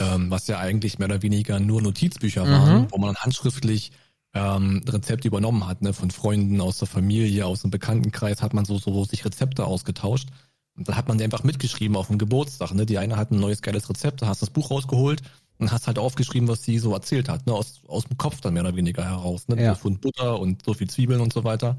[0.00, 2.50] ähm, was ja eigentlich mehr oder weniger nur Notizbücher mhm.
[2.50, 3.92] waren, wo man handschriftlich
[4.36, 8.66] ähm, Rezepte übernommen hat, ne, von Freunden aus der Familie, aus dem Bekanntenkreis hat man
[8.66, 10.28] so, so sich Rezepte ausgetauscht.
[10.76, 12.74] Und dann hat man die einfach mitgeschrieben auf dem Geburtstag.
[12.74, 12.84] Ne?
[12.84, 15.22] Die eine hat ein neues geiles Rezept, da hast das Buch rausgeholt
[15.56, 17.54] und hast halt aufgeschrieben, was sie so erzählt hat, ne?
[17.54, 19.48] aus, aus dem Kopf dann mehr oder weniger heraus.
[19.48, 19.62] Ne?
[19.62, 19.74] Ja.
[19.74, 21.78] So Pfund Butter und so viel Zwiebeln und so weiter.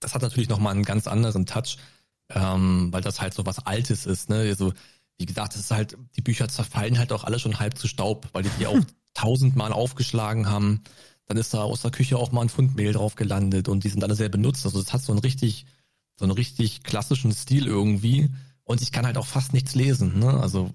[0.00, 1.76] Das hat natürlich nochmal einen ganz anderen Touch,
[2.30, 4.30] ähm, weil das halt so was Altes ist.
[4.30, 4.36] Ne?
[4.36, 4.72] Also,
[5.18, 8.28] wie gesagt, das ist halt, die Bücher zerfallen halt auch alle schon halb zu Staub,
[8.32, 8.78] weil die die auch
[9.12, 10.84] tausendmal aufgeschlagen haben.
[11.28, 13.90] Dann ist da aus der Küche auch mal ein Pfund Mehl drauf gelandet und die
[13.90, 14.64] sind alle sehr benutzt.
[14.64, 15.66] Also das hat so einen richtig,
[16.16, 18.30] so einen richtig klassischen Stil irgendwie.
[18.64, 20.18] Und ich kann halt auch fast nichts lesen.
[20.18, 20.40] Ne?
[20.40, 20.70] Also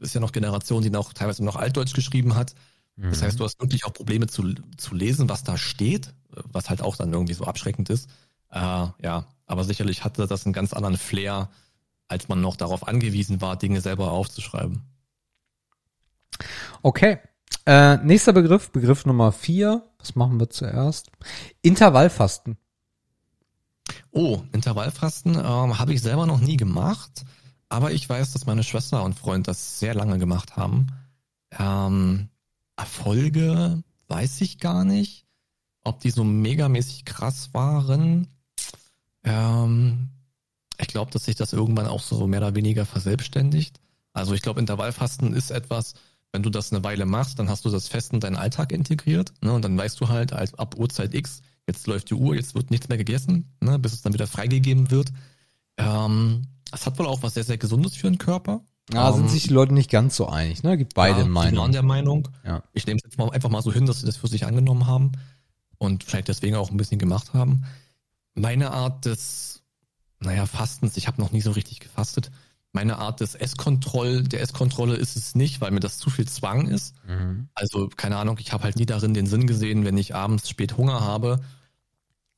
[0.00, 2.54] ist ja noch Generation, die noch teilweise noch Altdeutsch geschrieben hat.
[2.96, 3.24] Das mhm.
[3.24, 6.96] heißt, du hast wirklich auch Probleme zu, zu lesen, was da steht, was halt auch
[6.96, 8.08] dann irgendwie so abschreckend ist.
[8.50, 11.48] Äh, ja, aber sicherlich hatte das einen ganz anderen Flair,
[12.08, 14.82] als man noch darauf angewiesen war, Dinge selber aufzuschreiben.
[16.82, 17.18] Okay.
[17.64, 19.88] Äh, nächster Begriff, Begriff Nummer vier.
[19.98, 21.10] Was machen wir zuerst?
[21.62, 22.56] Intervallfasten.
[24.10, 27.24] Oh, Intervallfasten ähm, habe ich selber noch nie gemacht,
[27.68, 30.88] aber ich weiß, dass meine Schwester und Freund das sehr lange gemacht haben.
[31.58, 32.28] Ähm,
[32.76, 35.26] Erfolge weiß ich gar nicht.
[35.84, 38.28] Ob die so megamäßig krass waren,
[39.24, 40.10] ähm,
[40.78, 43.80] ich glaube, dass sich das irgendwann auch so mehr oder weniger verselbstständigt.
[44.12, 45.94] Also ich glaube, Intervallfasten ist etwas,
[46.32, 49.32] wenn du das eine Weile machst, dann hast du das fest in deinen Alltag integriert.
[49.42, 49.52] Ne?
[49.52, 52.70] Und dann weißt du halt, als ab Uhrzeit X, jetzt läuft die Uhr, jetzt wird
[52.70, 53.78] nichts mehr gegessen, ne?
[53.78, 55.12] bis es dann wieder freigegeben wird.
[55.76, 58.62] Ähm, es hat wohl auch was sehr, sehr Gesundes für den Körper.
[58.92, 60.76] Ja, Ähm, sind sich die Leute nicht ganz so einig, ne?
[60.76, 61.72] Gibt beide ja, die waren Meinungen.
[61.72, 62.28] der Meinung.
[62.44, 62.62] Ja.
[62.72, 64.86] Ich nehme es jetzt mal einfach mal so hin, dass sie das für sich angenommen
[64.86, 65.12] haben
[65.78, 67.64] und vielleicht deswegen auch ein bisschen gemacht haben.
[68.34, 69.62] Meine Art des,
[70.20, 72.30] naja, Fastens, ich habe noch nie so richtig gefastet.
[72.72, 76.68] Meine Art des Esskontroll, der Esskontrolle ist es nicht, weil mir das zu viel Zwang
[76.68, 76.94] ist.
[77.06, 77.48] Mhm.
[77.54, 80.78] Also keine Ahnung, ich habe halt nie darin den Sinn gesehen, wenn ich abends spät
[80.78, 81.40] Hunger habe,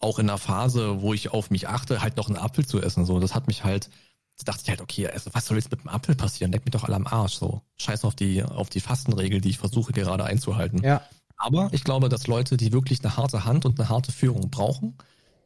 [0.01, 3.05] auch in einer Phase, wo ich auf mich achte, halt noch einen Apfel zu essen.
[3.05, 3.91] So, das hat mich halt,
[4.39, 6.51] da dachte ich halt, okay, also was soll jetzt mit dem Apfel passieren?
[6.51, 7.35] Leck mich doch alle am Arsch.
[7.35, 10.83] So, scheiß auf die auf die Fastenregel, die ich versuche gerade einzuhalten.
[10.83, 11.03] Ja.
[11.37, 14.97] Aber ich glaube, dass Leute, die wirklich eine harte Hand und eine harte Führung brauchen,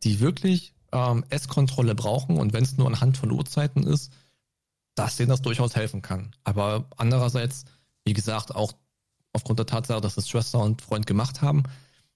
[0.02, 4.12] die wirklich ähm, Esskontrolle brauchen und wenn es nur anhand von Uhrzeiten ist,
[4.98, 6.32] dass denen das durchaus helfen kann.
[6.44, 7.64] Aber andererseits,
[8.04, 8.72] wie gesagt, auch
[9.32, 11.62] aufgrund der Tatsache, dass es Schwester und Freund gemacht haben,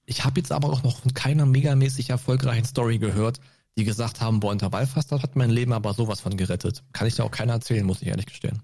[0.04, 3.40] ich habe jetzt aber auch noch von keiner megamäßig erfolgreichen Story gehört,
[3.78, 6.82] die gesagt haben, boah, Intervallfaster hat mein Leben aber sowas von gerettet.
[6.92, 8.62] Kann ich dir auch keiner erzählen, muss ich ehrlich gestehen.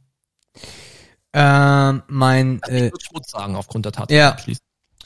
[1.33, 4.17] Ähm, mein, Also äh, ich würde Schmutz sagen, aufgrund der Tatsache.
[4.17, 4.37] Ja.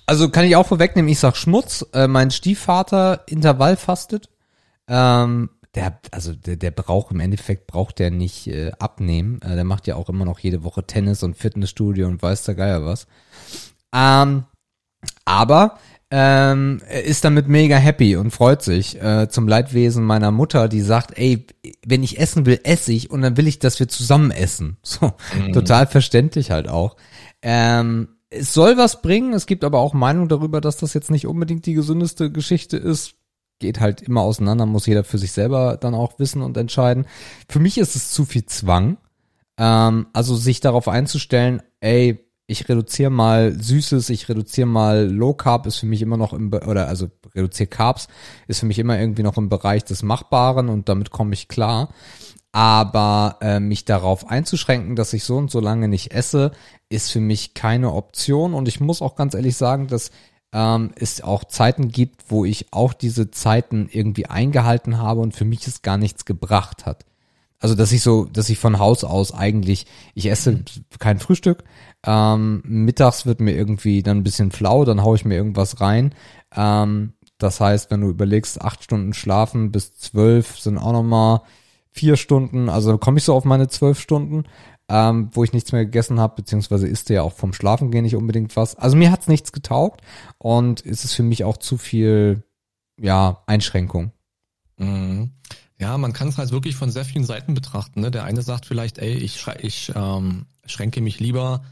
[0.07, 1.87] also kann ich auch vorwegnehmen, ich sag Schmutz.
[1.93, 4.29] Äh, mein Stiefvater Intervall fastet.
[4.89, 9.41] Ähm, der, also der, der braucht im Endeffekt braucht der nicht äh, abnehmen.
[9.43, 12.55] Äh, der macht ja auch immer noch jede Woche Tennis und Fitnessstudio und weiß der
[12.55, 13.07] Geier was.
[13.95, 14.45] Ähm,
[15.25, 15.79] aber
[16.11, 20.83] ähm, er ist damit mega happy und freut sich äh, zum Leidwesen meiner Mutter, die
[20.83, 21.47] sagt, ey,
[21.87, 24.77] wenn ich essen will, esse ich und dann will ich, dass wir zusammen essen.
[24.83, 25.15] So,
[25.55, 26.97] total verständlich halt auch.
[27.41, 31.27] Ähm, es soll was bringen, es gibt aber auch Meinung darüber, dass das jetzt nicht
[31.27, 33.15] unbedingt die gesündeste Geschichte ist.
[33.63, 37.07] Geht halt immer auseinander, muss jeder für sich selber dann auch wissen und entscheiden.
[37.49, 38.97] Für mich ist es zu viel Zwang.
[39.57, 45.67] Ähm, also sich darauf einzustellen, ey, ich reduziere mal Süßes, ich reduziere mal Low Carb,
[45.67, 48.09] ist für mich immer noch im, Be oder also reduziere Carbs,
[48.49, 51.91] ist für mich immer irgendwie noch im Bereich des Machbaren und damit komme ich klar.
[52.51, 56.51] Aber äh, mich darauf einzuschränken, dass ich so und so lange nicht esse,
[56.89, 58.55] ist für mich keine Option.
[58.55, 60.11] Und ich muss auch ganz ehrlich sagen, dass
[60.53, 65.45] ähm, es auch Zeiten gibt, wo ich auch diese Zeiten irgendwie eingehalten habe und für
[65.45, 67.05] mich es gar nichts gebracht hat.
[67.59, 70.65] Also dass ich so, dass ich von Haus aus eigentlich, ich esse
[70.99, 71.63] kein Frühstück,
[72.05, 76.15] ähm, mittags wird mir irgendwie dann ein bisschen flau, dann haue ich mir irgendwas rein.
[76.55, 81.43] Ähm, das heißt, wenn du überlegst, acht Stunden schlafen bis zwölf sind auch nochmal
[81.93, 84.45] vier Stunden, also komme ich so auf meine zwölf Stunden,
[84.93, 88.15] ähm, wo ich nichts mehr gegessen habe, beziehungsweise isst ja auch vom Schlafen gehen nicht
[88.15, 88.77] unbedingt was.
[88.77, 90.03] Also mir hat's nichts getaugt
[90.37, 92.43] und es ist für mich auch zu viel,
[93.01, 94.13] ja, Einschränkung.
[94.77, 95.31] Mhm.
[95.79, 98.03] Ja, man kann es halt wirklich von sehr vielen Seiten betrachten.
[98.03, 98.11] Ne?
[98.11, 101.65] Der eine sagt vielleicht, ey, ich, ich ähm, schränke mich lieber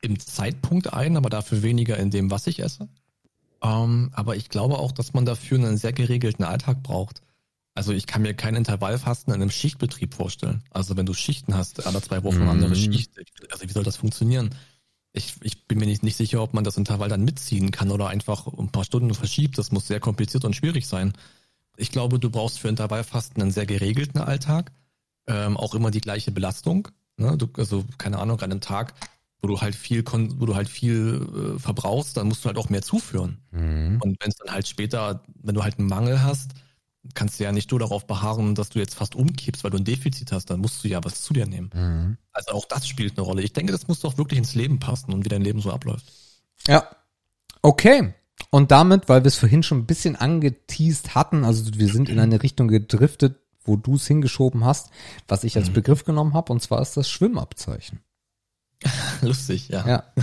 [0.00, 2.88] im Zeitpunkt ein, aber dafür weniger in dem, was ich esse.
[3.60, 7.22] Ähm, aber ich glaube auch, dass man dafür einen sehr geregelten Alltag braucht.
[7.80, 10.62] Also ich kann mir kein Intervallfasten in einem Schichtbetrieb vorstellen.
[10.70, 12.92] Also wenn du Schichten hast, alle zwei Wochen eine andere Mhm.
[12.92, 13.12] Schicht,
[13.50, 14.50] also wie soll das funktionieren?
[15.14, 18.08] Ich, ich bin mir nicht, nicht sicher, ob man das Intervall dann mitziehen kann oder
[18.08, 19.56] einfach ein paar Stunden verschiebt.
[19.56, 21.14] Das muss sehr kompliziert und schwierig sein.
[21.78, 24.72] Ich glaube, du brauchst für Intervallfasten einen sehr geregelten Alltag,
[25.26, 26.88] ähm, auch immer die gleiche Belastung.
[27.16, 27.38] Ne?
[27.38, 28.92] Du, also keine Ahnung, an einem Tag,
[29.40, 32.68] wo du halt viel, wo du halt viel äh, verbrauchst, dann musst du halt auch
[32.68, 33.38] mehr zuführen.
[33.52, 34.02] Mhm.
[34.02, 36.50] Und wenn es dann halt später, wenn du halt einen Mangel hast,
[37.14, 39.84] kannst du ja nicht nur darauf beharren, dass du jetzt fast umkippst, weil du ein
[39.84, 41.70] Defizit hast, dann musst du ja was zu dir nehmen.
[41.74, 42.18] Mhm.
[42.32, 43.42] Also auch das spielt eine Rolle.
[43.42, 46.04] Ich denke, das muss doch wirklich ins Leben passen und wie dein Leben so abläuft.
[46.66, 46.84] Ja.
[47.62, 48.14] Okay.
[48.50, 52.18] Und damit, weil wir es vorhin schon ein bisschen angeteased hatten, also wir sind in
[52.18, 54.90] eine Richtung gedriftet, wo du es hingeschoben hast,
[55.28, 58.00] was ich als Begriff genommen habe, und zwar ist das Schwimmabzeichen.
[59.20, 59.86] Lustig, ja.
[59.86, 60.04] Ja.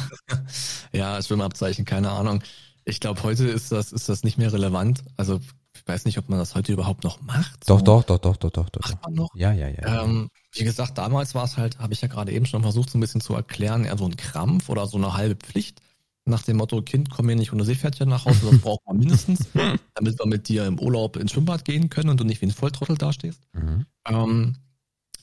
[0.94, 2.42] Ja, Schwimmabzeichen, keine Ahnung.
[2.86, 5.04] Ich glaube, heute ist das, ist das nicht mehr relevant.
[5.18, 5.42] Also
[5.88, 7.62] ich weiß nicht, ob man das heute überhaupt noch macht.
[7.70, 8.90] Doch, So, doch, doch, doch, doch, doch, doch.
[8.90, 9.30] Macht man noch?
[9.36, 10.04] Ja, ja, ja.
[10.04, 12.98] Ähm, wie gesagt, damals war es halt, habe ich ja gerade eben schon versucht, so
[12.98, 15.82] ein bisschen zu erklären, eher so ein Krampf oder so eine halbe Pflicht.
[16.26, 19.48] Nach dem Motto, Kind, komm hier nicht ohne Seepferdchen nach Hause, das braucht man mindestens,
[19.94, 22.52] damit wir mit dir im Urlaub ins Schwimmbad gehen können und du nicht wie ein
[22.52, 23.40] Volltrottel dastehst.
[23.54, 23.86] Mhm.
[24.06, 24.58] Ähm,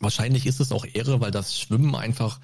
[0.01, 2.41] wahrscheinlich ist es auch Ehre, weil das Schwimmen einfach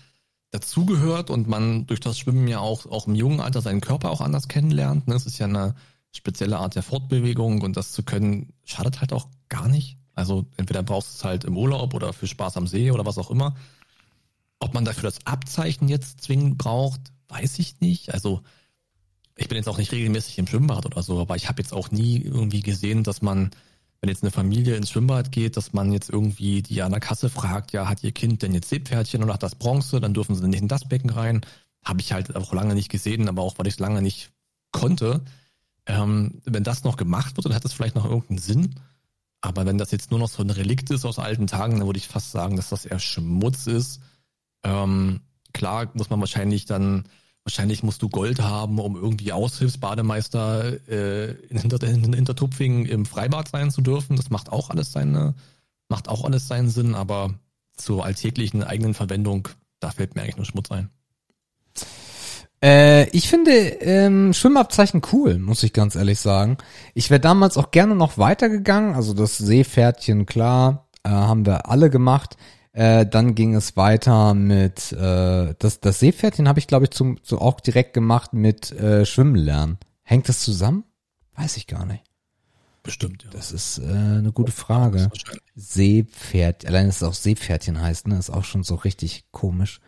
[0.51, 4.21] dazugehört und man durch das Schwimmen ja auch, auch im jungen Alter seinen Körper auch
[4.21, 5.09] anders kennenlernt.
[5.09, 5.15] Ne?
[5.15, 5.75] Es ist ja eine
[6.13, 9.97] spezielle Art der Fortbewegung und das zu können, schadet halt auch gar nicht.
[10.15, 13.19] Also entweder brauchst du es halt im Urlaub oder für Spaß am See oder was
[13.19, 13.57] auch immer.
[14.59, 18.13] Ob man dafür das Abzeichen jetzt zwingend braucht, weiß ich nicht.
[18.13, 18.43] Also
[19.37, 21.91] ich bin jetzt auch nicht regelmäßig im Schwimmbad oder so, aber ich habe jetzt auch
[21.91, 23.51] nie irgendwie gesehen, dass man,
[24.01, 27.31] wenn jetzt eine Familie ins Schwimmbad geht, dass man jetzt irgendwie die an der Kasse
[27.31, 30.47] fragt, ja, hat ihr Kind denn jetzt Seepferdchen oder hat das Bronze, dann dürfen sie
[30.47, 31.41] nicht in das Becken rein.
[31.83, 34.31] Habe ich halt auch lange nicht gesehen, aber auch weil ich es lange nicht
[34.73, 35.23] konnte.
[35.91, 38.77] Ähm, wenn das noch gemacht wird, dann hat das vielleicht noch irgendeinen Sinn.
[39.41, 41.99] Aber wenn das jetzt nur noch so ein Relikt ist aus alten Tagen, dann würde
[41.99, 44.01] ich fast sagen, dass das eher Schmutz ist.
[44.63, 45.21] Ähm,
[45.53, 47.09] klar muss man wahrscheinlich dann,
[47.43, 53.49] wahrscheinlich musst du Gold haben, um irgendwie Aushilfsbademeister äh, in, Hinter, in Hintertupfing im Freibad
[53.49, 54.15] sein zu dürfen.
[54.15, 55.35] Das macht auch alles seine,
[55.89, 57.35] macht auch alles seinen Sinn, aber
[57.77, 59.49] zur alltäglichen eigenen Verwendung,
[59.81, 60.91] da fällt mir eigentlich nur Schmutz ein.
[62.63, 66.59] Äh, ich finde ähm, Schwimmabzeichen cool, muss ich ganz ehrlich sagen.
[66.95, 68.95] Ich wäre damals auch gerne noch weitergegangen.
[68.95, 72.37] Also das Seepferdchen, klar, äh, haben wir alle gemacht.
[72.73, 77.19] Äh, dann ging es weiter mit äh, das das Seepferdchen habe ich glaube ich zum
[77.21, 79.79] so auch direkt gemacht mit äh, Schwimmen lernen.
[80.03, 80.85] Hängt das zusammen?
[81.35, 82.05] Weiß ich gar nicht.
[82.83, 83.31] Bestimmt, ja.
[83.31, 85.11] Das ist äh, eine gute Frage.
[85.55, 89.81] Seepferd, allein dass es auch Seepferdchen heißt, ne, ist auch schon so richtig komisch.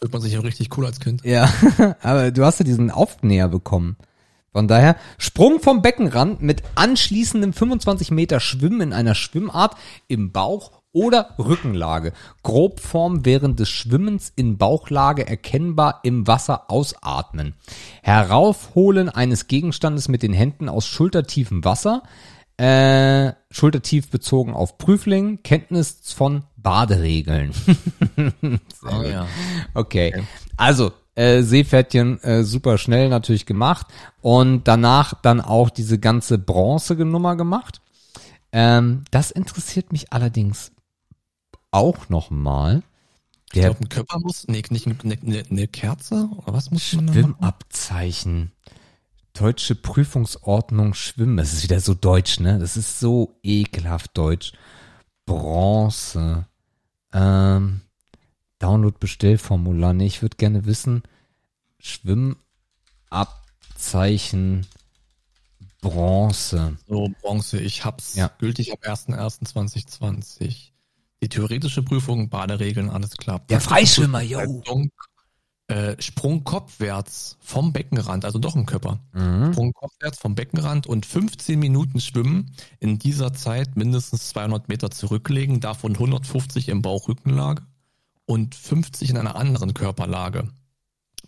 [0.00, 1.24] Fühlt man sich ja richtig cool als Kind.
[1.24, 1.52] Ja,
[2.02, 3.96] aber du hast ja diesen Aufnäher bekommen.
[4.52, 9.76] Von daher, Sprung vom Beckenrand mit anschließendem 25 Meter Schwimmen in einer Schwimmart
[10.08, 12.12] im Bauch oder Rückenlage.
[12.42, 17.54] Grobform während des Schwimmens in Bauchlage erkennbar im Wasser ausatmen.
[18.02, 22.02] Heraufholen eines Gegenstandes mit den Händen aus schultertiefem Wasser.
[22.60, 25.42] Äh, schultertief bezogen auf Prüfling.
[25.42, 27.52] Kenntnis von Baderegeln.
[28.82, 29.26] Oh, ja.
[29.74, 30.24] Okay.
[30.56, 33.86] Also, äh, Seepferdchen äh, super schnell natürlich gemacht
[34.20, 37.80] und danach dann auch diese ganze Bronze-Nummer gemacht.
[38.52, 40.72] Ähm, das interessiert mich allerdings
[41.70, 42.82] auch nochmal.
[43.52, 47.08] Ich glaube, ein Körper muss, nee, nicht eine, eine, eine Kerze oder was muss man?
[47.08, 48.52] Schwimmabzeichen.
[49.34, 51.36] Deutsche Prüfungsordnung Schwimmen.
[51.36, 52.58] Das ist wieder so deutsch, ne?
[52.58, 54.52] Das ist so ekelhaft deutsch.
[55.24, 56.46] Bronze.
[57.12, 57.80] Ähm,
[58.58, 59.92] Download-Bestellformular.
[59.94, 61.02] Nee, ich würde gerne wissen,
[61.78, 64.66] Schwimmabzeichen
[65.80, 66.76] Bronze.
[66.86, 68.30] So, Bronze, ich hab's Ja.
[68.38, 70.72] gültig ab 1.1.2020.
[71.22, 73.40] Die theoretische Prüfung, Baderegeln, alles klar.
[73.48, 74.62] Der Freischwimmer, yo.
[75.70, 78.98] Äh, Sprung kopfwärts vom Beckenrand, also doch im Körper.
[79.12, 79.52] Mhm.
[79.52, 82.50] Sprung kopfwärts vom Beckenrand und 15 Minuten schwimmen.
[82.80, 87.62] In dieser Zeit mindestens 200 Meter zurücklegen, davon 150 im Bauchrückenlage
[88.26, 90.48] und 50 in einer anderen Körperlage.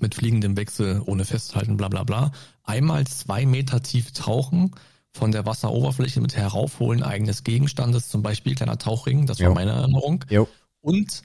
[0.00, 2.32] Mit fliegendem Wechsel, ohne Festhalten, bla bla bla.
[2.64, 4.72] Einmal zwei Meter tief tauchen,
[5.12, 9.54] von der Wasseroberfläche mit Heraufholen eigenes Gegenstandes, zum Beispiel kleiner Tauchring, das war Jo.
[9.54, 10.24] meine Erinnerung.
[10.28, 10.48] Jo.
[10.80, 11.22] Und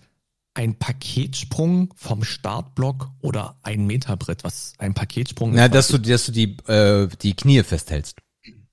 [0.57, 5.75] ein Paketsprung vom Startblock oder ein Meterbrett, was ein Paketsprung Na, ist.
[5.75, 8.17] dass du, dass du die, äh, die Knie festhältst.
[8.41, 8.63] Also im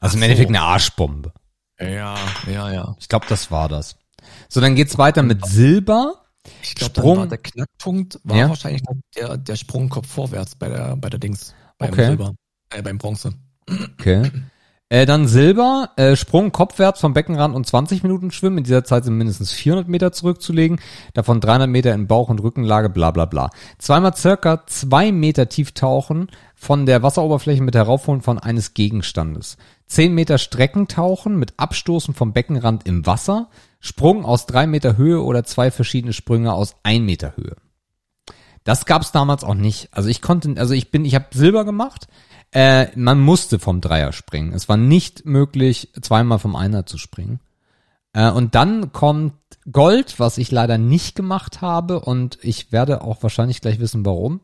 [0.00, 0.18] Ach so.
[0.24, 1.32] Endeffekt eine Arschbombe.
[1.78, 2.16] Ja,
[2.50, 2.96] ja, ja.
[2.98, 3.96] Ich glaube, das war das.
[4.48, 6.24] So, dann geht's weiter mit Silber.
[6.62, 8.48] Ich glaube, der Knackpunkt war Ja.
[8.48, 8.82] wahrscheinlich
[9.14, 12.06] der, der Sprungkopf vorwärts bei der, bei der Dings, beim Okay.
[12.06, 12.34] Silber,
[12.70, 13.34] äh, beim Bronze.
[13.68, 14.30] Okay.
[14.88, 18.58] Äh, dann Silber, äh, Sprung kopfwärts vom Beckenrand und 20 Minuten schwimmen.
[18.58, 20.78] In dieser Zeit sind mindestens 400 Meter zurückzulegen.
[21.12, 23.50] Davon 300 Meter in Bauch- und Rückenlage, bla bla bla.
[23.78, 29.56] Zweimal circa zwei Meter tief tauchen von der Wasseroberfläche mit Heraufholen von eines Gegenstandes.
[29.88, 33.48] 10 Meter Streckentauchen mit Abstoßen vom Beckenrand im Wasser.
[33.80, 37.56] Sprung aus drei Meter Höhe oder zwei verschiedene Sprünge aus ein Meter Höhe.
[38.62, 39.88] Das gab's damals auch nicht.
[39.90, 42.06] Also ich konnte, also ich bin, ich habe Silber gemacht.
[42.56, 44.54] Äh, man musste vom Dreier springen.
[44.54, 47.38] Es war nicht möglich, zweimal vom Einer zu springen.
[48.14, 49.34] Äh, und dann kommt
[49.70, 54.40] Gold, was ich leider nicht gemacht habe und ich werde auch wahrscheinlich gleich wissen, warum.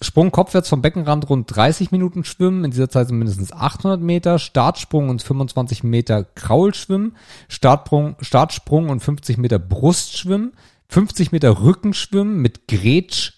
[0.00, 4.38] Sprung kopfwärts vom Beckenrand rund 30 Minuten schwimmen, in dieser Zeit sind mindestens 800 Meter,
[4.38, 7.18] Startsprung und 25 Meter Kraulschwimmen,
[7.48, 10.54] Startsprung, Startsprung und 50 Meter Brustschwimmen,
[10.88, 13.32] 50 Meter Rückenschwimmen mit Gretsch,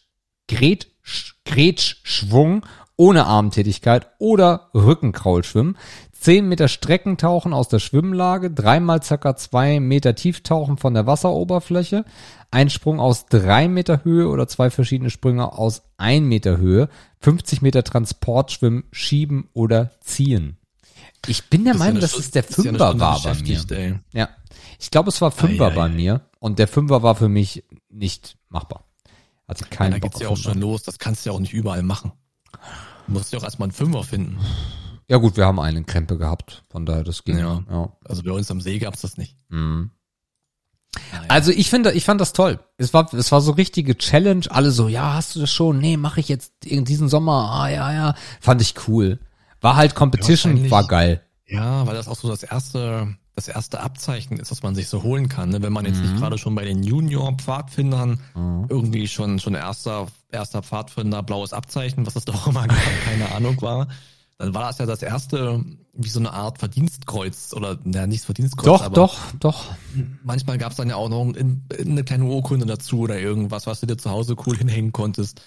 [0.47, 0.87] Gretsch,
[1.45, 2.65] Gretschschwung
[2.99, 5.79] ohne Armtätigkeit oder Rückenkraulschwimmen,
[6.21, 12.05] 10 Meter Streckentauchen aus der Schwimmlage, dreimal circa zwei Meter Tieftauchen von der Wasseroberfläche,
[12.51, 16.89] ein Sprung aus drei Meter Höhe oder zwei verschiedene Sprünge aus ein Meter Höhe,
[17.21, 20.59] 50 Meter Transportschwimmen, schieben oder ziehen.
[21.27, 23.65] Ich bin der Das ist ja Meinung, dass es der ja Fünfer war bei mir.
[23.71, 23.95] ey.
[24.13, 24.29] Ja.
[24.81, 25.89] Ich glaube, es war Fünfer Ei, ei, bei ei.
[25.89, 28.85] mir und der Fünfer war für mich nicht machbar.
[29.47, 31.53] Hatte Ja, keinen da geht's ja auch schon los, das kannst du ja auch nicht
[31.53, 32.13] überall machen.
[33.09, 34.39] Musst ja auch erstmal einen Fünfer finden.
[35.09, 37.39] Ja gut, wir haben einen Krempe gehabt, von daher das ging.
[37.39, 37.63] Ja.
[37.71, 37.93] ja.
[38.05, 39.37] Also bei uns am See gab's das nicht.
[39.49, 39.91] Mhm.
[41.29, 42.59] Also ich finde, ich fand das toll.
[42.77, 44.45] Es war, es war so richtige Challenge.
[44.51, 45.79] Alle so, ja, hast du das schon?
[45.79, 47.51] Nee, mache ich jetzt in diesem Sommer.
[47.51, 48.15] Ah, ja, ja.
[48.41, 49.19] Fand ich cool.
[49.61, 51.23] War halt Competition, war geil.
[51.47, 55.03] Ja, weil das auch so das erste, das erste Abzeichen ist, was man sich so
[55.03, 55.49] holen kann.
[55.49, 55.63] Ne?
[55.63, 58.21] Wenn man jetzt nicht gerade schon bei den Junior-Pfadfindern
[58.69, 63.61] irgendwie schon, schon erster, erster Pfadfinder blaues Abzeichen, was es doch immer gab, keine Ahnung
[63.63, 63.89] war,
[64.39, 65.65] dann war das ja das erste,
[65.95, 69.65] wie so eine Art Verdienstkreuz oder, na, nicht Verdienstkreuz, Doch, aber doch, doch.
[70.23, 73.67] manchmal gab es dann ja auch noch in, in eine kleine Urkunde dazu oder irgendwas,
[73.67, 75.43] was du dir zu Hause cool hinhängen konntest.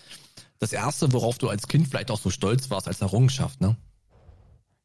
[0.59, 3.77] Das erste, worauf du als Kind vielleicht auch so stolz warst als Errungenschaft, ne?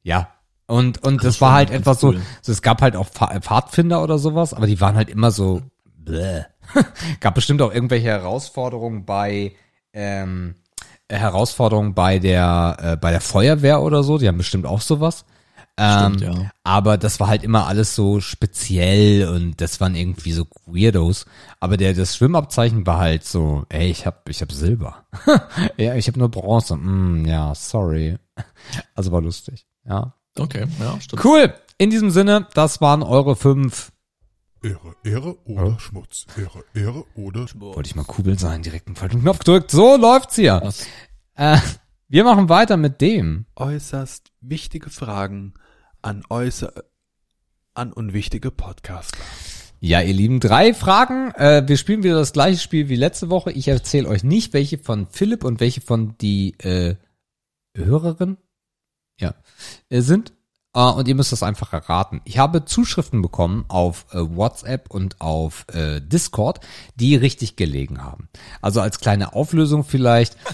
[0.03, 0.29] Ja.
[0.69, 2.23] Und, und Das das ist war halt etwas so, cool.
[2.43, 5.63] so, es gab halt auch Pfa- Pfadfinder oder sowas, aber die waren halt immer so,
[5.99, 6.45] bläh.
[7.21, 9.53] gab bestimmt auch irgendwelche Herausforderungen bei,
[9.97, 10.55] ähm,
[11.09, 15.25] äh, Herausforderungen bei der, äh, bei der Feuerwehr oder so, die haben bestimmt auch sowas.
[15.79, 16.51] Ähm, Stimmt, ja.
[16.65, 21.27] Aber das war halt immer alles so speziell und das waren irgendwie so Weirdos.
[21.61, 25.05] Aber der das Schwimmabzeichen war halt so, ey, ich hab ich hab Silber.
[25.77, 26.77] ja, ich hab nur Bronze.
[26.77, 28.17] Mm, ja, sorry.
[28.95, 29.67] Also war lustig.
[29.87, 30.15] Ja.
[30.39, 31.25] Okay, ja, stimmt.
[31.25, 31.53] Cool.
[31.79, 33.93] In diesem Sinne, das waren eure fünf.
[34.67, 36.27] Ehre, Ehre oder Schmutz.
[36.37, 37.77] Ehre, Ehre oder Schmutz.
[37.77, 39.71] Wollte ich mal cool sein, direkt einen falschen Knopf gedrückt.
[39.71, 40.61] So läuft's hier.
[40.63, 40.87] Was?
[41.35, 41.59] Äh,
[42.09, 43.47] wir machen weiter mit dem.
[43.55, 45.55] Äußerst wichtige Fragen
[46.03, 46.73] an äußer
[47.75, 49.19] an unwichtige Podcaster.
[49.79, 51.31] Ja, ihr Lieben, drei Fragen.
[51.33, 53.53] Äh, wir spielen wieder das gleiche Spiel wie letzte Woche.
[53.53, 56.97] Ich erzähle euch nicht, welche von Philipp und welche von die äh,
[57.77, 58.39] Hörerin
[59.21, 59.35] ja,
[59.91, 60.33] äh, sind.
[60.77, 62.21] Äh, und ihr müsst das einfach erraten.
[62.25, 66.61] Ich habe Zuschriften bekommen auf äh, WhatsApp und auf äh, Discord,
[66.95, 68.29] die richtig gelegen haben.
[68.61, 70.37] Also als kleine Auflösung vielleicht.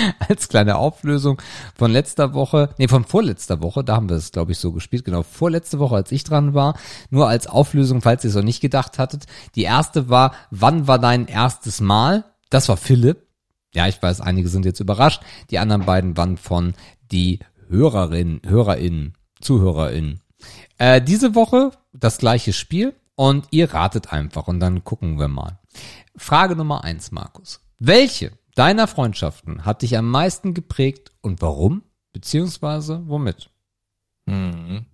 [0.28, 1.40] als kleine Auflösung
[1.74, 5.04] von letzter Woche, nee, von vorletzter Woche, da haben wir es, glaube ich, so gespielt,
[5.04, 6.78] genau, vorletzte Woche, als ich dran war,
[7.10, 9.26] nur als Auflösung, falls ihr es noch nicht gedacht hattet.
[9.54, 12.24] Die erste war, wann war dein erstes Mal?
[12.50, 13.26] Das war Philipp.
[13.72, 15.22] Ja, ich weiß, einige sind jetzt überrascht.
[15.50, 16.74] Die anderen beiden waren von
[17.12, 17.38] die
[17.70, 20.20] Hörerin, HörerInnen, ZuhörerInnen.
[20.78, 25.58] Äh, diese Woche das gleiche Spiel und ihr ratet einfach und dann gucken wir mal.
[26.16, 27.60] Frage Nummer eins, Markus.
[27.78, 31.82] Welche deiner Freundschaften hat dich am meisten geprägt und warum?
[32.12, 33.50] Beziehungsweise womit?
[34.26, 34.84] Mhm.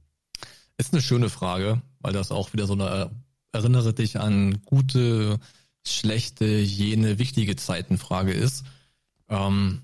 [0.77, 3.11] Ist eine schöne Frage, weil das auch wieder so eine
[3.53, 5.41] erinnere dich an gute,
[5.85, 8.65] schlechte, jene wichtige Zeitenfrage ist.
[9.29, 9.83] Ähm,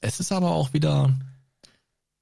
[0.00, 1.16] es ist aber auch wieder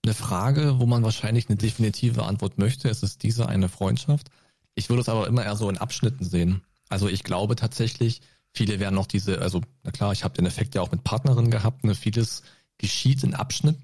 [0.07, 2.89] eine Frage, wo man wahrscheinlich eine definitive Antwort möchte.
[2.89, 4.31] Es ist diese eine Freundschaft.
[4.74, 6.62] Ich würde es aber immer eher so in Abschnitten sehen.
[6.89, 8.23] Also ich glaube tatsächlich,
[8.53, 11.51] viele werden noch diese, also na klar, ich habe den Effekt ja auch mit Partnerinnen
[11.51, 12.43] gehabt, ne, vieles
[12.78, 13.83] geschieht in Abschnitten.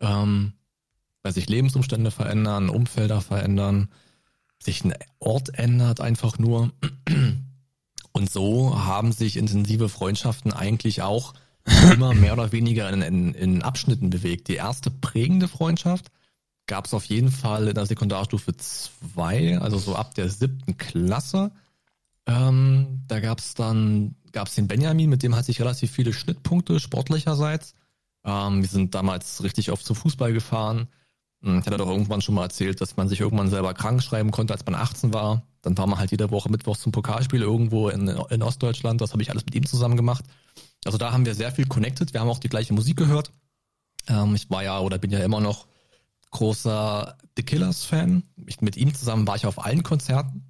[0.00, 0.52] Ähm,
[1.24, 3.88] weil sich Lebensumstände verändern, Umfelder verändern,
[4.60, 6.70] sich ein Ort ändert einfach nur.
[8.12, 11.34] Und so haben sich intensive Freundschaften eigentlich auch
[11.92, 14.48] immer mehr oder weniger in, in, in Abschnitten bewegt.
[14.48, 16.06] Die erste prägende Freundschaft
[16.66, 21.50] gab es auf jeden Fall in der Sekundarstufe 2, also so ab der siebten Klasse.
[22.26, 26.12] Ähm, da gab es dann, gab es den Benjamin, mit dem hatte ich relativ viele
[26.12, 27.74] Schnittpunkte sportlicherseits.
[28.24, 30.88] Ähm, wir sind damals richtig oft zu Fußball gefahren.
[31.42, 34.30] Hm, Ich hatte doch irgendwann schon mal erzählt, dass man sich irgendwann selber krank schreiben
[34.30, 35.42] konnte, als man 18 war.
[35.62, 39.00] Dann war man halt jede Woche Mittwochs zum Pokalspiel irgendwo in, in Ostdeutschland.
[39.00, 40.24] Das habe ich alles mit ihm zusammen gemacht.
[40.84, 42.12] Also da haben wir sehr viel connected.
[42.12, 43.32] Wir haben auch die gleiche Musik gehört.
[44.08, 45.66] Ähm, ich war ja oder bin ja immer noch
[46.30, 48.22] großer The Killers-Fan.
[48.46, 50.44] Ich, mit ihm zusammen war ich auf allen Konzerten.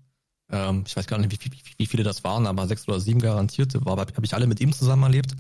[0.51, 3.21] Ähm, ich weiß gar nicht, wie, wie, wie viele das waren, aber sechs oder sieben
[3.21, 3.85] garantierte.
[3.85, 5.35] War, habe ich alle mit ihm zusammen erlebt.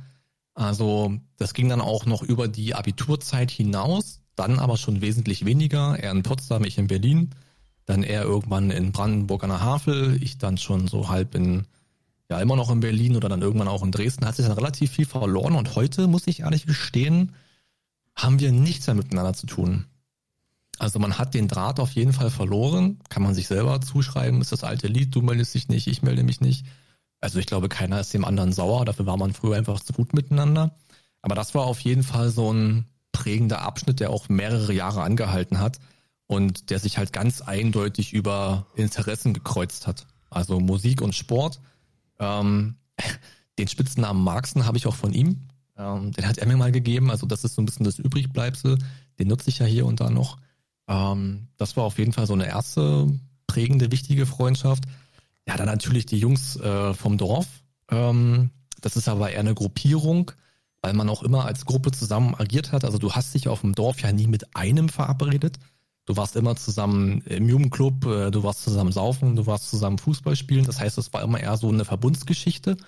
[0.55, 5.97] Also das ging dann auch noch über die Abiturzeit hinaus, dann aber schon wesentlich weniger.
[5.99, 7.31] Er in Potsdam, ich in Berlin,
[7.89, 11.67] dann er irgendwann in Brandenburg an der Havel, ich dann schon so halb in,
[12.29, 14.27] ja immer noch in Berlin oder dann irgendwann auch in Dresden.
[14.27, 17.35] Hat sich dann relativ viel verloren und heute, muss ich ehrlich gestehen,
[18.15, 19.87] haben wir nichts mehr miteinander zu tun.
[20.79, 24.53] Also man hat den Draht auf jeden Fall verloren, kann man sich selber zuschreiben, ist
[24.53, 26.67] das alte Lied, du meldest dich nicht, ich melde mich nicht.
[27.23, 30.13] Also ich glaube, keiner ist dem anderen sauer, dafür war man früher einfach zu gut
[30.13, 30.77] miteinander.
[31.23, 35.59] Aber das war auf jeden Fall so ein prägender Abschnitt, der auch mehrere Jahre angehalten
[35.59, 35.79] hat
[36.29, 40.07] und der sich halt ganz eindeutig über Interessen gekreuzt hat.
[40.31, 41.59] Also Musik und Sport.
[42.21, 42.77] Ähm,
[43.59, 45.49] den Spitznamen Marxen habe ich auch von ihm.
[45.77, 47.11] Ähm, den hat er mir mal gegeben.
[47.11, 48.79] Also das ist so ein bisschen das Übrigbleibsel.
[49.19, 50.39] Den nutze ich ja hier und da noch.
[50.87, 53.09] Ähm, das war auf jeden Fall so eine erste
[53.47, 54.85] prägende, wichtige Freundschaft.
[55.47, 57.47] Ja, dann natürlich die Jungs äh, vom Dorf.
[57.91, 58.51] Ähm,
[58.83, 60.33] das ist aber eher eine Gruppierung,
[60.83, 62.85] weil man auch immer als Gruppe zusammen agiert hat.
[62.85, 65.59] Also du hast dich auf dem Dorf ja nie mit einem verabredet.
[66.09, 70.37] Du warst immer zusammen im Jugendclub, äh, du warst zusammen saufen, du warst zusammen Fußball
[70.37, 70.65] spielen.
[70.65, 72.79] Das heißt, es war immer eher so eine Verbundsgeschichte.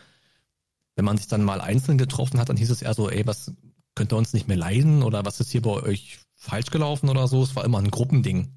[0.96, 3.52] Wenn man sich dann mal einzeln getroffen hat, dann hieß es eher so, ey, was
[3.94, 7.28] könnt ihr uns nicht mehr leiden oder was ist hier bei euch falsch gelaufen oder
[7.28, 7.42] so.
[7.42, 8.54] Es war immer ein Gruppending,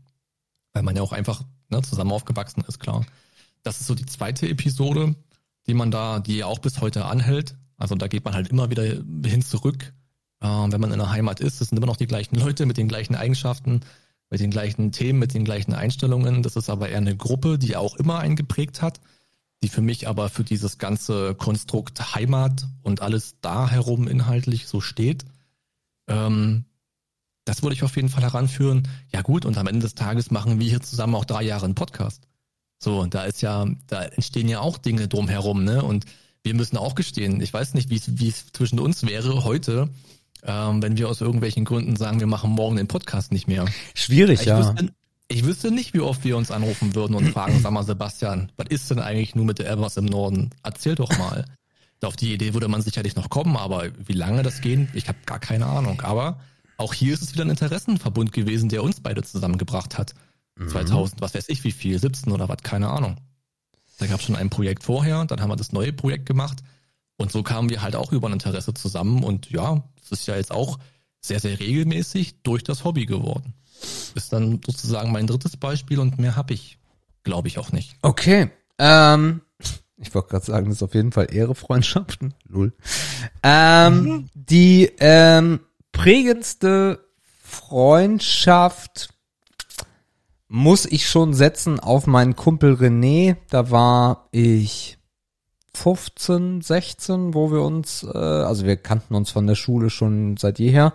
[0.72, 3.06] weil man ja auch einfach ne, zusammen aufgewachsen ist, klar.
[3.64, 5.14] Das ist so die zweite Episode,
[5.68, 7.58] die man da, die auch bis heute anhält.
[7.76, 9.92] Also da geht man halt immer wieder hin zurück.
[10.40, 12.78] Äh, wenn man in der Heimat ist, es sind immer noch die gleichen Leute mit
[12.78, 13.82] den gleichen Eigenschaften,
[14.34, 16.42] mit den gleichen Themen, mit den gleichen Einstellungen.
[16.42, 19.00] Das ist aber eher eine Gruppe, die auch immer einen geprägt hat,
[19.62, 24.82] die für mich aber für dieses ganze Konstrukt Heimat und alles da herum inhaltlich so
[24.82, 25.24] steht.
[26.08, 26.66] Ähm,
[27.46, 28.88] das würde ich auf jeden Fall heranführen.
[29.12, 31.76] Ja gut, und am Ende des Tages machen wir hier zusammen auch drei Jahre einen
[31.76, 32.28] Podcast.
[32.80, 35.84] So, da ist ja, da entstehen ja auch Dinge drumherum, ne?
[35.84, 36.06] Und
[36.42, 39.90] wir müssen auch gestehen, ich weiß nicht, wie es zwischen uns wäre heute,
[40.46, 43.66] ähm, wenn wir aus irgendwelchen Gründen sagen, wir machen morgen den Podcast nicht mehr.
[43.94, 44.60] Schwierig, Ich ja.
[44.60, 44.94] wüsste,
[45.30, 48.68] ich wüsste nicht, wie oft wir uns anrufen würden und fragen, sag mal, Sebastian, was
[48.70, 50.52] ist denn eigentlich nur mit der Evers im Norden?
[50.64, 51.46] Erzähl doch mal.
[52.02, 55.20] Auf die Idee würde man sicherlich noch kommen, aber wie lange das gehen, ich habe
[55.26, 56.02] gar keine Ahnung.
[56.02, 56.40] Aber
[56.76, 60.14] auch hier ist es wieder ein Interessenverbund gewesen, der uns beide zusammengebracht hat.
[60.68, 63.18] 2000, was weiß ich wie viel, 17 oder was, keine Ahnung.
[63.98, 66.60] Da gab es schon ein Projekt vorher, dann haben wir das neue Projekt gemacht
[67.18, 69.84] und so kamen wir halt auch über ein Interesse zusammen und ja,
[70.14, 70.80] ist ja jetzt auch
[71.22, 73.54] sehr, sehr regelmäßig durch das Hobby geworden.
[74.16, 76.78] Ist dann sozusagen mein drittes Beispiel und mehr habe ich,
[77.24, 77.96] glaube ich, auch nicht.
[78.02, 78.50] Okay.
[78.78, 79.42] Ähm,
[79.98, 82.34] ich wollte gerade sagen, das ist auf jeden Fall Ehre Freundschaften.
[82.48, 82.74] Null.
[83.42, 85.62] Ähm, die ähm,
[85.92, 87.06] prägendste
[87.42, 89.14] Freundschaft
[90.48, 93.38] muss ich schon setzen auf meinen Kumpel René.
[93.50, 94.98] Da war ich
[95.76, 100.60] 15, 16, wo wir uns, äh, also wir kannten uns von der Schule schon seit
[100.60, 100.94] jeher,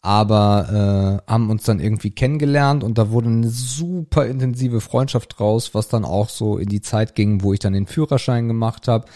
[0.00, 5.74] aber äh, haben uns dann irgendwie kennengelernt und da wurde eine super intensive Freundschaft draus,
[5.74, 9.06] was dann auch so in die Zeit ging, wo ich dann den Führerschein gemacht habe.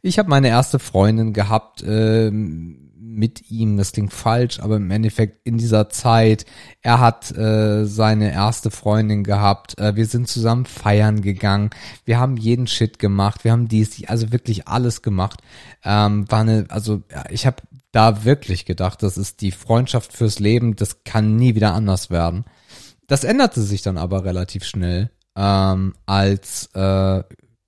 [0.00, 2.87] Ich habe meine erste Freundin gehabt ähm,
[3.18, 6.46] mit ihm, das klingt falsch, aber im Endeffekt in dieser Zeit,
[6.82, 11.70] er hat äh, seine erste Freundin gehabt, äh, wir sind zusammen feiern gegangen,
[12.04, 15.42] wir haben jeden Shit gemacht, wir haben dies, also wirklich alles gemacht.
[15.84, 17.56] Ähm, war eine, also ja, ich habe
[17.90, 22.44] da wirklich gedacht, das ist die Freundschaft fürs Leben, das kann nie wieder anders werden.
[23.08, 27.24] Das änderte sich dann aber relativ schnell, ähm, als äh,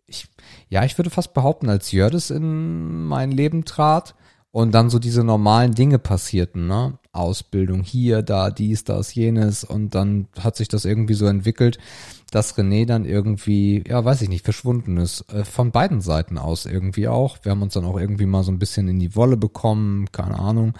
[0.07, 0.29] ich,
[0.69, 4.15] ja, ich würde fast behaupten, als Jördes in mein Leben trat
[4.53, 6.99] und dann so diese normalen Dinge passierten, ne?
[7.13, 11.79] Ausbildung hier, da, dies, das, jenes und dann hat sich das irgendwie so entwickelt,
[12.31, 15.25] dass René dann irgendwie, ja, weiß ich nicht, verschwunden ist.
[15.33, 17.39] Äh, von beiden Seiten aus irgendwie auch.
[17.43, 20.39] Wir haben uns dann auch irgendwie mal so ein bisschen in die Wolle bekommen, keine
[20.39, 20.75] Ahnung.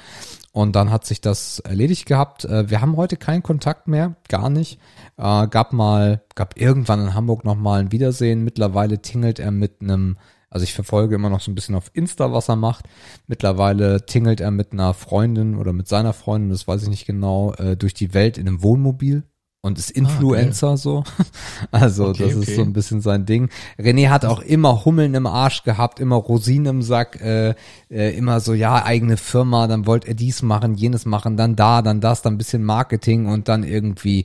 [0.53, 2.45] Und dann hat sich das erledigt gehabt.
[2.45, 4.79] Äh, wir haben heute keinen Kontakt mehr, gar nicht.
[5.17, 8.45] Äh, gab mal, gab irgendwann in Hamburg noch mal ein Wiedersehen.
[8.45, 10.17] Mittlerweile tingelt er mit einem,
[10.51, 12.87] also ich verfolge immer noch so ein bisschen auf Insta, was er macht.
[13.29, 17.55] Mittlerweile tingelt er mit einer Freundin oder mit seiner Freundin, das weiß ich nicht genau,
[17.55, 19.23] äh, durch die Welt in einem Wohnmobil
[19.63, 21.05] und ist Influencer so.
[21.71, 22.57] Also Okay, das ist okay.
[22.57, 23.51] so ein bisschen sein Ding.
[23.79, 27.55] René hat auch immer Hummeln im Arsch gehabt, immer Rosinen im Sack, äh,
[27.91, 31.83] äh, immer so, ja, eigene Firma, dann wollte er dies machen, jenes machen, dann da,
[31.83, 34.25] dann das, dann ein bisschen Marketing und dann irgendwie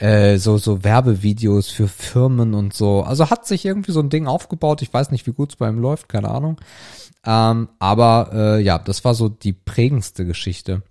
[0.00, 3.02] äh, so, so Werbevideos für Firmen und so.
[3.02, 4.80] Also hat sich irgendwie so ein Ding aufgebaut.
[4.80, 6.58] Ich weiß nicht, wie gut es bei ihm läuft, keine Ahnung.
[7.24, 10.82] Ähm, aber äh, ja, das war so die prägendste Geschichte.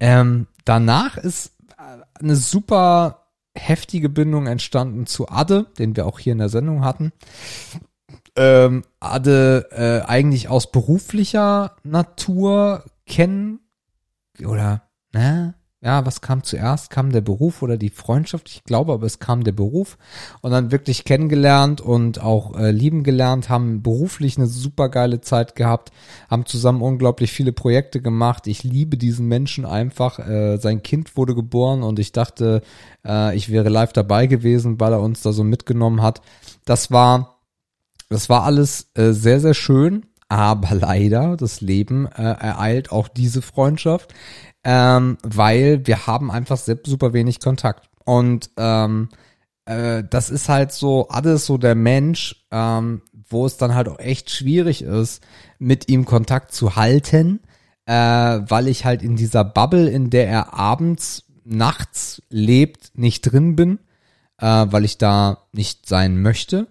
[0.00, 6.32] Ähm, danach ist äh, eine super heftige Bindung entstanden zu Adde, den wir auch hier
[6.32, 7.12] in der Sendung hatten.
[8.36, 13.60] Ähm, Adde äh, eigentlich aus beruflicher Natur kennen
[14.42, 15.54] oder ne?
[15.86, 16.90] Ja, was kam zuerst?
[16.90, 18.48] Kam der Beruf oder die Freundschaft?
[18.50, 19.98] Ich glaube, aber es kam der Beruf
[20.40, 25.54] und dann wirklich kennengelernt und auch äh, lieben gelernt, haben beruflich eine super geile Zeit
[25.54, 25.92] gehabt,
[26.28, 28.48] haben zusammen unglaublich viele Projekte gemacht.
[28.48, 30.18] Ich liebe diesen Menschen einfach.
[30.18, 32.62] Äh, sein Kind wurde geboren und ich dachte,
[33.06, 36.20] äh, ich wäre live dabei gewesen, weil er uns da so mitgenommen hat.
[36.64, 37.38] Das war,
[38.08, 43.40] das war alles äh, sehr, sehr schön, aber leider, das Leben äh, ereilt auch diese
[43.40, 44.12] Freundschaft,
[44.68, 47.88] ähm, weil wir haben einfach super wenig Kontakt.
[48.04, 49.10] Und ähm,
[49.64, 54.00] äh, das ist halt so alles so der Mensch, ähm, wo es dann halt auch
[54.00, 55.22] echt schwierig ist,
[55.60, 57.40] mit ihm Kontakt zu halten,
[57.86, 63.54] äh, weil ich halt in dieser Bubble, in der er abends, nachts lebt, nicht drin
[63.54, 63.78] bin,
[64.38, 66.66] äh, weil ich da nicht sein möchte.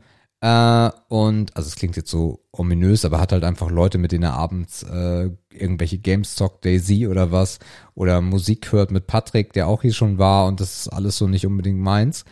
[0.45, 4.25] Äh, und, also es klingt jetzt so ominös, aber hat halt einfach Leute, mit denen
[4.25, 7.57] er abends äh, irgendwelche Games zockt, Daisy oder was,
[7.95, 11.27] oder Musik hört mit Patrick, der auch hier schon war und das ist alles so
[11.27, 12.25] nicht unbedingt meins.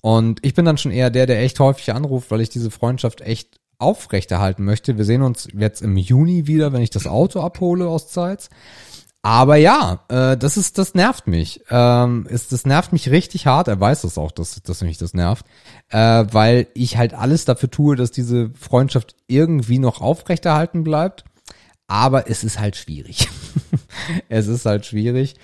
[0.00, 3.20] Und ich bin dann schon eher der, der echt häufig anruft, weil ich diese Freundschaft
[3.20, 4.96] echt aufrechterhalten möchte.
[4.96, 8.48] Wir sehen uns jetzt im Juni wieder, wenn ich das Auto abhole aus Zeitz.
[9.26, 11.60] Aber ja, äh, das ist, das nervt mich.
[11.68, 13.66] Ähm, ist, das nervt mich richtig hart.
[13.66, 15.44] Er weiß das auch, dass, dass mich das nervt,
[15.88, 21.24] äh, weil ich halt alles dafür tue, dass diese Freundschaft irgendwie noch aufrechterhalten bleibt.
[21.88, 23.28] Aber es ist halt schwierig.
[24.28, 25.34] es ist halt schwierig.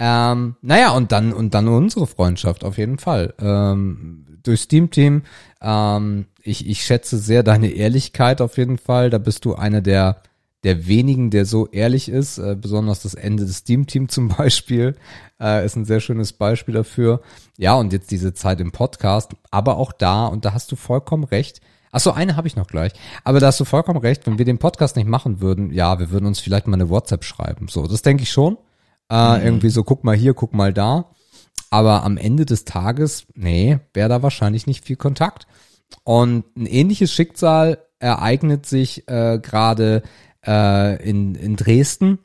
[0.00, 3.34] Ähm, naja, und dann, und dann unsere Freundschaft auf jeden Fall.
[3.38, 5.22] Ähm, durch Steam Team.
[5.62, 9.10] Ähm, ich, ich schätze sehr deine Ehrlichkeit auf jeden Fall.
[9.10, 10.22] Da bist du einer der,
[10.64, 12.38] der wenigen, der so ehrlich ist.
[12.38, 14.96] Äh, besonders das Ende des Steam Team zum Beispiel
[15.40, 17.20] äh, ist ein sehr schönes Beispiel dafür.
[17.56, 19.32] Ja, und jetzt diese Zeit im Podcast.
[19.50, 21.60] Aber auch da, und da hast du vollkommen recht.
[21.90, 22.92] Ach so, eine habe ich noch gleich.
[23.24, 26.10] Aber da hast du vollkommen recht, wenn wir den Podcast nicht machen würden, ja, wir
[26.10, 27.68] würden uns vielleicht mal eine WhatsApp schreiben.
[27.68, 28.58] So, das denke ich schon.
[29.10, 29.44] Äh, mhm.
[29.44, 31.06] Irgendwie so, guck mal hier, guck mal da.
[31.70, 35.46] Aber am Ende des Tages, nee, wäre da wahrscheinlich nicht viel Kontakt.
[36.04, 40.02] Und ein ähnliches Schicksal ereignet sich äh, gerade
[40.46, 42.18] äh, in, in Dresden.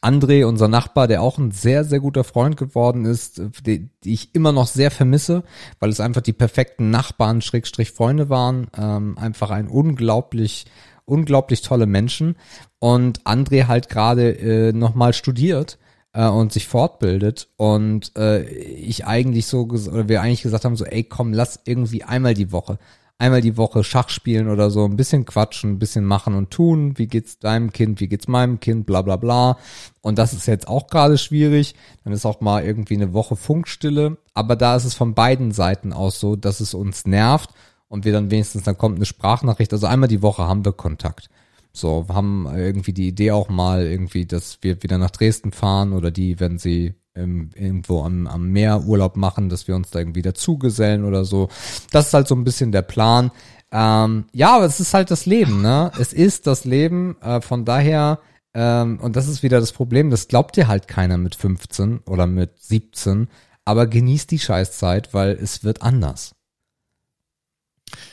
[0.00, 4.34] André, unser Nachbar, der auch ein sehr, sehr guter Freund geworden ist, die, die ich
[4.34, 5.44] immer noch sehr vermisse,
[5.80, 8.66] weil es einfach die perfekten Nachbarn, Schrägstrich Freunde waren.
[8.76, 10.66] Ähm, einfach ein unglaublich,
[11.06, 12.36] unglaublich tolle Menschen.
[12.78, 15.78] Und André halt gerade äh, nochmal studiert
[16.14, 20.84] äh, und sich fortbildet und äh, ich eigentlich so oder wir eigentlich gesagt haben so
[20.84, 22.78] ey komm lass irgendwie einmal die Woche
[23.18, 26.98] einmal die Woche Schach spielen oder so ein bisschen quatschen ein bisschen machen und tun.
[26.98, 28.00] Wie geht's deinem Kind?
[28.00, 28.86] Wie geht's meinem Kind?
[28.86, 29.58] Bla bla bla.
[30.02, 31.74] Und das ist jetzt auch gerade schwierig.
[32.04, 34.18] Dann ist auch mal irgendwie eine Woche Funkstille.
[34.34, 37.50] Aber da ist es von beiden Seiten aus so dass es uns nervt
[37.88, 39.72] und wir dann wenigstens dann kommt eine Sprachnachricht.
[39.72, 41.28] Also einmal die Woche haben wir Kontakt.
[41.72, 46.10] So, haben irgendwie die Idee auch mal irgendwie, dass wir wieder nach Dresden fahren oder
[46.12, 51.04] die, wenn sie irgendwo am, am Meer Urlaub machen, dass wir uns da irgendwie dazugesellen
[51.04, 51.48] oder so.
[51.90, 53.30] Das ist halt so ein bisschen der Plan.
[53.70, 55.90] Ähm, ja, aber es ist halt das Leben, ne?
[55.98, 58.20] Es ist das Leben, äh, von daher,
[58.52, 62.26] ähm, und das ist wieder das Problem, das glaubt dir halt keiner mit 15 oder
[62.26, 63.28] mit 17,
[63.64, 66.34] aber genießt die Scheißzeit, weil es wird anders.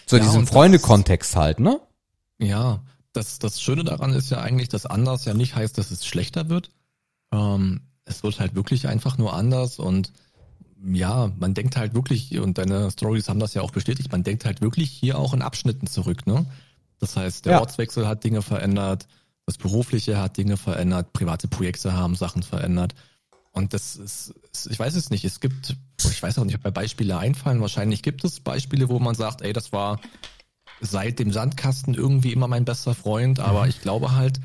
[0.05, 1.79] So Ja, diesem Freunde-Kontext halt, ne?
[2.39, 2.83] Ja,
[3.13, 6.49] das, das Schöne daran ist ja eigentlich, dass anders ja nicht heißt, dass es schlechter
[6.49, 6.71] wird.
[7.31, 10.11] Ähm, es wird halt wirklich einfach nur anders und
[10.83, 14.45] ja, man denkt halt wirklich, und deine Stories haben das ja auch bestätigt, man denkt
[14.45, 16.45] halt wirklich hier auch in Abschnitten zurück, ne?
[16.99, 17.59] Das heißt, der Ja.
[17.59, 19.07] Ortswechsel hat Dinge verändert,
[19.45, 22.95] das Berufliche hat Dinge verändert, private Projekte haben Sachen verändert.
[23.51, 26.63] Und das ist, ist- ich weiß es nicht, es gibt, ich weiß auch nicht, ob
[26.63, 29.99] mir Beispiele einfallen, wahrscheinlich gibt es Beispiele, wo man sagt, ey, das war
[30.79, 34.39] seit dem Sandkasten irgendwie immer mein bester Freund, aber ich glaube halt,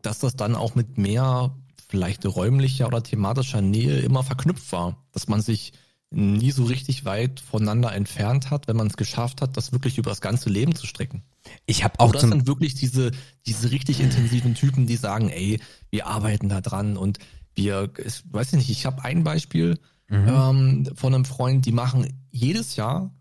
[0.00, 1.54] dass das dann auch mit mehr
[1.88, 5.72] vielleicht räumlicher oder thematischer Nähe immer verknüpft war, dass man sich
[6.10, 10.10] nie so richtig weit voneinander entfernt hat, wenn man es geschafft hat, das wirklich über
[10.10, 11.22] das ganze Leben zu strecken.
[11.66, 13.10] Ich habe auch Oder zum sind wirklich diese,
[13.46, 15.60] diese richtig intensiven Typen, die sagen, ey,
[15.90, 17.18] wir arbeiten da dran und
[17.54, 19.78] wir, ich weiß nicht, ich habe ein Beispiel
[20.10, 23.14] ähm, von einem Freund, die machen jedes Jahr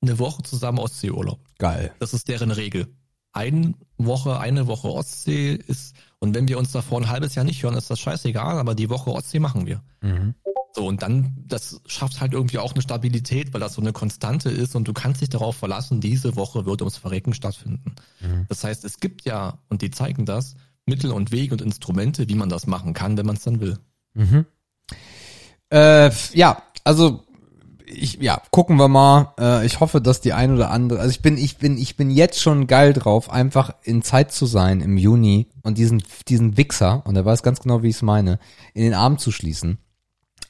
[0.00, 1.40] eine Woche zusammen Ostseeurlaub.
[1.58, 1.92] geil.
[1.98, 2.86] Das ist deren Regel.
[3.32, 7.62] Eine Woche, eine Woche Ostsee ist, und wenn wir uns davor ein halbes Jahr nicht
[7.62, 9.82] hören, ist das scheißegal, aber die Woche Ostsee machen wir.
[10.00, 10.34] Mhm.
[10.74, 14.50] So, und dann, das schafft halt irgendwie auch eine Stabilität, weil das so eine Konstante
[14.50, 17.96] ist und du kannst dich darauf verlassen, diese Woche wird ums Verrecken stattfinden.
[18.48, 20.54] Das heißt, es gibt ja, und die zeigen das,
[20.86, 23.78] Mittel und Wege und Instrumente, wie man das machen kann, wenn man es dann will.
[25.70, 27.24] Äh, ja, also
[27.88, 29.34] ich ja, gucken wir mal.
[29.38, 32.10] Äh, ich hoffe, dass die ein oder andere, also ich bin ich bin ich bin
[32.10, 37.02] jetzt schon geil drauf, einfach in Zeit zu sein im Juni und diesen diesen Wichser
[37.06, 38.38] und er weiß ganz genau, wie ich es meine,
[38.74, 39.78] in den Arm zu schließen.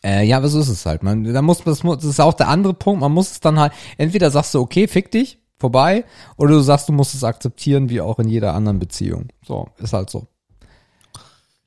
[0.03, 1.03] Äh, ja, aber so ist es halt.
[1.03, 3.01] Man, da muss, das, muss, das ist auch der andere Punkt.
[3.01, 6.05] Man muss es dann halt, entweder sagst du, okay, fick dich, vorbei,
[6.37, 9.29] oder du sagst, du musst es akzeptieren, wie auch in jeder anderen Beziehung.
[9.45, 10.29] So, ist halt so.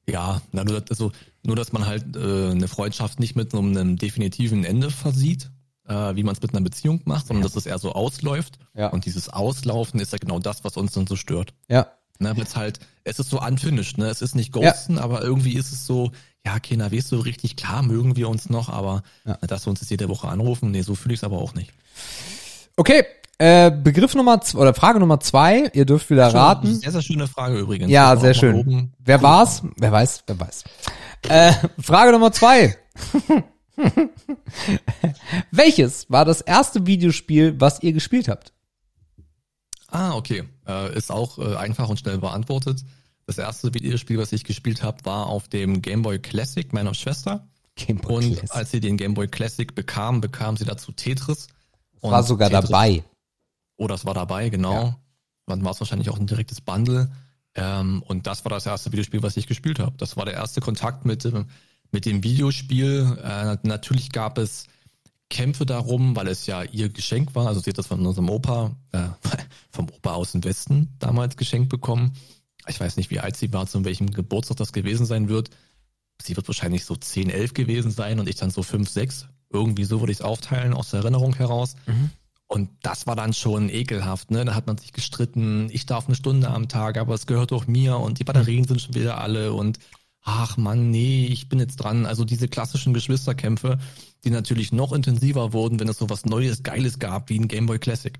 [0.09, 1.11] Ja, na, nur, also,
[1.43, 5.51] nur dass man halt äh, eine Freundschaft nicht mit so einem definitiven Ende versieht,
[5.87, 8.57] äh, wie man es mit einer Beziehung macht, sondern dass es eher so ausläuft.
[8.73, 8.87] Ja.
[8.87, 11.53] Und dieses Auslaufen ist ja genau das, was uns dann so stört.
[11.67, 11.87] Ja.
[12.19, 14.05] Ne, weil es halt, es ist so unfinished, ne?
[14.05, 16.11] Es ist nicht Ghosten, aber irgendwie ist es so,
[16.45, 19.37] ja, keiner weiß so richtig, klar mögen wir uns noch, aber Ja.
[19.47, 21.71] dass wir uns jetzt jede Woche anrufen, nee, so fühle ich es aber auch nicht.
[22.77, 23.05] Okay,
[23.39, 26.75] äh, Begriff Nummer zwei, oder Frage Nummer zwei, ihr dürft wieder raten.
[26.75, 27.89] Sehr, sehr schöne Frage übrigens.
[27.89, 28.91] Ja, sehr schön.
[28.99, 29.63] Wer war's?
[29.77, 30.63] Wer weiß, wer weiß.
[31.27, 32.77] Äh, Frage Nummer zwei.
[35.51, 38.53] Welches war das erste Videospiel, was ihr gespielt habt?
[39.87, 40.43] Ah, okay.
[40.67, 42.83] Äh, ist auch äh, einfach und schnell beantwortet.
[43.25, 47.47] Das erste Videospiel, was ich gespielt habe, war auf dem Game Boy Classic meiner Schwester.
[47.75, 48.55] Game Boy Und Classic.
[48.55, 51.47] als sie den Game Boy Classic bekam, bekam sie dazu Tetris.
[51.99, 53.03] Und war sogar Tetris- dabei.
[53.77, 54.73] Oh, das war dabei, genau.
[54.83, 54.97] Ja.
[55.47, 57.11] Dann war es wahrscheinlich auch ein direktes Bundle.
[57.55, 59.93] Ähm, und das war das erste Videospiel, was ich gespielt habe.
[59.97, 61.47] Das war der erste Kontakt mit, dem-
[61.91, 63.17] mit dem Videospiel.
[63.23, 64.65] Äh, natürlich gab es
[65.29, 67.47] Kämpfe darum, weil es ja ihr Geschenk war.
[67.47, 69.07] Also sie hat das von unserem Opa, äh,
[69.71, 72.13] vom Opa aus dem Westen damals geschenkt bekommen.
[72.67, 75.49] Ich weiß nicht, wie alt sie war, zu welchem Geburtstag das gewesen sein wird.
[76.21, 79.27] Sie wird wahrscheinlich so 10, 11 gewesen sein und ich dann so 5, 6.
[79.49, 81.75] Irgendwie so würde ich es aufteilen aus der Erinnerung heraus.
[82.47, 84.43] Und das war dann schon ekelhaft, ne?
[84.43, 87.65] Da hat man sich gestritten, ich darf eine Stunde am Tag, aber es gehört doch
[87.65, 89.79] mir und die Batterien sind schon wieder alle und
[90.23, 92.05] ach Mann, nee, ich bin jetzt dran.
[92.05, 93.79] Also diese klassischen Geschwisterkämpfe,
[94.23, 97.65] die natürlich noch intensiver wurden, wenn es so was Neues, Geiles gab, wie ein Game
[97.65, 98.13] Boy Classic.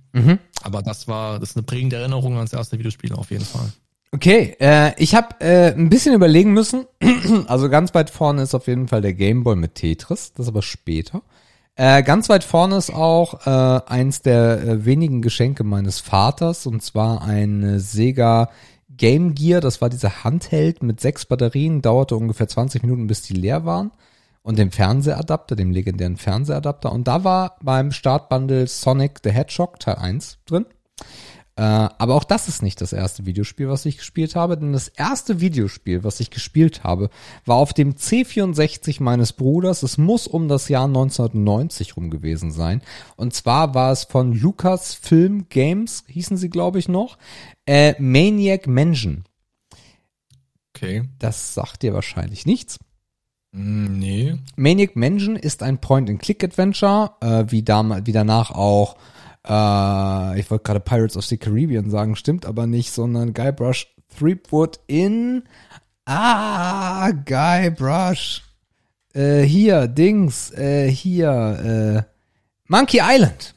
[0.64, 3.72] Aber das war, das ist eine prägende Erinnerung ans erste Videospiel auf jeden Fall.
[4.14, 6.86] Okay, äh, ich habe äh, ein bisschen überlegen müssen.
[7.48, 10.62] also ganz weit vorne ist auf jeden Fall der Game Boy mit Tetris, das aber
[10.62, 11.22] später.
[11.76, 16.84] Äh, ganz weit vorne ist auch äh, eins der äh, wenigen Geschenke meines Vaters und
[16.84, 18.50] zwar ein Sega
[19.02, 19.62] Game Gear.
[19.62, 23.90] Das war dieser Handheld mit sechs Batterien, dauerte ungefähr 20 Minuten, bis die leer waren.
[24.44, 26.92] Und dem Fernsehadapter, dem legendären Fernsehadapter.
[26.92, 30.68] Und da war beim Startbundle Sonic the Hedgehog Teil 1 drin.
[31.58, 34.88] Äh, aber auch das ist nicht das erste Videospiel, was ich gespielt habe, denn das
[34.88, 37.10] erste Videospiel, was ich gespielt habe,
[37.46, 39.84] war auf dem C64 meines Bruders.
[39.84, 42.82] Es muss um das Jahr 1990 rum gewesen sein.
[43.18, 47.18] Und zwar war es von Lucas Film Games, hießen sie, glaube ich, noch,
[47.66, 49.26] äh, Maniac Mansion.
[50.74, 51.04] Okay.
[51.20, 52.80] Das sagt dir wahrscheinlich nichts.
[53.52, 54.36] Mm, nee.
[54.56, 58.96] Maniac Mansion ist ein Point-and-Click-Adventure, äh, wie, damals, wie danach auch,
[59.48, 63.88] äh, ich wollte gerade Pirates of the Caribbean sagen, stimmt aber nicht, sondern Guybrush
[64.18, 65.44] Threepwood in,
[66.06, 68.44] ah, Guybrush,
[69.14, 72.12] äh, hier, Dings, äh, hier, äh,
[72.68, 73.56] Monkey Island.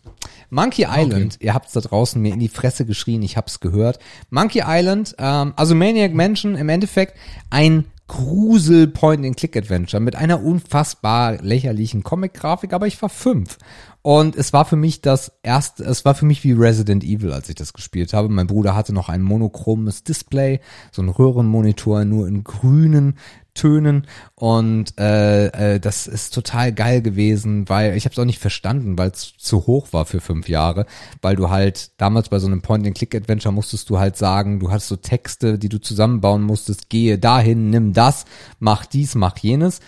[0.50, 3.98] Monkey Island, ihr habt's da draußen mir in die Fresse geschrien, ich hab's gehört.
[4.30, 7.16] Monkey Island, ähm, also Maniac Mansion im Endeffekt
[7.50, 13.58] ein Grusel Point-and-Click-Adventure mit einer unfassbar lächerlichen Comic-Grafik, aber ich war fünf.
[14.06, 17.48] Und es war für mich das erste, es war für mich wie Resident Evil, als
[17.48, 18.28] ich das gespielt habe.
[18.28, 20.60] Mein Bruder hatte noch ein monochromes Display,
[20.92, 23.16] so ein Röhrenmonitor nur in grünen
[23.54, 28.40] Tönen und äh, äh, das ist total geil gewesen, weil ich habe es auch nicht
[28.40, 30.84] verstanden, weil es zu hoch war für fünf Jahre,
[31.22, 34.96] weil du halt damals bei so einem Point-and-Click-Adventure musstest du halt sagen, du hast so
[34.96, 38.26] Texte, die du zusammenbauen musstest, gehe dahin, nimm das,
[38.58, 39.80] mach dies, mach jenes.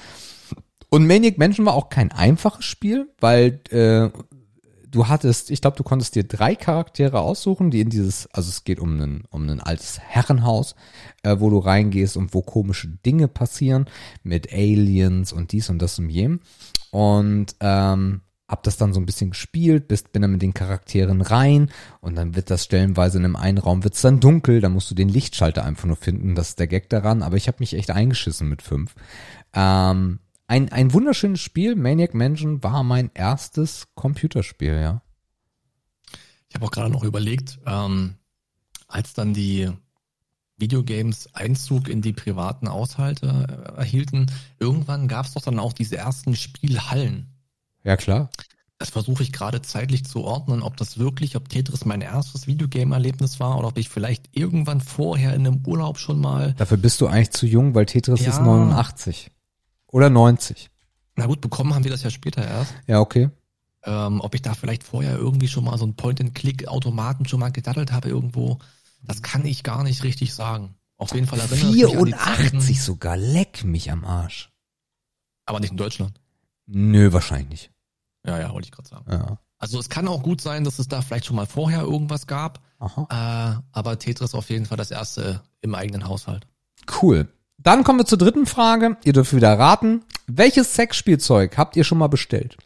[0.96, 4.08] Und Maniac Mansion war auch kein einfaches Spiel, weil äh,
[4.88, 8.64] du hattest, ich glaube, du konntest dir drei Charaktere aussuchen, die in dieses, also es
[8.64, 10.74] geht um ein, um ein altes Herrenhaus,
[11.22, 13.90] äh, wo du reingehst und wo komische Dinge passieren
[14.22, 16.40] mit Aliens und dies und das und jenem.
[16.92, 21.20] Und ähm, hab das dann so ein bisschen gespielt, bist, bin dann mit den Charakteren
[21.20, 21.70] rein
[22.00, 24.94] und dann wird das stellenweise in einem einen Raum wird's dann dunkel, dann musst du
[24.94, 27.90] den Lichtschalter einfach nur finden, das ist der Gag daran, aber ich habe mich echt
[27.90, 28.94] eingeschissen mit fünf.
[29.52, 35.02] Ähm, ein, ein wunderschönes Spiel, Maniac Mansion war mein erstes Computerspiel, ja.
[36.48, 38.14] Ich habe auch gerade noch überlegt, ähm,
[38.86, 39.68] als dann die
[40.58, 43.26] Videogames Einzug in die privaten Haushalte
[43.76, 44.26] äh, erhielten,
[44.58, 47.26] irgendwann gab es doch dann auch diese ersten Spielhallen.
[47.84, 48.30] Ja, klar.
[48.78, 53.40] Das versuche ich gerade zeitlich zu ordnen, ob das wirklich, ob Tetris mein erstes Videogame-Erlebnis
[53.40, 57.06] war oder ob ich vielleicht irgendwann vorher in einem Urlaub schon mal, Dafür bist du
[57.06, 58.30] eigentlich zu jung, weil Tetris Ja.
[58.30, 59.30] ist 89.
[59.92, 60.70] Oder 90.
[61.16, 63.30] na gut, bekommen haben wir das ja später erst, Ja, okay.
[63.84, 67.92] ähm, ob ich da vielleicht vorher irgendwie schon mal so einen Point-and-Click-Automaten schon mal gedaddelt
[67.92, 68.58] habe irgendwo,
[69.02, 70.74] das kann ich gar nicht richtig sagen.
[70.98, 74.50] Auf jeden Fall erinnere ich mich 84 sogar, leck mich am Arsch.
[75.44, 76.20] aber nicht in Deutschland.
[76.66, 77.70] Nö, wahrscheinlich nicht.
[78.26, 79.04] Ja, ja, wollte ich gerade sagen.
[79.10, 79.38] Ja.
[79.58, 82.60] Also es kann auch gut sein, dass es da vielleicht schon mal vorher irgendwas gab,
[82.78, 83.06] Aha.
[83.62, 86.46] äh, aber Tetris auf jeden Fall das erste im eigenen Haushalt.
[87.00, 87.28] Cool.
[87.58, 88.96] Dann kommen wir zur dritten Frage.
[89.04, 90.02] Ihr dürft wieder raten.
[90.26, 92.56] Welches Sexspielzeug habt ihr schon mal bestellt?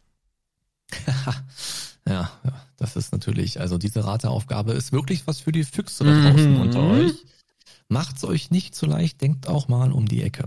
[2.08, 2.30] Ja,
[2.78, 6.60] das ist natürlich, also diese Rateaufgabe ist wirklich was für die Füchse da draußen Mhm.
[6.60, 7.12] unter euch.
[7.88, 10.44] Macht's euch nicht so leicht, denkt auch mal um die Ecke.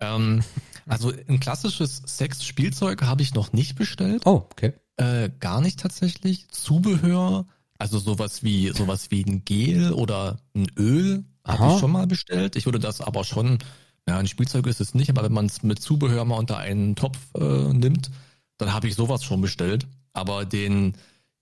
[0.00, 0.42] Ähm,
[0.86, 4.22] also ein klassisches Sexspielzeug habe ich noch nicht bestellt.
[4.26, 4.72] Oh, okay.
[4.96, 6.48] Äh, gar nicht tatsächlich.
[6.50, 7.46] Zubehör,
[7.78, 12.56] also sowas wie sowas wie ein Gel oder ein Öl habe ich schon mal bestellt.
[12.56, 13.58] Ich würde das aber schon,
[14.06, 16.96] ja, ein Spielzeug ist es nicht, aber wenn man es mit Zubehör mal unter einen
[16.96, 18.10] Topf äh, nimmt,
[18.58, 19.86] dann habe ich sowas schon bestellt.
[20.12, 20.94] Aber den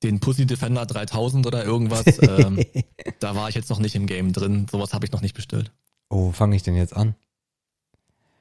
[0.02, 2.62] den Pussy Defender 3000 oder irgendwas, ähm,
[3.20, 4.66] da war ich jetzt noch nicht im Game drin.
[4.70, 5.72] Sowas habe ich noch nicht bestellt.
[6.08, 7.14] Oh, wo fange ich denn jetzt an?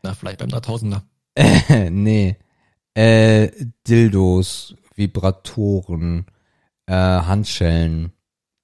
[0.04, 1.02] Na, vielleicht beim 3000er.
[1.90, 2.38] nee.
[2.94, 3.52] Äh,
[3.88, 6.28] Dildos, Vibratoren,
[6.86, 8.14] äh, Handschellen,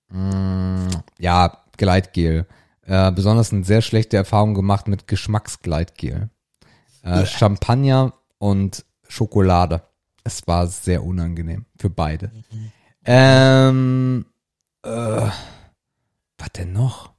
[0.09, 0.87] mm,
[1.19, 2.45] ja, Gleitgel.
[2.91, 6.29] Äh, besonders eine sehr schlechte Erfahrung gemacht mit Geschmacksgleitgel.
[7.03, 9.83] Äh, Champagner und Schokolade.
[10.25, 12.31] Es war sehr unangenehm für beide.
[13.05, 14.25] Ähm,
[14.83, 17.13] äh, was denn noch?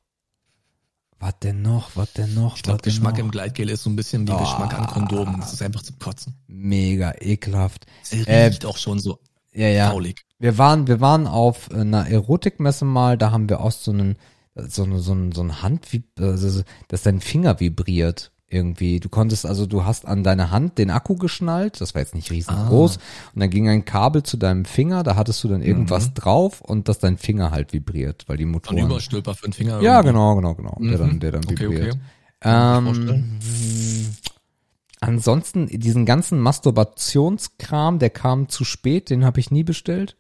[1.19, 1.97] Was denn noch?
[1.97, 2.57] Was denn noch?
[2.57, 3.21] Ich glaube, Geschmack noch?
[3.25, 5.41] im Gleitgel ist so ein bisschen wie Geschmack an Kondomen.
[5.41, 6.35] Das ist einfach zum Kotzen.
[6.49, 7.87] Mega ekelhaft.
[8.03, 9.21] Es Äh, riecht auch schon so
[9.55, 9.91] Ja, ja.
[9.91, 10.27] faulig.
[10.39, 14.17] Wir waren, wir waren auf einer Erotikmesse mal, da haben wir auch so einen,
[14.55, 15.87] so eine, so ein, so ein Hand,
[16.19, 19.01] also, dass dein Finger vibriert irgendwie.
[19.01, 22.31] Du konntest, also du hast an deine Hand den Akku geschnallt, das war jetzt nicht
[22.31, 22.99] riesengroß,
[23.35, 26.89] und dann ging ein Kabel zu deinem Finger, da hattest du dann irgendwas drauf und
[26.89, 28.79] dass dein Finger halt vibriert, weil die Ein Motoren.
[28.79, 29.81] Überstülper für den Finger.
[29.81, 30.09] ja, irgendwie.
[30.13, 31.95] genau, genau, genau, der dann, der dann Okay, vibriert.
[31.95, 31.99] okay.
[32.45, 34.17] Mir Ähm,
[35.01, 40.17] ansonsten, diesen ganzen Masturbationskram, der kam zu spät, den habe ich nie bestellt.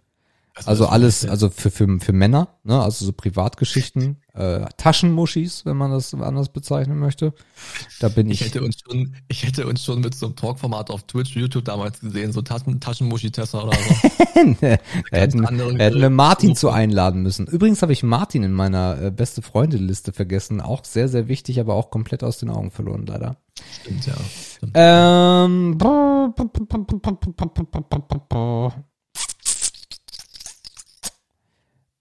[0.66, 5.90] Also alles, also für, für, für Männer, ne, also so Privatgeschichten, äh, Taschenmuschis, wenn man
[5.90, 7.32] das anders bezeichnen möchte.
[8.00, 8.48] Da bin Ich ich.
[8.48, 12.00] hätte uns schon, ich hätte uns schon mit so einem Talkformat auf Twitch, YouTube damals
[12.00, 13.94] gesehen, so Taschen, Taschenmuschi-Tester oder so.
[14.60, 14.76] da
[15.10, 15.46] hätten,
[15.78, 16.10] hätten wir.
[16.10, 17.46] Martin zu einladen müssen.
[17.46, 20.60] Übrigens habe ich Martin in meiner äh, beste Freunde-Liste vergessen.
[20.60, 23.36] Auch sehr, sehr wichtig, aber auch komplett aus den Augen verloren, leider.
[23.80, 24.14] Stimmt, ja.
[24.56, 24.72] Stimmt.
[24.74, 25.78] Ähm.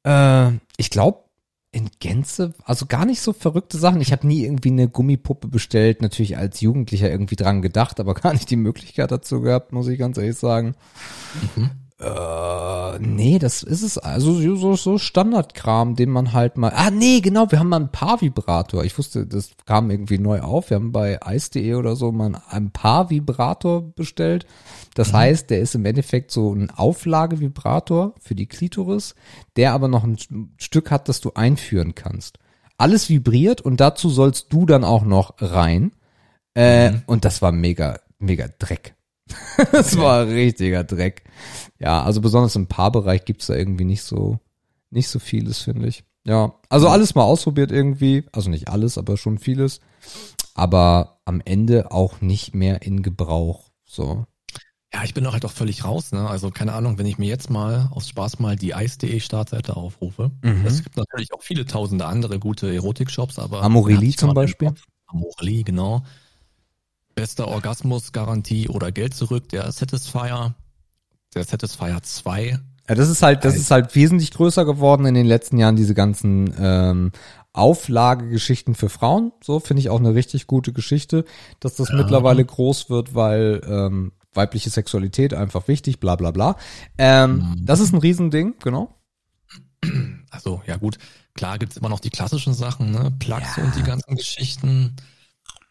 [0.03, 1.26] Äh, ich glaube,
[1.72, 4.02] in Gänze, also gar nicht so verrückte Sachen.
[4.02, 8.34] Ich habe nie irgendwie eine Gummipuppe bestellt, natürlich als Jugendlicher irgendwie dran gedacht, aber gar
[8.34, 10.76] nicht die Möglichkeit dazu gehabt, muss ich ganz ehrlich sagen.
[12.02, 13.98] Äh, nee, das ist es.
[13.98, 16.72] Also so- so, Standardkram, den man halt mal.
[16.76, 18.84] Ah, nee, genau, wir haben mal einen Paar-Vibrator.
[18.84, 20.69] Ich wusste, das kam irgendwie neu auf.
[20.72, 24.45] Wir haben bei ice.de oder so mal einen Paar-Vibrator bestellt.
[24.95, 29.15] Das heißt, der ist im Endeffekt so ein Auflagevibrator für die Klitoris,
[29.56, 30.18] der aber noch ein
[30.57, 32.40] Stück hat, das du einführen kannst.
[32.78, 35.91] Alles vibriert und dazu sollst du dann auch noch rein.
[36.56, 38.95] Äh, Und das war mega, mega Dreck.
[39.72, 41.23] das war richtiger Dreck.
[41.80, 44.39] Ja, also besonders im Paarbereich gibt's da irgendwie nicht so,
[44.89, 46.03] nicht so vieles, finde ich.
[46.26, 48.26] Ja, also alles mal ausprobiert irgendwie.
[48.31, 49.80] Also nicht alles, aber schon vieles.
[50.53, 53.72] Aber am Ende auch nicht mehr in Gebrauch.
[53.85, 54.26] So.
[54.93, 56.30] Ja, ich bin doch halt auch völlig raus, ne?
[56.30, 60.31] Also keine Ahnung, wenn ich mir jetzt mal aus Spaß mal die ice.de Startseite aufrufe.
[60.43, 60.65] Mhm.
[60.65, 63.64] Es gibt natürlich auch viele tausende andere gute Erotik-Shops, aber.
[64.03, 64.73] Ich zum Beispiel?
[65.07, 66.03] Amorelie, genau.
[67.16, 70.56] Bester Orgasmus-Garantie oder Geld zurück, der Satisfier.
[71.36, 72.60] Der Satisfier 2.
[72.90, 75.94] Ja, das ist halt, das ist halt wesentlich größer geworden in den letzten Jahren, diese
[75.94, 77.12] ganzen ähm,
[77.54, 79.32] Auflagegeschichten für Frauen.
[79.44, 81.26] So finde ich auch eine richtig gute Geschichte,
[81.60, 86.56] dass das mittlerweile groß wird, weil ähm, weibliche Sexualität einfach wichtig, bla bla bla.
[86.98, 88.96] Ähm, Das ist ein Riesending, genau.
[90.30, 90.98] Also, ja gut,
[91.34, 93.12] klar gibt's immer noch die klassischen Sachen, ne?
[93.20, 93.64] Plugs Ja.
[93.64, 94.96] und die ganzen Geschichten.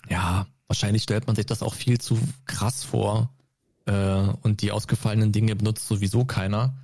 [0.09, 2.17] Ja, wahrscheinlich stellt man sich das auch viel zu
[2.47, 3.29] krass vor.
[3.87, 6.75] Äh, und die ausgefallenen Dinge benutzt sowieso keiner.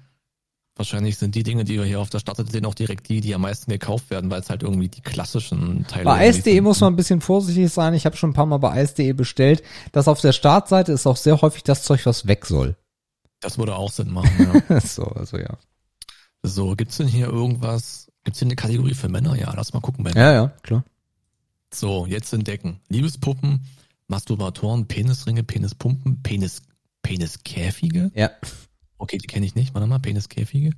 [0.74, 3.32] Wahrscheinlich sind die Dinge, die wir hier auf der Startseite sehen, auch direkt die, die
[3.32, 6.64] am meisten gekauft werden, weil es halt irgendwie die klassischen Teile Bei ICE sind.
[6.64, 7.94] muss man ein bisschen vorsichtig sein.
[7.94, 9.62] Ich habe schon ein paar Mal bei ICE bestellt.
[9.92, 12.76] Das auf der Startseite ist auch sehr häufig das Zeug, was weg soll.
[13.40, 14.80] Das würde auch Sinn machen, ja.
[14.84, 15.56] so, also ja.
[16.42, 19.36] so, gibt's denn hier irgendwas, gibt's hier eine Kategorie für Männer?
[19.36, 20.16] Ja, lass mal gucken, Ben.
[20.16, 20.84] Ja, ja, klar.
[21.72, 22.80] So, jetzt entdecken.
[22.88, 23.60] Liebespuppen,
[24.08, 26.62] Masturbatoren, Penisringe, Penispumpen, Penis,
[27.02, 28.10] Peniskäfige.
[28.14, 28.30] Ja.
[28.98, 29.74] Okay, die kenne ich nicht.
[29.74, 30.72] Warte mal, Peniskäfige.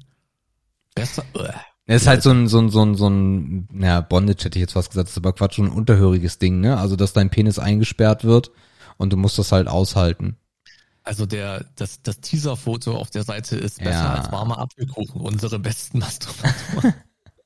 [0.95, 1.25] Besser.
[1.35, 1.55] Uah.
[1.91, 4.61] Es ist halt so ein, so ein, so ein, so ein, naja, Bondage hätte ich
[4.61, 6.77] jetzt fast gesagt, das ist aber Quatsch, so ein unterhöriges Ding, ne?
[6.79, 8.51] Also, dass dein Penis eingesperrt wird
[8.99, 10.37] und du musst das halt aushalten.
[11.03, 14.15] Also der, das, das Teaser-Foto auf der Seite ist besser Ja.
[14.17, 15.23] als warmer Apfelkuchen.
[15.23, 16.93] Unsere besten Masturbatoren.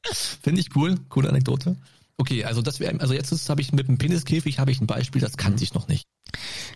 [0.43, 0.97] Finde ich cool.
[1.09, 1.77] Coole Anekdote.
[2.18, 5.20] Okay, also das wäre, also jetzt habe ich mit dem Peniskäfig habe ich ein Beispiel,
[5.20, 6.05] das kannte ich noch nicht.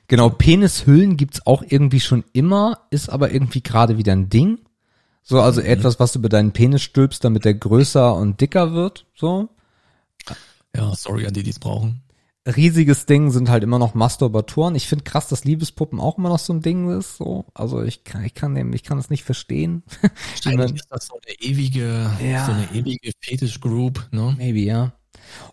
[0.08, 4.58] Genau, Penishüllen gibt's auch irgendwie schon immer, ist aber irgendwie gerade wieder ein Ding.
[5.22, 9.06] So, also etwas, was du über deinen Penis stülpst, damit der größer und dicker wird,
[9.14, 9.48] so.
[10.74, 12.02] Ja, sorry an die, die es brauchen.
[12.46, 14.74] riesiges Ding sind halt immer noch Masturbatoren.
[14.76, 17.16] Ich finde krass, dass Liebespuppen auch immer noch so ein Ding ist.
[17.16, 19.82] So, also ich kann, ich kann dem, ich kann das nicht verstehen.
[20.44, 22.46] Eigentlich ist das so eine ewige, Ja.
[22.46, 24.34] so eine ewige Fetisch-Group, ne?
[24.38, 24.92] Maybe, ja.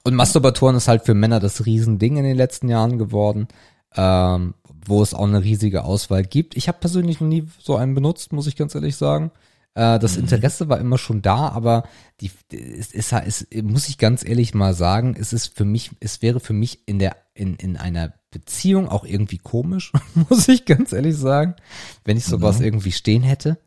[0.04, 3.48] Und Masturbatoren ist halt für Männer das Riesending in den letzten Jahren geworden,
[3.96, 4.54] ähm,
[4.86, 6.58] wo es auch eine riesige Auswahl gibt.
[6.58, 9.32] Ich habe persönlich noch nie so einen benutzt, muss ich ganz ehrlich sagen.
[9.76, 11.84] Äh, das Interesse war immer schon da, aber
[12.22, 16.22] die, es ist, es, muss ich ganz ehrlich mal sagen, es ist für mich, es
[16.22, 19.92] wäre für mich in der, in, in einer Beziehung auch irgendwie komisch,
[20.30, 21.56] muss ich ganz ehrlich sagen,
[22.04, 22.66] wenn ich sowas Mhm.
[22.66, 23.58] irgendwie stehen hätte.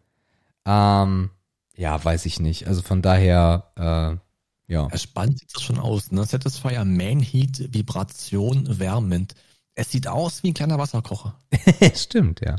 [0.64, 1.30] Ähm,
[1.76, 2.66] ja, weiß ich nicht.
[2.66, 4.25] Also von daher, äh,
[4.68, 4.88] ja.
[4.96, 6.10] Spannend sieht das schon aus.
[6.10, 6.24] Ne?
[6.24, 9.34] Satisfier Man Heat Vibration wärmend.
[9.74, 11.38] Es sieht aus wie ein kleiner Wasserkocher.
[11.94, 12.56] Stimmt, ja.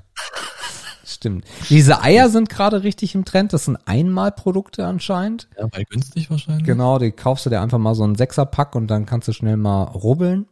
[1.03, 1.45] Stimmt.
[1.69, 3.53] Diese Eier sind gerade richtig im Trend.
[3.53, 5.47] Das sind Einmalprodukte anscheinend.
[5.57, 6.65] Ja, weil günstig wahrscheinlich.
[6.65, 9.57] Genau, die kaufst du dir einfach mal so einen Sechserpack und dann kannst du schnell
[9.57, 10.47] mal rubbeln.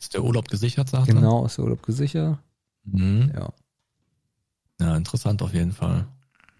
[0.00, 1.14] Ist der Urlaub gesichert, sagt er?
[1.14, 2.38] Genau, ist der Urlaub gesichert.
[2.84, 3.30] Mhm.
[3.34, 3.52] Ja.
[4.80, 6.06] Ja, interessant auf jeden Fall.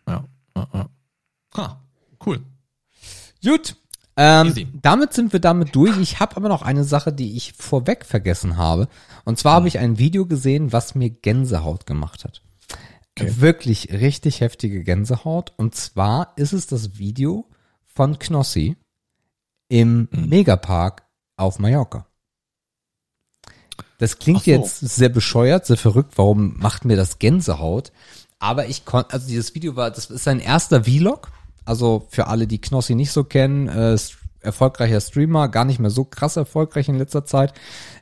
[0.06, 0.24] Ja.
[0.54, 0.88] ja, ja.
[1.56, 1.82] Ha,
[2.26, 2.42] cool.
[3.42, 3.76] Gut.
[4.22, 5.96] Ähm, damit sind wir damit durch.
[5.96, 8.88] Ich habe aber noch eine Sache, die ich vorweg vergessen habe.
[9.24, 12.42] Und zwar habe ich ein Video gesehen, was mir Gänsehaut gemacht hat.
[13.18, 13.32] Okay.
[13.38, 15.54] Wirklich richtig heftige Gänsehaut.
[15.56, 17.48] Und zwar ist es das Video
[17.86, 18.76] von Knossi
[19.68, 20.28] im Mhm.
[20.28, 21.04] Megapark
[21.38, 22.06] auf Mallorca.
[23.96, 24.50] Das klingt so.
[24.50, 26.12] jetzt sehr bescheuert, sehr verrückt.
[26.16, 27.90] Warum macht mir das Gänsehaut?
[28.38, 31.30] Aber ich konnte, also dieses Video war, das ist sein erster Vlog.
[31.70, 33.96] Also für alle, die Knossi nicht so kennen, äh,
[34.40, 37.52] erfolgreicher Streamer, gar nicht mehr so krass erfolgreich in letzter Zeit.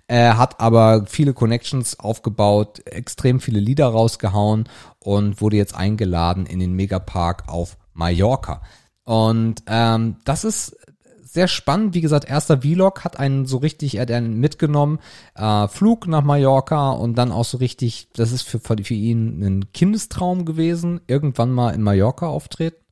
[0.06, 4.70] Er hat aber viele Connections aufgebaut, extrem viele Lieder rausgehauen
[5.00, 8.62] und wurde jetzt eingeladen in den Megapark auf Mallorca.
[9.04, 10.74] Und ähm, das ist
[11.22, 11.94] sehr spannend.
[11.94, 14.98] Wie gesagt, erster Vlog hat einen so richtig, er hat einen mitgenommen,
[15.34, 19.72] äh, Flug nach Mallorca und dann auch so richtig, das ist für, für ihn ein
[19.74, 22.87] Kindestraum gewesen, irgendwann mal in Mallorca auftreten.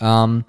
[0.00, 0.44] Ähm,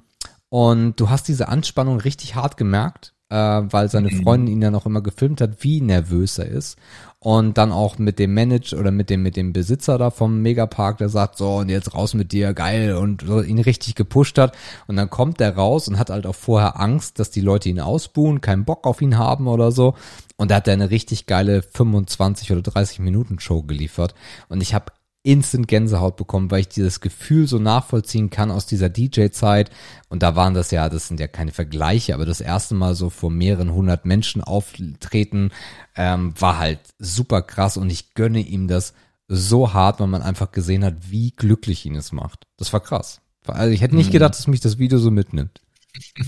[0.50, 4.86] und du hast diese Anspannung richtig hart gemerkt, äh, weil seine Freundin ihn ja noch
[4.86, 6.78] immer gefilmt hat, wie nervös er ist.
[7.20, 11.00] Und dann auch mit dem Manager oder mit dem, mit dem Besitzer da vom Megapark,
[11.00, 14.56] der sagt, so, und jetzt raus mit dir, geil, und so ihn richtig gepusht hat.
[14.86, 17.80] Und dann kommt der raus und hat halt auch vorher Angst, dass die Leute ihn
[17.80, 19.96] ausbuhen, keinen Bock auf ihn haben oder so.
[20.38, 24.14] Und da hat er eine richtig geile 25 oder 30 Minuten Show geliefert.
[24.48, 24.92] Und ich habe
[25.28, 29.70] instant Gänsehaut bekommen, weil ich dieses Gefühl so nachvollziehen kann aus dieser DJ-Zeit.
[30.08, 33.10] Und da waren das ja, das sind ja keine Vergleiche, aber das erste Mal so
[33.10, 35.52] vor mehreren hundert Menschen auftreten,
[35.96, 38.94] ähm, war halt super krass und ich gönne ihm das
[39.28, 42.48] so hart, weil man einfach gesehen hat, wie glücklich ihn es macht.
[42.56, 43.20] Das war krass.
[43.46, 45.62] Also ich hätte nicht gedacht, dass mich das Video so mitnimmt.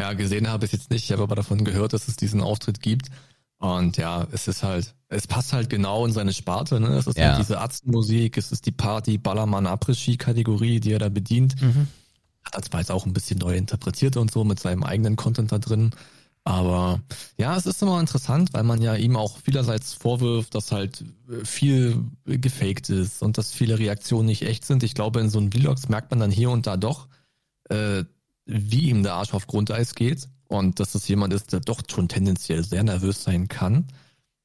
[0.00, 1.06] Ja, gesehen habe ich jetzt nicht.
[1.06, 3.08] Ich habe aber davon gehört, dass es diesen Auftritt gibt.
[3.58, 6.78] Und ja, es ist halt, es passt halt genau in seine Sparte.
[6.80, 6.88] Ne?
[6.96, 7.30] Es ist Ja.
[7.30, 11.56] halt diese Arztmusik, es ist die Party, Ballermann, Après-Ski-Kategorie, die er da bedient.
[11.60, 15.50] Hat das zwar jetzt auch ein bisschen neu interpretiert und so mit seinem eigenen Content
[15.50, 15.90] da drin.
[16.44, 17.00] Aber
[17.36, 21.44] ja, es ist immer interessant, weil man ja ihm auch vielerseits vorwirft, dass halt äh,
[21.44, 24.82] viel gefaked ist und dass viele Reaktionen nicht echt sind.
[24.82, 27.08] Ich glaube, in so einem Vlogs merkt man dann hier und da doch,
[27.68, 28.04] äh,
[28.46, 32.08] wie ihm der Arsch auf Grundeis geht und dass das jemand ist, der doch schon
[32.08, 33.86] tendenziell sehr nervös sein kann.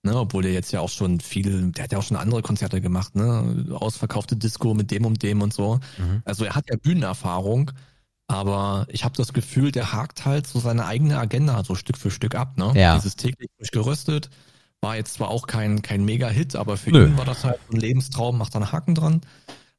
[0.06, 2.82] Ne, obwohl der jetzt ja auch schon viel, der hat ja auch schon andere Konzerte
[2.82, 3.66] gemacht, ne?
[3.72, 5.80] Ausverkaufte Disco mit dem und dem und so.
[6.26, 7.72] Also er hat ja Bühnenerfahrung,
[8.28, 12.12] aber ich habe das Gefühl, der hakt halt so seine eigene Agenda so Stück für
[12.12, 12.74] Stück ab, ne?
[12.76, 12.96] Ja.
[12.96, 14.30] Dieses täglich frisch geröstet
[14.82, 17.08] war jetzt zwar auch kein, kein Mega-Hit, aber für Nö.
[17.08, 19.22] ihn war das halt ein Lebenstraum, macht dann Haken dran.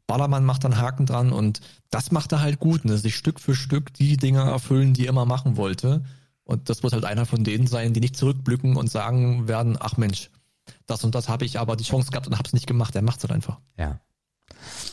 [0.07, 1.61] Ballermann macht dann Haken dran und
[1.91, 2.99] das macht er halt gut, ne?
[2.99, 6.03] sich Stück für Stück die Dinge erfüllen, die er immer machen wollte.
[6.45, 9.97] Und das wird halt einer von denen sein, die nicht zurückblicken und sagen werden, ach
[9.97, 10.31] Mensch,
[10.87, 12.95] das und das habe ich aber die Chance gehabt und hab's nicht gemacht.
[12.95, 13.59] Er macht's halt einfach.
[13.79, 14.01] Ja.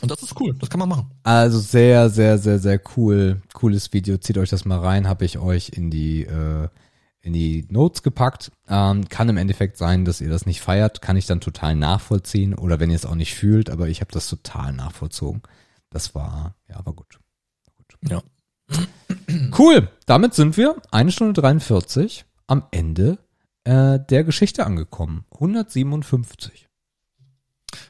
[0.01, 1.11] Und das ist cool, das kann man machen.
[1.23, 3.41] Also sehr, sehr, sehr, sehr cool.
[3.53, 4.17] Cooles Video.
[4.17, 5.07] Zieht euch das mal rein.
[5.07, 6.69] Habe ich euch in die, äh,
[7.21, 8.51] in die Notes gepackt.
[8.67, 11.01] Ähm, kann im Endeffekt sein, dass ihr das nicht feiert.
[11.01, 12.53] Kann ich dann total nachvollziehen.
[12.53, 13.69] Oder wenn ihr es auch nicht fühlt.
[13.69, 15.41] Aber ich habe das total nachvollzogen.
[15.89, 17.19] Das war, ja, war gut.
[18.07, 18.21] Ja.
[19.57, 19.89] Cool.
[20.05, 23.19] Damit sind wir eine Stunde 43 am Ende
[23.63, 25.25] äh, der Geschichte angekommen.
[25.33, 26.69] 157.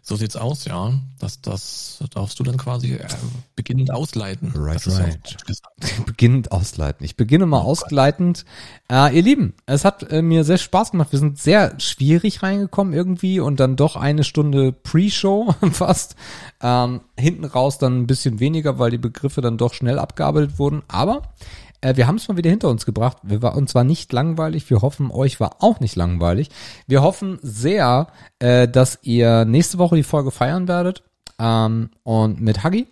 [0.01, 0.93] So sieht's aus, ja.
[1.19, 3.07] Das, das darfst du dann quasi äh,
[3.55, 4.51] beginnend ausleiten.
[4.55, 5.37] Right, right.
[6.05, 7.05] beginnend ausleiten.
[7.05, 8.45] Ich beginne mal ausgleitend.
[8.91, 11.11] Äh, ihr Lieben, es hat äh, mir sehr Spaß gemacht.
[11.11, 16.15] Wir sind sehr schwierig reingekommen irgendwie und dann doch eine Stunde Pre-Show fast.
[16.61, 20.83] Ähm, hinten raus dann ein bisschen weniger, weil die Begriffe dann doch schnell abgearbeitet wurden.
[20.87, 21.33] Aber
[21.81, 23.17] äh, wir haben es mal wieder hinter uns gebracht.
[23.23, 24.69] Wir war uns war nicht langweilig.
[24.69, 26.49] Wir hoffen, euch war auch nicht langweilig.
[26.87, 28.07] Wir hoffen sehr,
[28.39, 31.03] äh, dass ihr nächste Woche die Folge feiern werdet.
[31.39, 32.87] Ähm, und mit Huggy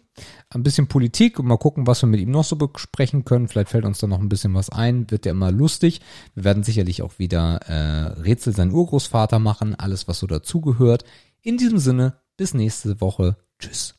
[0.50, 3.48] ein bisschen Politik und mal gucken, was wir mit ihm noch so besprechen können.
[3.48, 5.10] Vielleicht fällt uns da noch ein bisschen was ein.
[5.12, 6.02] Wird ja immer lustig.
[6.34, 11.04] Wir werden sicherlich auch wieder äh, Rätsel sein Urgroßvater machen, alles was so dazugehört.
[11.42, 13.38] In diesem Sinne, bis nächste Woche.
[13.60, 13.96] Tschüss.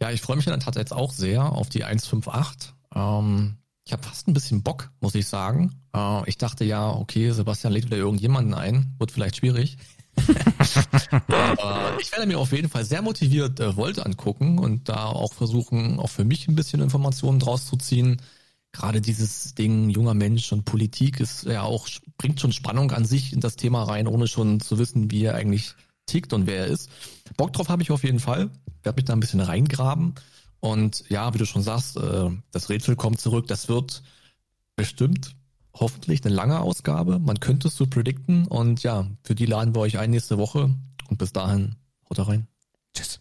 [0.00, 2.74] Ja, ich freue mich in der Tat jetzt auch sehr auf die 158.
[2.94, 5.72] Ähm, ich habe fast ein bisschen Bock, muss ich sagen.
[5.94, 9.76] Äh, ich dachte ja, okay, Sebastian lädt wieder irgendjemanden ein, wird vielleicht schwierig.
[12.00, 15.98] Ich werde mir auf jeden Fall sehr motiviert äh, Volt angucken und da auch versuchen,
[15.98, 18.20] auch für mich ein bisschen Informationen draus zu ziehen.
[18.72, 21.88] Gerade dieses Ding junger Mensch und Politik ist ja auch,
[22.18, 25.34] bringt schon Spannung an sich in das Thema rein, ohne schon zu wissen, wie er
[25.34, 25.74] eigentlich
[26.06, 26.90] tickt und wer er ist.
[27.36, 28.50] Bock drauf habe ich auf jeden Fall.
[28.82, 30.14] Werde mich da ein bisschen reingraben.
[30.62, 33.48] Und ja, wie du schon sagst, äh, das Rätsel kommt zurück.
[33.48, 34.04] Das wird
[34.76, 35.34] bestimmt
[35.74, 37.18] hoffentlich eine lange Ausgabe.
[37.18, 38.46] Man könnte es so predikten.
[38.46, 40.72] Und ja, für die laden wir euch ein nächste Woche.
[41.08, 41.74] Und bis dahin,
[42.08, 42.46] haut rein.
[42.94, 43.18] Tschüss.